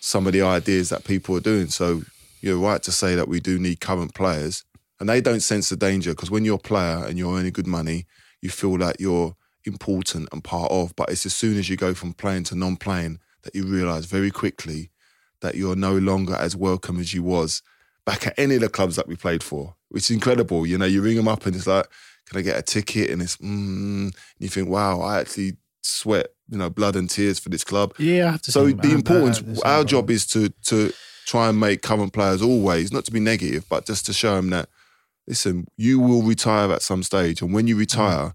some 0.00 0.26
of 0.26 0.32
the 0.34 0.42
ideas 0.42 0.88
that 0.90 1.04
people 1.04 1.34
are 1.36 1.40
doing. 1.52 1.68
So 1.70 2.02
you're 2.42 2.58
right 2.58 2.82
to 2.82 2.92
say 2.92 3.14
that 3.14 3.28
we 3.28 3.40
do 3.40 3.58
need 3.58 3.80
current 3.80 4.14
players, 4.14 4.64
and 5.00 5.08
they 5.08 5.20
don't 5.22 5.40
sense 5.52 5.68
the 5.70 5.76
danger 5.76 6.10
because 6.12 6.30
when 6.30 6.44
you're 6.44 6.56
a 6.66 6.68
player 6.72 6.98
and 7.06 7.18
you're 7.18 7.34
earning 7.38 7.52
good 7.52 7.66
money, 7.66 8.04
you 8.42 8.50
feel 8.50 8.76
like 8.78 8.96
you're 9.00 9.34
important 9.64 10.28
and 10.32 10.44
part 10.44 10.70
of. 10.70 10.94
But 10.96 11.08
it's 11.08 11.24
as 11.24 11.34
soon 11.34 11.56
as 11.58 11.68
you 11.70 11.76
go 11.76 11.94
from 11.94 12.12
playing 12.12 12.44
to 12.44 12.54
non-playing 12.54 13.18
that 13.44 13.54
you 13.54 13.64
realise 13.64 14.06
very 14.06 14.30
quickly 14.30 14.90
that 15.40 15.54
you're 15.54 15.76
no 15.76 15.96
longer 15.96 16.34
as 16.34 16.56
welcome 16.56 16.98
as 16.98 17.12
you 17.14 17.22
was 17.22 17.62
back 18.04 18.26
at 18.26 18.38
any 18.38 18.56
of 18.56 18.60
the 18.60 18.68
clubs 18.68 18.96
that 18.96 19.08
we 19.08 19.16
played 19.16 19.42
for, 19.42 19.76
It's 19.94 20.10
incredible. 20.10 20.66
You 20.66 20.78
know, 20.78 20.84
you 20.84 21.00
ring 21.00 21.16
them 21.16 21.28
up 21.28 21.46
and 21.46 21.54
it's 21.54 21.66
like, 21.66 21.86
can 22.26 22.38
I 22.38 22.42
get 22.42 22.58
a 22.58 22.62
ticket? 22.62 23.10
And 23.10 23.22
it's, 23.22 23.36
mm, 23.36 24.06
and 24.06 24.14
you 24.38 24.48
think, 24.48 24.68
wow, 24.68 25.00
I 25.00 25.20
actually 25.20 25.56
sweat, 25.82 26.28
you 26.48 26.58
know, 26.58 26.70
blood 26.70 26.96
and 26.96 27.08
tears 27.08 27.38
for 27.38 27.48
this 27.48 27.64
club. 27.64 27.94
Yeah. 27.98 28.28
I 28.28 28.30
have 28.32 28.42
to 28.42 28.52
So 28.52 28.70
the 28.70 28.92
importance, 28.92 29.60
our 29.62 29.84
job 29.84 30.10
is 30.10 30.26
to 30.28 30.50
to 30.66 30.92
try 31.26 31.48
and 31.48 31.58
make 31.58 31.82
current 31.82 32.12
players 32.12 32.42
always, 32.42 32.92
not 32.92 33.04
to 33.06 33.10
be 33.10 33.20
negative, 33.20 33.64
but 33.68 33.86
just 33.86 34.04
to 34.06 34.12
show 34.12 34.36
them 34.36 34.50
that, 34.50 34.68
listen, 35.26 35.66
you 35.76 35.98
will 35.98 36.22
retire 36.22 36.70
at 36.72 36.82
some 36.82 37.02
stage. 37.02 37.40
And 37.40 37.54
when 37.54 37.66
you 37.66 37.76
retire, 37.76 38.34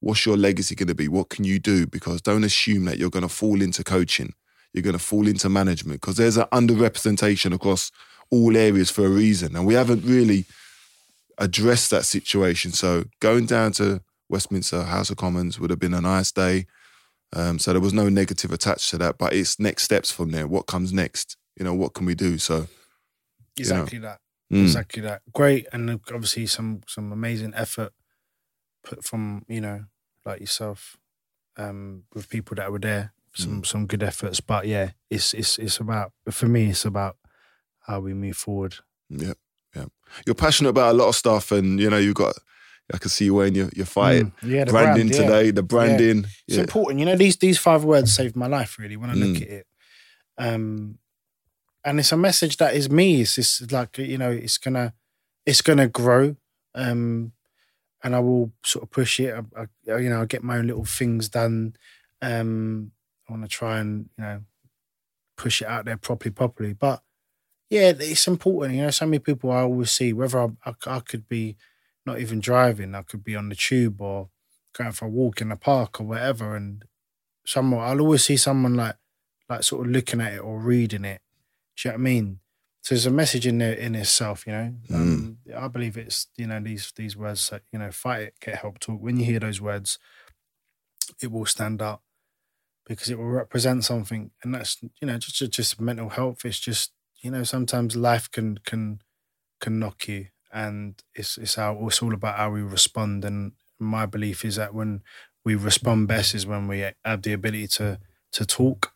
what's 0.00 0.24
your 0.24 0.38
legacy 0.38 0.74
going 0.74 0.88
to 0.88 0.94
be? 0.94 1.08
What 1.08 1.28
can 1.28 1.44
you 1.44 1.58
do? 1.58 1.86
Because 1.86 2.22
don't 2.22 2.44
assume 2.44 2.86
that 2.86 2.96
you're 2.98 3.10
going 3.10 3.28
to 3.28 3.28
fall 3.28 3.60
into 3.60 3.84
coaching, 3.84 4.32
you're 4.72 4.82
going 4.82 4.96
to 4.96 4.98
fall 4.98 5.26
into 5.26 5.48
management, 5.48 6.00
because 6.00 6.16
there's 6.16 6.36
an 6.36 6.46
underrepresentation 6.52 7.52
across 7.52 7.90
all 8.30 8.56
areas 8.56 8.90
for 8.90 9.04
a 9.04 9.08
reason, 9.08 9.56
and 9.56 9.66
we 9.66 9.74
haven't 9.74 10.04
really 10.04 10.44
addressed 11.38 11.90
that 11.90 12.04
situation. 12.04 12.70
So 12.72 13.04
going 13.20 13.46
down 13.46 13.72
to 13.72 14.02
Westminster 14.28 14.84
House 14.84 15.10
of 15.10 15.16
Commons 15.16 15.58
would 15.58 15.70
have 15.70 15.80
been 15.80 15.94
a 15.94 16.00
nice 16.00 16.30
day. 16.30 16.66
Um, 17.32 17.58
so 17.58 17.72
there 17.72 17.80
was 17.80 17.94
no 17.94 18.08
negative 18.08 18.52
attached 18.52 18.90
to 18.90 18.98
that, 18.98 19.18
but 19.18 19.32
it's 19.32 19.58
next 19.58 19.84
steps 19.84 20.10
from 20.10 20.30
there. 20.30 20.46
What 20.46 20.66
comes 20.66 20.92
next? 20.92 21.36
You 21.56 21.64
know, 21.64 21.74
what 21.74 21.94
can 21.94 22.06
we 22.06 22.14
do? 22.14 22.38
So 22.38 22.66
Exactly 23.56 23.98
that. 23.98 24.20
Mm. 24.52 24.62
Exactly 24.62 25.02
that. 25.02 25.22
Great, 25.32 25.66
and 25.72 25.90
obviously 25.90 26.46
some 26.46 26.80
some 26.86 27.12
amazing 27.12 27.52
effort 27.54 27.92
put 28.82 29.04
from 29.04 29.44
you 29.48 29.60
know 29.60 29.84
like 30.24 30.40
yourself 30.40 30.96
um, 31.56 32.04
with 32.14 32.28
people 32.28 32.56
that 32.56 32.72
were 32.72 32.78
there. 32.78 33.12
Some 33.34 33.64
some 33.64 33.86
good 33.86 34.02
efforts, 34.02 34.40
but 34.40 34.66
yeah, 34.66 34.90
it's 35.08 35.34
it's 35.34 35.58
it's 35.58 35.78
about 35.78 36.12
for 36.30 36.46
me. 36.48 36.70
It's 36.70 36.84
about 36.84 37.16
how 37.86 38.00
we 38.00 38.12
move 38.12 38.36
forward. 38.36 38.76
Yeah, 39.08 39.34
yeah. 39.74 39.84
You're 40.26 40.34
passionate 40.34 40.70
about 40.70 40.94
a 40.94 40.98
lot 40.98 41.08
of 41.08 41.14
stuff, 41.14 41.52
and 41.52 41.78
you 41.80 41.88
know 41.90 41.96
you've 41.98 42.16
got. 42.16 42.34
I 42.92 42.98
can 42.98 43.08
see 43.08 43.26
you 43.26 43.34
wearing 43.34 43.54
your 43.54 43.70
your 43.74 43.86
fight 43.86 44.24
Mm, 44.24 44.32
yeah, 44.42 44.64
branding 44.64 45.06
brand, 45.06 45.10
yeah. 45.10 45.16
today. 45.16 45.50
The 45.52 45.62
branding. 45.62 46.24
It's 46.48 46.56
Yeah. 46.56 46.62
important. 46.62 46.98
You 46.98 47.06
know, 47.06 47.16
these 47.16 47.36
these 47.36 47.56
five 47.58 47.84
words 47.84 48.12
saved 48.12 48.34
my 48.34 48.48
life 48.48 48.78
really 48.80 48.96
when 48.96 49.10
I 49.10 49.14
look 49.14 49.36
Mm. 49.36 49.42
at 49.42 49.48
it. 49.48 49.66
Um 50.38 50.98
and 51.84 52.00
it's 52.00 52.12
a 52.12 52.16
message 52.16 52.56
that 52.56 52.74
is 52.74 52.90
me. 52.90 53.20
It's 53.22 53.36
just 53.36 53.70
like, 53.72 53.96
you 53.98 54.18
know, 54.18 54.32
it's 54.32 54.58
gonna 54.58 54.92
it's 55.46 55.62
gonna 55.62 55.86
grow. 55.86 56.34
Um 56.74 57.32
and 58.02 58.16
I 58.16 58.18
will 58.18 58.52
sort 58.64 58.82
of 58.82 58.90
push 58.90 59.20
it. 59.20 59.34
I, 59.34 59.66
I, 59.92 59.98
you 59.98 60.08
know, 60.10 60.22
I 60.22 60.24
get 60.26 60.42
my 60.42 60.56
own 60.58 60.66
little 60.66 60.84
things 60.84 61.28
done. 61.28 61.76
Um 62.20 62.90
I 63.30 63.32
want 63.32 63.44
to 63.44 63.48
try 63.48 63.78
and, 63.78 64.08
you 64.18 64.24
know, 64.24 64.40
push 65.36 65.62
it 65.62 65.68
out 65.68 65.84
there 65.84 65.96
properly, 65.96 66.32
properly. 66.32 66.72
But 66.72 67.02
yeah, 67.68 67.92
it's 67.96 68.26
important. 68.26 68.74
You 68.74 68.82
know, 68.82 68.90
so 68.90 69.06
many 69.06 69.20
people 69.20 69.52
I 69.52 69.60
always 69.60 69.90
see, 69.90 70.12
whether 70.12 70.40
I, 70.40 70.48
I, 70.66 70.74
I 70.86 71.00
could 71.00 71.28
be 71.28 71.56
not 72.04 72.18
even 72.18 72.40
driving, 72.40 72.94
I 72.94 73.02
could 73.02 73.22
be 73.22 73.36
on 73.36 73.48
the 73.48 73.54
tube 73.54 74.00
or 74.00 74.28
going 74.76 74.92
for 74.92 75.04
a 75.06 75.08
walk 75.08 75.40
in 75.40 75.50
the 75.50 75.56
park 75.56 76.00
or 76.00 76.04
whatever, 76.04 76.56
and 76.56 76.84
someone 77.46 77.80
I'll 77.80 78.00
always 78.00 78.24
see 78.24 78.36
someone 78.36 78.74
like 78.74 78.96
like 79.48 79.62
sort 79.62 79.86
of 79.86 79.92
looking 79.92 80.20
at 80.20 80.34
it 80.34 80.38
or 80.38 80.58
reading 80.58 81.04
it. 81.04 81.20
Do 81.76 81.88
you 81.88 81.92
know 81.92 81.94
what 81.94 82.00
I 82.00 82.02
mean? 82.02 82.40
So 82.82 82.94
there's 82.94 83.06
a 83.06 83.10
message 83.10 83.46
in 83.46 83.58
there 83.58 83.74
in 83.74 83.94
itself, 83.94 84.46
you 84.46 84.52
know. 84.52 84.74
Um, 84.92 85.38
I 85.56 85.68
believe 85.68 85.96
it's 85.96 86.26
you 86.36 86.46
know 86.46 86.60
these 86.60 86.92
these 86.96 87.16
words 87.16 87.52
you 87.72 87.78
know 87.78 87.92
fight 87.92 88.22
it, 88.22 88.34
get 88.40 88.56
help, 88.56 88.80
talk. 88.80 89.00
When 89.00 89.16
you 89.16 89.24
hear 89.24 89.40
those 89.40 89.60
words, 89.60 89.98
it 91.22 91.30
will 91.30 91.46
stand 91.46 91.80
out 91.80 92.00
because 92.90 93.08
it 93.08 93.18
will 93.18 93.26
represent 93.26 93.84
something, 93.84 94.32
and 94.42 94.52
that's 94.52 94.78
you 95.00 95.06
know 95.06 95.16
just 95.16 95.52
just 95.52 95.80
mental 95.80 96.08
health. 96.08 96.44
It's 96.44 96.58
just 96.58 96.90
you 97.20 97.30
know 97.30 97.44
sometimes 97.44 97.94
life 97.94 98.28
can 98.28 98.58
can 98.66 99.00
can 99.60 99.78
knock 99.78 100.08
you, 100.08 100.26
and 100.52 101.00
it's 101.14 101.38
it's 101.38 101.54
how 101.54 101.78
it's 101.86 102.02
all 102.02 102.12
about 102.12 102.36
how 102.36 102.50
we 102.50 102.62
respond. 102.62 103.24
And 103.24 103.52
my 103.78 104.06
belief 104.06 104.44
is 104.44 104.56
that 104.56 104.74
when 104.74 105.02
we 105.44 105.54
respond 105.54 106.08
best 106.08 106.34
is 106.34 106.48
when 106.48 106.66
we 106.66 106.84
have 107.04 107.22
the 107.22 107.32
ability 107.32 107.68
to 107.68 108.00
to 108.32 108.44
talk 108.44 108.92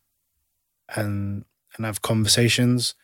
and 0.97 1.45
and 1.77 1.87
have 1.87 2.03
conversations, 2.03 2.97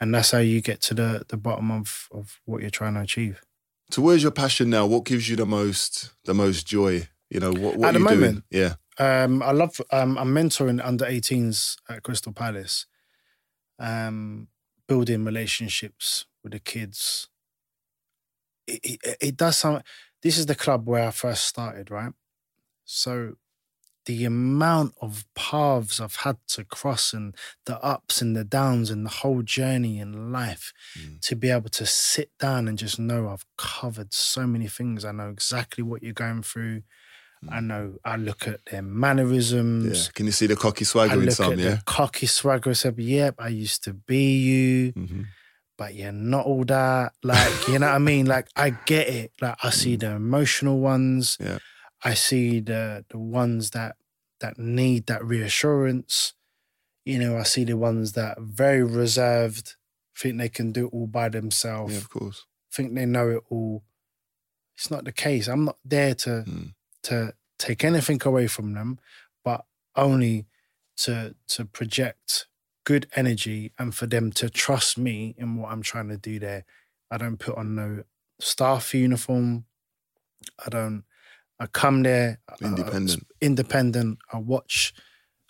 and 0.00 0.14
that's 0.14 0.30
how 0.30 0.38
you 0.38 0.60
get 0.60 0.80
to 0.82 0.94
the 0.94 1.24
the 1.26 1.36
bottom 1.36 1.72
of 1.72 2.06
of 2.12 2.40
what 2.44 2.60
you're 2.60 2.70
trying 2.70 2.94
to 2.94 3.00
achieve. 3.00 3.42
So 3.90 4.00
where's 4.00 4.22
your 4.22 4.30
passion 4.30 4.70
now? 4.70 4.86
What 4.86 5.04
gives 5.04 5.28
you 5.28 5.34
the 5.34 5.44
most 5.44 6.12
the 6.24 6.34
most 6.34 6.68
joy? 6.68 7.08
You 7.30 7.40
know 7.40 7.50
what? 7.52 7.76
what 7.76 7.88
At 7.88 7.98
the 7.98 8.06
are 8.06 8.14
you 8.14 8.20
doing? 8.20 8.42
Yeah. 8.48 8.74
Um, 9.00 9.42
I 9.42 9.52
love. 9.52 9.80
Um, 9.90 10.18
I'm 10.18 10.34
mentoring 10.34 10.84
under 10.84 11.06
18s 11.06 11.76
at 11.88 12.02
Crystal 12.04 12.32
Palace. 12.32 12.86
Um, 13.78 14.48
building 14.88 15.24
relationships 15.24 16.26
with 16.44 16.52
the 16.52 16.60
kids. 16.60 17.28
It, 18.66 18.80
it, 18.84 19.16
it 19.20 19.36
does 19.36 19.58
some. 19.58 19.82
This 20.22 20.38
is 20.38 20.46
the 20.46 20.54
club 20.54 20.86
where 20.86 21.08
I 21.08 21.10
first 21.12 21.44
started, 21.44 21.90
right? 21.90 22.12
So, 22.84 23.34
the 24.06 24.24
amount 24.24 24.94
of 25.00 25.26
paths 25.36 26.00
I've 26.00 26.16
had 26.16 26.38
to 26.48 26.64
cross 26.64 27.12
and 27.14 27.36
the 27.66 27.78
ups 27.84 28.22
and 28.22 28.36
the 28.36 28.44
downs 28.44 28.90
and 28.90 29.06
the 29.06 29.10
whole 29.10 29.42
journey 29.42 30.00
in 30.00 30.32
life 30.32 30.72
to 31.22 31.36
be 31.36 31.50
able 31.50 31.70
to 31.70 31.86
sit 31.86 32.30
down 32.38 32.68
and 32.68 32.78
just 32.78 32.98
know 32.98 33.28
I've 33.28 33.46
covered 33.58 34.14
so 34.14 34.46
many 34.46 34.68
things. 34.68 35.04
I 35.04 35.12
know 35.12 35.30
exactly 35.30 35.84
what 35.84 36.02
you're 36.02 36.14
going 36.14 36.42
through. 36.42 36.82
I 37.48 37.60
know. 37.60 37.96
I 38.04 38.16
look 38.16 38.46
at 38.46 38.64
their 38.66 38.82
Yeah. 38.82 38.88
mannerisms. 38.88 40.08
Can 40.10 40.26
you 40.26 40.32
see 40.32 40.46
the 40.46 40.56
cocky 40.56 40.84
I 40.84 40.86
swagger 40.86 41.22
in 41.22 41.30
some? 41.30 41.52
at 41.54 41.58
Yeah. 41.58 41.70
the 41.76 41.82
cocky 41.86 42.26
swagger. 42.26 42.70
I 42.70 42.72
said, 42.74 42.98
"Yep, 42.98 43.36
I 43.38 43.48
used 43.48 43.82
to 43.84 43.94
be 43.94 44.38
you, 44.38 44.92
Mhm. 44.92 45.26
but 45.78 45.94
you're 45.94 46.12
not 46.12 46.44
all 46.44 46.64
that." 46.66 47.14
Like, 47.22 47.68
you 47.68 47.78
know 47.78 47.86
what 47.86 47.94
I 47.94 47.98
mean? 47.98 48.26
Like, 48.26 48.48
I 48.56 48.70
get 48.70 49.08
it. 49.08 49.32
Like, 49.40 49.56
I 49.62 49.70
see 49.70 49.96
the 49.96 50.10
emotional 50.10 50.80
ones. 50.80 51.36
Mm. 51.38 51.46
Yeah. 51.46 51.58
I 52.02 52.14
see 52.14 52.60
the 52.60 53.04
the 53.08 53.18
ones 53.18 53.70
that 53.70 53.96
that 54.40 54.58
need 54.58 55.06
that 55.06 55.24
reassurance. 55.24 56.34
You 57.04 57.18
know, 57.18 57.38
I 57.38 57.42
see 57.44 57.64
the 57.64 57.76
ones 57.78 58.12
that 58.12 58.36
are 58.38 58.42
very 58.44 58.82
reserved, 58.84 59.76
think 60.16 60.36
they 60.38 60.48
can 60.50 60.72
do 60.72 60.86
it 60.86 60.92
all 60.92 61.06
by 61.06 61.28
themselves, 61.30 61.92
Yeah, 61.94 61.98
of 62.00 62.10
course. 62.10 62.44
think 62.70 62.94
they 62.94 63.06
know 63.06 63.30
it 63.30 63.42
all. 63.50 63.84
It's 64.76 64.90
not 64.90 65.04
the 65.04 65.12
case. 65.12 65.48
I'm 65.48 65.64
not 65.64 65.78
there 65.84 66.14
to 66.16 66.44
Mm. 66.46 66.74
To 67.04 67.34
take 67.58 67.84
anything 67.84 68.20
away 68.24 68.46
from 68.46 68.72
them, 68.74 68.98
but 69.44 69.64
only 69.96 70.46
to 70.98 71.34
to 71.48 71.64
project 71.64 72.46
good 72.84 73.06
energy 73.14 73.72
and 73.78 73.94
for 73.94 74.06
them 74.06 74.30
to 74.32 74.48
trust 74.50 74.96
me 74.98 75.34
in 75.38 75.56
what 75.56 75.70
I'm 75.70 75.82
trying 75.82 76.08
to 76.08 76.16
do 76.16 76.38
there. 76.38 76.64
I 77.10 77.18
don't 77.18 77.36
put 77.38 77.56
on 77.56 77.74
no 77.74 78.02
staff 78.40 78.94
uniform. 78.94 79.64
I 80.64 80.68
don't. 80.70 81.04
I 81.58 81.66
come 81.66 82.02
there 82.02 82.40
I- 82.48 82.54
I- 82.64 82.68
Independent. 82.68 83.26
independent. 83.40 84.18
I 84.32 84.38
watch. 84.38 84.94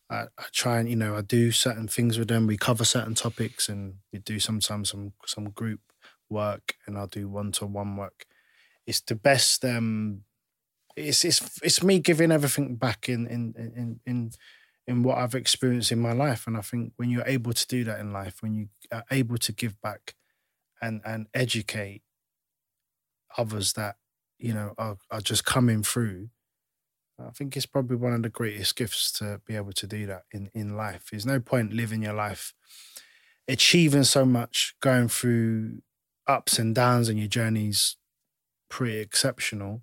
I, 0.08 0.22
I 0.38 0.44
try 0.52 0.80
and 0.80 0.88
you 0.90 0.96
know 0.96 1.16
I 1.16 1.20
do 1.22 1.52
certain 1.52 1.86
things 1.86 2.18
with 2.18 2.28
them. 2.28 2.46
We 2.48 2.56
cover 2.56 2.84
certain 2.84 3.14
topics 3.14 3.68
and 3.68 3.94
we 4.12 4.18
do 4.18 4.40
sometimes 4.40 4.90
some 4.90 5.12
some 5.26 5.50
group 5.50 5.80
work 6.28 6.74
and 6.86 6.98
I'll 6.98 7.06
do 7.06 7.28
one 7.28 7.52
to 7.52 7.66
one 7.66 7.96
work. 7.96 8.24
It's 8.86 9.00
the 9.00 9.14
best. 9.14 9.64
Um, 9.64 10.22
it's 11.00 11.24
it's 11.24 11.60
it's 11.62 11.82
me 11.82 11.98
giving 12.00 12.32
everything 12.32 12.76
back 12.76 13.08
in 13.08 13.26
in 13.26 13.54
in 13.56 14.00
in 14.06 14.30
in 14.86 15.02
what 15.02 15.18
I've 15.18 15.34
experienced 15.34 15.92
in 15.92 16.00
my 16.00 16.12
life, 16.12 16.46
and 16.46 16.56
I 16.56 16.62
think 16.62 16.92
when 16.96 17.10
you're 17.10 17.26
able 17.26 17.52
to 17.52 17.66
do 17.66 17.84
that 17.84 18.00
in 18.00 18.12
life, 18.12 18.42
when 18.42 18.54
you 18.54 18.68
are 18.92 19.04
able 19.10 19.38
to 19.38 19.52
give 19.52 19.80
back 19.80 20.14
and 20.82 21.00
and 21.04 21.26
educate 21.34 22.02
others 23.36 23.74
that 23.74 23.96
you 24.38 24.52
know 24.54 24.74
are, 24.78 24.96
are 25.10 25.20
just 25.20 25.44
coming 25.44 25.82
through 25.82 26.28
I 27.26 27.30
think 27.30 27.56
it's 27.56 27.66
probably 27.66 27.96
one 27.96 28.14
of 28.14 28.22
the 28.22 28.28
greatest 28.28 28.76
gifts 28.76 29.12
to 29.12 29.40
be 29.44 29.56
able 29.56 29.72
to 29.72 29.86
do 29.86 30.06
that 30.06 30.22
in, 30.32 30.50
in 30.54 30.76
life. 30.76 31.08
There's 31.10 31.26
no 31.26 31.40
point 31.40 31.72
living 31.72 32.02
your 32.02 32.14
life 32.14 32.54
achieving 33.48 34.04
so 34.04 34.24
much, 34.24 34.74
going 34.80 35.08
through 35.08 35.82
ups 36.26 36.58
and 36.58 36.74
downs 36.74 37.08
and 37.08 37.18
your 37.18 37.28
journey's 37.28 37.96
pretty 38.68 38.98
exceptional 38.98 39.82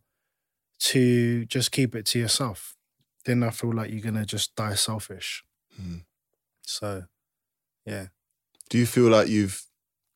to 0.80 1.45
just 1.45 1.71
keep 1.71 1.95
it 1.95 2.05
to 2.07 2.19
yourself. 2.19 2.75
Then 3.25 3.43
I 3.43 3.49
feel 3.49 3.73
like 3.73 3.91
you're 3.91 4.01
gonna 4.01 4.25
just 4.25 4.55
die 4.55 4.75
selfish. 4.75 5.43
Mm. 5.82 6.03
So 6.61 7.03
yeah. 7.86 8.07
Do 8.69 8.78
you 8.78 8.86
feel 8.86 9.09
like 9.09 9.30
you've 9.30 9.63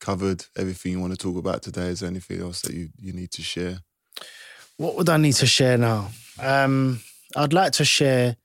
covered 0.02 0.46
everything 0.58 0.92
you 0.92 1.00
want 1.00 1.14
to 1.14 1.18
talk 1.18 1.38
about 1.38 1.62
today? 1.62 1.88
Is 1.88 2.02
there 2.02 2.10
anything 2.10 2.42
else 2.42 2.62
that 2.64 2.74
you, 2.74 2.90
you 2.98 3.14
need 3.14 3.32
to 3.32 3.42
share? 3.42 3.80
What 4.76 4.98
would 4.98 5.08
I 5.08 5.18
need 5.18 5.36
to 5.36 5.46
share 5.46 5.78
now? 5.78 6.10
Um, 6.40 7.02
I'd 7.36 7.54
like 7.54 7.72
to 7.74 7.86
share, 7.86 8.36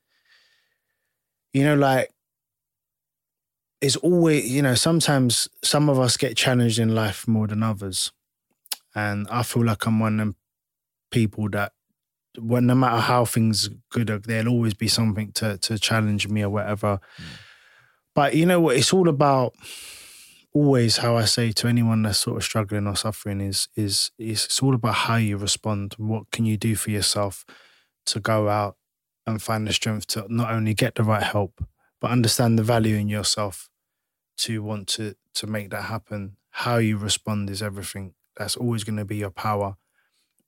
you 1.53 1.65
know, 1.65 1.75
like 1.75 2.13
it's 3.81 3.97
always, 3.97 4.49
you 4.49 4.63
know, 4.63 4.75
sometimes 4.75 5.49
some 5.63 5.89
of 5.89 5.99
us 5.99 6.17
get 6.17 6.37
challenged 6.37 6.79
in 6.79 6.95
life 6.95 7.27
more 7.27 7.47
than 7.47 7.63
others. 7.63 8.13
And 8.95 9.27
I 9.31 9.43
feel 9.43 9.65
like 9.65 9.87
I'm 9.87 9.99
one 9.99 10.15
of 10.15 10.19
them 10.19 10.37
people 11.11 11.49
that 11.51 11.73
when 12.39 12.67
no 12.67 12.75
matter 12.75 13.01
how 13.01 13.25
things 13.25 13.69
good 13.91 14.09
there'll 14.09 14.49
always 14.49 14.75
be 14.75 14.89
something 14.89 15.33
to 15.33 15.59
to 15.59 15.79
challenge 15.79 16.29
me 16.29 16.43
or 16.43 16.51
whatever. 16.51 17.01
But 18.15 18.35
you 18.35 18.47
know 18.47 18.61
what? 18.61 18.77
It's 18.77 18.93
all 18.93 19.09
about 19.09 19.55
always 20.53 20.97
how 20.97 21.17
I 21.17 21.27
say 21.27 21.53
to 21.53 21.69
anyone 21.69 22.03
that's 22.03 22.19
sort 22.19 22.39
of 22.39 22.43
struggling 22.45 22.87
or 22.87 22.97
suffering 22.97 23.41
is 23.41 23.69
is 23.77 24.11
is 24.19 24.47
it's 24.47 24.63
all 24.63 24.75
about 24.75 24.95
how 24.95 25.17
you 25.17 25.37
respond. 25.37 25.95
What 25.99 26.31
can 26.31 26.47
you 26.47 26.57
do 26.57 26.77
for 26.77 26.91
yourself 26.91 27.45
to 28.07 28.21
go 28.21 28.49
out 28.49 28.77
and 29.27 29.43
find 29.43 29.67
the 29.67 29.73
strength 29.73 30.07
to 30.09 30.25
not 30.29 30.51
only 30.53 30.73
get 30.73 30.95
the 30.95 31.03
right 31.03 31.23
help, 31.23 31.65
but 32.01 32.11
understand 32.11 32.59
the 32.59 32.63
value 32.63 32.97
in 32.97 33.09
yourself 33.09 33.69
to 34.39 34.63
want 34.63 34.89
to 34.89 35.15
to 35.35 35.47
make 35.47 35.71
that 35.71 35.85
happen. 35.85 36.37
How 36.51 36.79
you 36.79 36.97
respond 36.97 37.51
is 37.51 37.63
everything. 37.63 38.15
That's 38.37 38.57
always 38.57 38.85
going 38.85 38.97
to 38.97 39.05
be 39.05 39.17
your 39.17 39.31
power. 39.31 39.77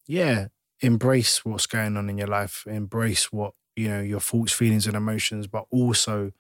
Yeah, 0.07 0.49
embrace 0.81 1.45
what's 1.45 1.67
going 1.67 1.97
on 1.97 2.09
in 2.09 2.19
your 2.19 2.29
life, 2.29 2.65
embrace 2.67 3.33
what, 3.33 3.55
you 3.77 3.89
know, 3.89 4.01
your 4.01 4.21
thoughts, 4.21 4.53
feelings, 4.53 4.87
and 4.87 4.97
emotions, 4.97 5.47
but 5.47 5.67
also 5.71 6.33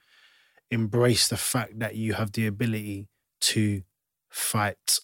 embrace 0.70 1.28
the 1.28 1.36
fact 1.36 1.78
that 1.78 1.96
you 1.96 2.14
have 2.14 2.32
the 2.32 2.46
ability 2.46 3.08
to 3.40 3.82
fight 4.28 5.00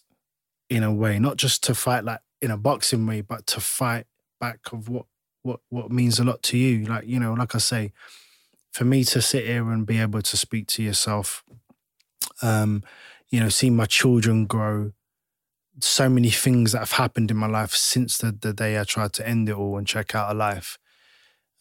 in 0.69 0.83
a 0.83 0.93
way, 0.93 1.19
not 1.19 1.37
just 1.37 1.63
to 1.63 1.75
fight 1.75 2.03
like 2.03 2.19
in 2.41 2.51
a 2.51 2.57
boxing 2.57 3.05
way, 3.05 3.21
but 3.21 3.45
to 3.47 3.59
fight 3.59 4.05
back 4.39 4.59
of 4.71 4.89
what 4.89 5.05
what 5.43 5.59
what 5.69 5.91
means 5.91 6.19
a 6.19 6.23
lot 6.23 6.41
to 6.43 6.57
you. 6.57 6.85
Like, 6.85 7.07
you 7.07 7.19
know, 7.19 7.33
like 7.33 7.55
I 7.55 7.59
say, 7.59 7.91
for 8.71 8.83
me 8.83 9.03
to 9.05 9.21
sit 9.21 9.45
here 9.45 9.69
and 9.71 9.85
be 9.85 9.99
able 9.99 10.21
to 10.21 10.37
speak 10.37 10.67
to 10.67 10.83
yourself, 10.83 11.43
um, 12.41 12.83
you 13.29 13.39
know, 13.39 13.49
see 13.49 13.69
my 13.69 13.85
children 13.85 14.45
grow, 14.45 14.91
so 15.79 16.09
many 16.09 16.29
things 16.29 16.71
that 16.71 16.79
have 16.79 16.93
happened 16.93 17.31
in 17.31 17.37
my 17.37 17.47
life 17.47 17.71
since 17.71 18.17
the, 18.17 18.31
the 18.31 18.53
day 18.53 18.79
I 18.79 18.83
tried 18.83 19.13
to 19.13 19.27
end 19.27 19.49
it 19.49 19.55
all 19.55 19.77
and 19.77 19.87
check 19.87 20.15
out 20.15 20.31
a 20.31 20.37
life. 20.37 20.77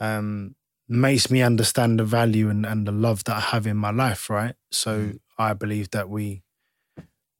Um, 0.00 0.54
makes 0.88 1.30
me 1.30 1.42
understand 1.42 1.98
the 1.98 2.04
value 2.04 2.48
and, 2.50 2.66
and 2.66 2.86
the 2.86 2.92
love 2.92 3.24
that 3.24 3.36
I 3.36 3.40
have 3.40 3.66
in 3.66 3.76
my 3.76 3.90
life, 3.90 4.28
right? 4.28 4.54
So 4.70 4.98
mm. 4.98 5.18
I 5.38 5.54
believe 5.54 5.90
that 5.90 6.08
we 6.08 6.42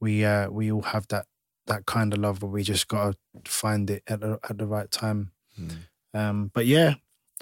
we 0.01 0.25
uh 0.25 0.51
we 0.51 0.71
all 0.71 0.83
have 0.83 1.07
that 1.09 1.27
that 1.67 1.87
kind 1.87 2.13
of 2.13 2.19
love 2.19 2.41
but 2.41 2.49
we 2.49 2.63
just 2.63 2.89
gotta 2.89 3.17
find 3.47 3.89
it 3.91 4.03
at 4.07 4.21
the 4.21 4.39
at 4.49 4.59
the 4.59 4.67
right 4.67 4.91
time. 4.91 5.33
Mm. 5.61 5.77
Um 6.15 6.51
but 6.55 6.67
yeah, 6.67 6.95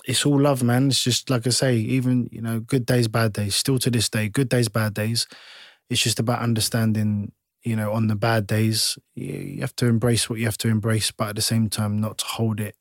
it's 0.04 0.26
all 0.26 0.40
love, 0.40 0.62
man. 0.62 0.88
It's 0.88 1.02
just 1.02 1.30
like 1.30 1.46
I 1.46 1.50
say, 1.50 1.76
even, 1.76 2.28
you 2.32 2.40
know, 2.40 2.60
good 2.60 2.86
days, 2.86 3.08
bad 3.08 3.32
days, 3.32 3.54
still 3.54 3.78
to 3.78 3.90
this 3.90 4.08
day, 4.08 4.28
good 4.28 4.48
days, 4.48 4.68
bad 4.68 4.94
days. 4.94 5.26
It's 5.88 6.02
just 6.02 6.18
about 6.18 6.40
understanding 6.40 7.32
you 7.64 7.76
know, 7.76 7.92
on 7.92 8.08
the 8.08 8.16
bad 8.16 8.46
days, 8.46 8.98
you 9.14 9.32
you 9.34 9.60
have 9.60 9.76
to 9.76 9.86
embrace 9.86 10.28
what 10.28 10.38
you 10.38 10.46
have 10.46 10.58
to 10.58 10.68
embrace, 10.68 11.10
but 11.10 11.30
at 11.30 11.36
the 11.36 11.42
same 11.42 11.68
time, 11.68 12.00
not 12.00 12.18
to 12.18 12.24
hold 12.26 12.60
it 12.60 12.76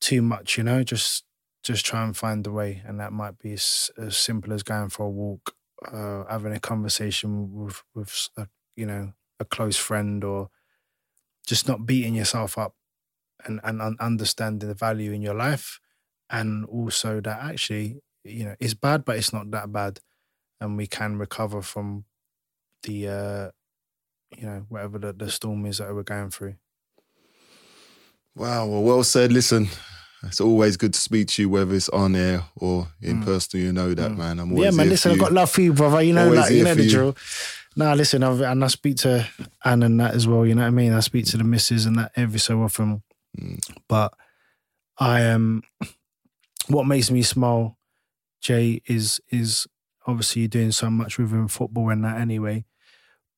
too 0.00 0.22
much. 0.22 0.56
You 0.58 0.64
know, 0.64 0.82
just 0.82 1.24
just 1.62 1.84
try 1.84 2.04
and 2.04 2.16
find 2.16 2.44
the 2.44 2.52
way, 2.52 2.82
and 2.86 2.98
that 3.00 3.12
might 3.12 3.38
be 3.38 3.52
as, 3.52 3.90
as 3.98 4.16
simple 4.16 4.52
as 4.52 4.62
going 4.62 4.88
for 4.88 5.04
a 5.06 5.10
walk, 5.10 5.54
uh, 5.90 6.24
having 6.28 6.52
a 6.52 6.60
conversation 6.60 7.52
with 7.52 7.82
with 7.94 8.28
a, 8.36 8.48
you 8.76 8.86
know 8.86 9.12
a 9.38 9.44
close 9.44 9.76
friend, 9.76 10.24
or 10.24 10.50
just 11.46 11.68
not 11.68 11.86
beating 11.86 12.14
yourself 12.14 12.58
up, 12.58 12.74
and 13.44 13.60
and 13.64 13.80
understanding 14.00 14.68
the 14.68 14.74
value 14.74 15.12
in 15.12 15.22
your 15.22 15.34
life, 15.34 15.80
and 16.30 16.64
also 16.66 17.20
that 17.20 17.42
actually, 17.42 18.00
you 18.24 18.44
know, 18.44 18.56
it's 18.60 18.74
bad, 18.74 19.04
but 19.04 19.16
it's 19.16 19.32
not 19.32 19.50
that 19.50 19.72
bad, 19.72 20.00
and 20.60 20.76
we 20.76 20.86
can 20.86 21.18
recover 21.18 21.62
from 21.62 22.04
the 22.84 23.08
uh, 23.08 23.50
you 24.36 24.46
know, 24.46 24.64
whatever 24.68 24.98
the, 24.98 25.12
the 25.12 25.30
storm 25.30 25.66
is 25.66 25.78
that 25.78 25.94
we're 25.94 26.02
going 26.02 26.30
through. 26.30 26.54
Wow, 28.34 28.66
well, 28.66 28.82
well 28.82 29.04
said. 29.04 29.32
Listen, 29.32 29.68
it's 30.22 30.40
always 30.40 30.76
good 30.76 30.94
to 30.94 31.00
speak 31.00 31.28
to 31.28 31.42
you, 31.42 31.48
whether 31.48 31.74
it's 31.74 31.88
on 31.88 32.14
air 32.14 32.44
or 32.56 32.88
in 33.00 33.20
mm. 33.20 33.24
person. 33.24 33.60
You 33.60 33.72
know 33.72 33.92
that, 33.94 34.12
mm. 34.12 34.18
man. 34.18 34.38
I'm 34.38 34.52
always 34.52 34.64
yeah, 34.64 34.70
man. 34.76 34.88
Listen, 34.88 35.12
I've 35.12 35.18
got 35.18 35.32
love 35.32 35.50
for 35.50 35.60
you, 35.60 35.72
brother. 35.72 36.02
You 36.02 36.12
know, 36.12 36.30
like, 36.30 36.52
you 36.52 36.64
know 36.64 36.74
the 36.74 36.88
drill. 36.88 37.16
Nah, 37.76 37.94
listen, 37.94 38.22
I've, 38.22 38.40
and 38.40 38.64
I 38.64 38.66
speak 38.68 38.96
to 38.98 39.26
Anne 39.64 39.82
and 39.82 40.00
that 40.00 40.14
as 40.14 40.26
well. 40.26 40.44
You 40.44 40.54
know 40.54 40.62
what 40.62 40.68
I 40.68 40.70
mean? 40.70 40.92
I 40.92 41.00
speak 41.00 41.26
to 41.26 41.36
the 41.36 41.44
missus 41.44 41.86
and 41.86 41.96
that 41.98 42.12
every 42.16 42.40
so 42.40 42.62
often. 42.62 43.02
Mm. 43.38 43.60
But 43.88 44.14
I 44.98 45.22
am. 45.22 45.62
Um, 45.80 45.88
what 46.68 46.86
makes 46.86 47.10
me 47.10 47.22
smile, 47.22 47.76
Jay, 48.40 48.80
is 48.86 49.20
is 49.30 49.66
obviously 50.06 50.42
you're 50.42 50.48
doing 50.48 50.72
so 50.72 50.88
much 50.88 51.18
within 51.18 51.48
football 51.48 51.90
and 51.90 52.04
that 52.04 52.20
anyway 52.20 52.64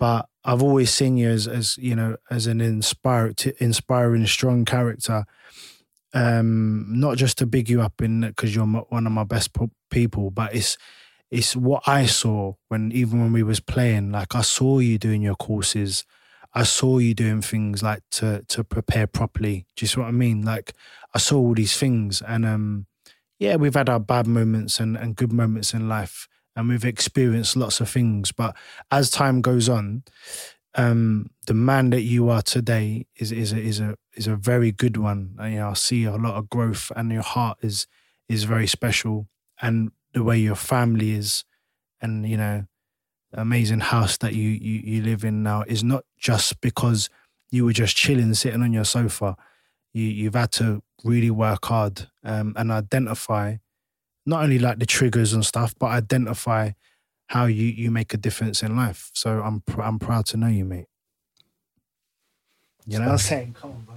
but 0.02 0.26
I've 0.44 0.62
always 0.62 0.92
seen 0.92 1.16
you 1.16 1.30
as, 1.30 1.46
as 1.46 1.78
you 1.78 1.94
know, 1.94 2.16
as 2.30 2.46
an 2.46 2.60
inspired, 2.60 3.44
inspiring, 3.58 4.26
strong 4.26 4.64
character. 4.64 5.24
Um, 6.14 6.86
not 6.88 7.16
just 7.16 7.38
to 7.38 7.46
big 7.46 7.70
you 7.70 7.80
up 7.80 8.02
in 8.02 8.20
because 8.20 8.54
you're 8.54 8.66
one 8.66 9.06
of 9.06 9.12
my 9.12 9.24
best 9.24 9.56
people, 9.90 10.30
but 10.30 10.54
it's 10.54 10.76
it's 11.30 11.56
what 11.56 11.82
I 11.86 12.04
saw 12.04 12.54
when 12.68 12.92
even 12.92 13.20
when 13.20 13.32
we 13.32 13.42
was 13.42 13.60
playing. 13.60 14.12
Like 14.12 14.34
I 14.34 14.42
saw 14.42 14.78
you 14.80 14.98
doing 14.98 15.22
your 15.22 15.36
courses, 15.36 16.04
I 16.52 16.64
saw 16.64 16.98
you 16.98 17.14
doing 17.14 17.40
things 17.40 17.82
like 17.82 18.02
to 18.12 18.44
to 18.48 18.62
prepare 18.62 19.06
properly. 19.06 19.66
Do 19.74 19.84
you 19.84 19.88
see 19.88 20.00
what 20.00 20.08
I 20.08 20.12
mean? 20.12 20.42
Like 20.42 20.74
I 21.14 21.18
saw 21.18 21.38
all 21.38 21.54
these 21.54 21.78
things, 21.78 22.20
and 22.20 22.44
um, 22.44 22.86
yeah, 23.38 23.56
we've 23.56 23.74
had 23.74 23.88
our 23.88 24.00
bad 24.00 24.26
moments 24.26 24.80
and 24.80 24.98
and 24.98 25.16
good 25.16 25.32
moments 25.32 25.72
in 25.72 25.88
life 25.88 26.28
and 26.54 26.68
we've 26.68 26.84
experienced 26.84 27.56
lots 27.56 27.80
of 27.80 27.88
things. 27.88 28.32
But 28.32 28.56
as 28.90 29.10
time 29.10 29.40
goes 29.40 29.68
on, 29.68 30.02
um, 30.74 31.30
the 31.46 31.54
man 31.54 31.90
that 31.90 32.02
you 32.02 32.28
are 32.30 32.42
today 32.42 33.06
is 33.16 33.32
is 33.32 33.52
a, 33.52 33.58
is 33.58 33.80
a 33.80 33.96
is 34.14 34.26
a 34.26 34.36
very 34.36 34.72
good 34.72 34.96
one. 34.96 35.36
And, 35.38 35.54
you 35.54 35.60
know, 35.60 35.70
I 35.70 35.74
see 35.74 36.04
a 36.04 36.16
lot 36.16 36.36
of 36.36 36.48
growth, 36.48 36.90
and 36.96 37.12
your 37.12 37.22
heart 37.22 37.58
is 37.62 37.86
is 38.28 38.44
very 38.44 38.66
special, 38.66 39.28
and 39.60 39.92
the 40.12 40.22
way 40.22 40.38
your 40.38 40.56
family 40.56 41.12
is, 41.12 41.44
and 42.00 42.28
you 42.28 42.36
know, 42.36 42.64
amazing 43.32 43.80
house 43.80 44.16
that 44.18 44.34
you 44.34 44.48
you 44.48 44.80
you 44.84 45.02
live 45.02 45.24
in 45.24 45.42
now 45.42 45.64
is 45.66 45.84
not 45.84 46.04
just 46.18 46.60
because 46.60 47.10
you 47.50 47.64
were 47.64 47.72
just 47.72 47.96
chilling, 47.96 48.34
sitting 48.34 48.62
on 48.62 48.72
your 48.72 48.84
sofa. 48.84 49.36
You 49.92 50.04
you've 50.04 50.34
had 50.34 50.52
to 50.52 50.82
really 51.04 51.30
work 51.30 51.66
hard 51.66 52.08
um, 52.24 52.54
and 52.56 52.70
identify 52.70 53.56
not 54.26 54.42
only 54.42 54.58
like 54.58 54.78
the 54.78 54.86
triggers 54.86 55.32
and 55.32 55.44
stuff, 55.44 55.74
but 55.78 55.86
identify 55.86 56.70
how 57.26 57.46
you 57.46 57.64
you 57.64 57.90
make 57.90 58.12
a 58.14 58.16
difference 58.16 58.62
in 58.62 58.76
life. 58.76 59.10
So 59.14 59.42
I'm 59.42 59.60
pr- 59.60 59.82
I'm 59.82 59.98
proud 59.98 60.26
to 60.26 60.36
know 60.36 60.48
you, 60.48 60.64
mate. 60.64 60.86
You 62.86 62.98
know 62.98 63.06
what 63.06 63.12
I'm 63.12 63.18
saying? 63.18 63.56
Come 63.58 63.70
on, 63.70 63.82
bro. 63.82 63.96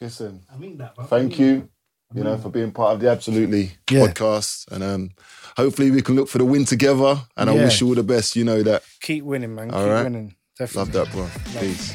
Listen, 0.00 0.42
I 0.52 0.56
mean 0.56 0.78
that, 0.78 0.94
bro. 0.94 1.04
Thank 1.04 1.38
you. 1.38 1.68
You 2.14 2.22
know, 2.22 2.38
for 2.38 2.50
being 2.50 2.70
part 2.70 2.94
of 2.94 3.00
the 3.00 3.10
Absolutely 3.10 3.72
yeah. 3.90 4.06
podcast. 4.06 4.70
And 4.70 4.84
um, 4.84 5.10
hopefully 5.56 5.90
we 5.90 6.02
can 6.02 6.14
look 6.14 6.28
for 6.28 6.38
the 6.38 6.44
win 6.44 6.64
together. 6.64 7.20
And 7.36 7.50
yeah. 7.50 7.60
I 7.60 7.64
wish 7.64 7.80
you 7.80 7.88
all 7.88 7.94
the 7.94 8.04
best. 8.04 8.36
You 8.36 8.44
know 8.44 8.62
that. 8.62 8.84
Keep 9.00 9.24
winning, 9.24 9.54
man. 9.54 9.72
All 9.72 9.82
Keep 9.82 9.92
right? 9.92 10.04
winning. 10.04 10.36
Definitely. 10.56 10.92
Love 10.92 10.92
that, 10.92 11.12
bro. 11.12 11.22
Love 11.22 11.60
Peace. 11.60 11.94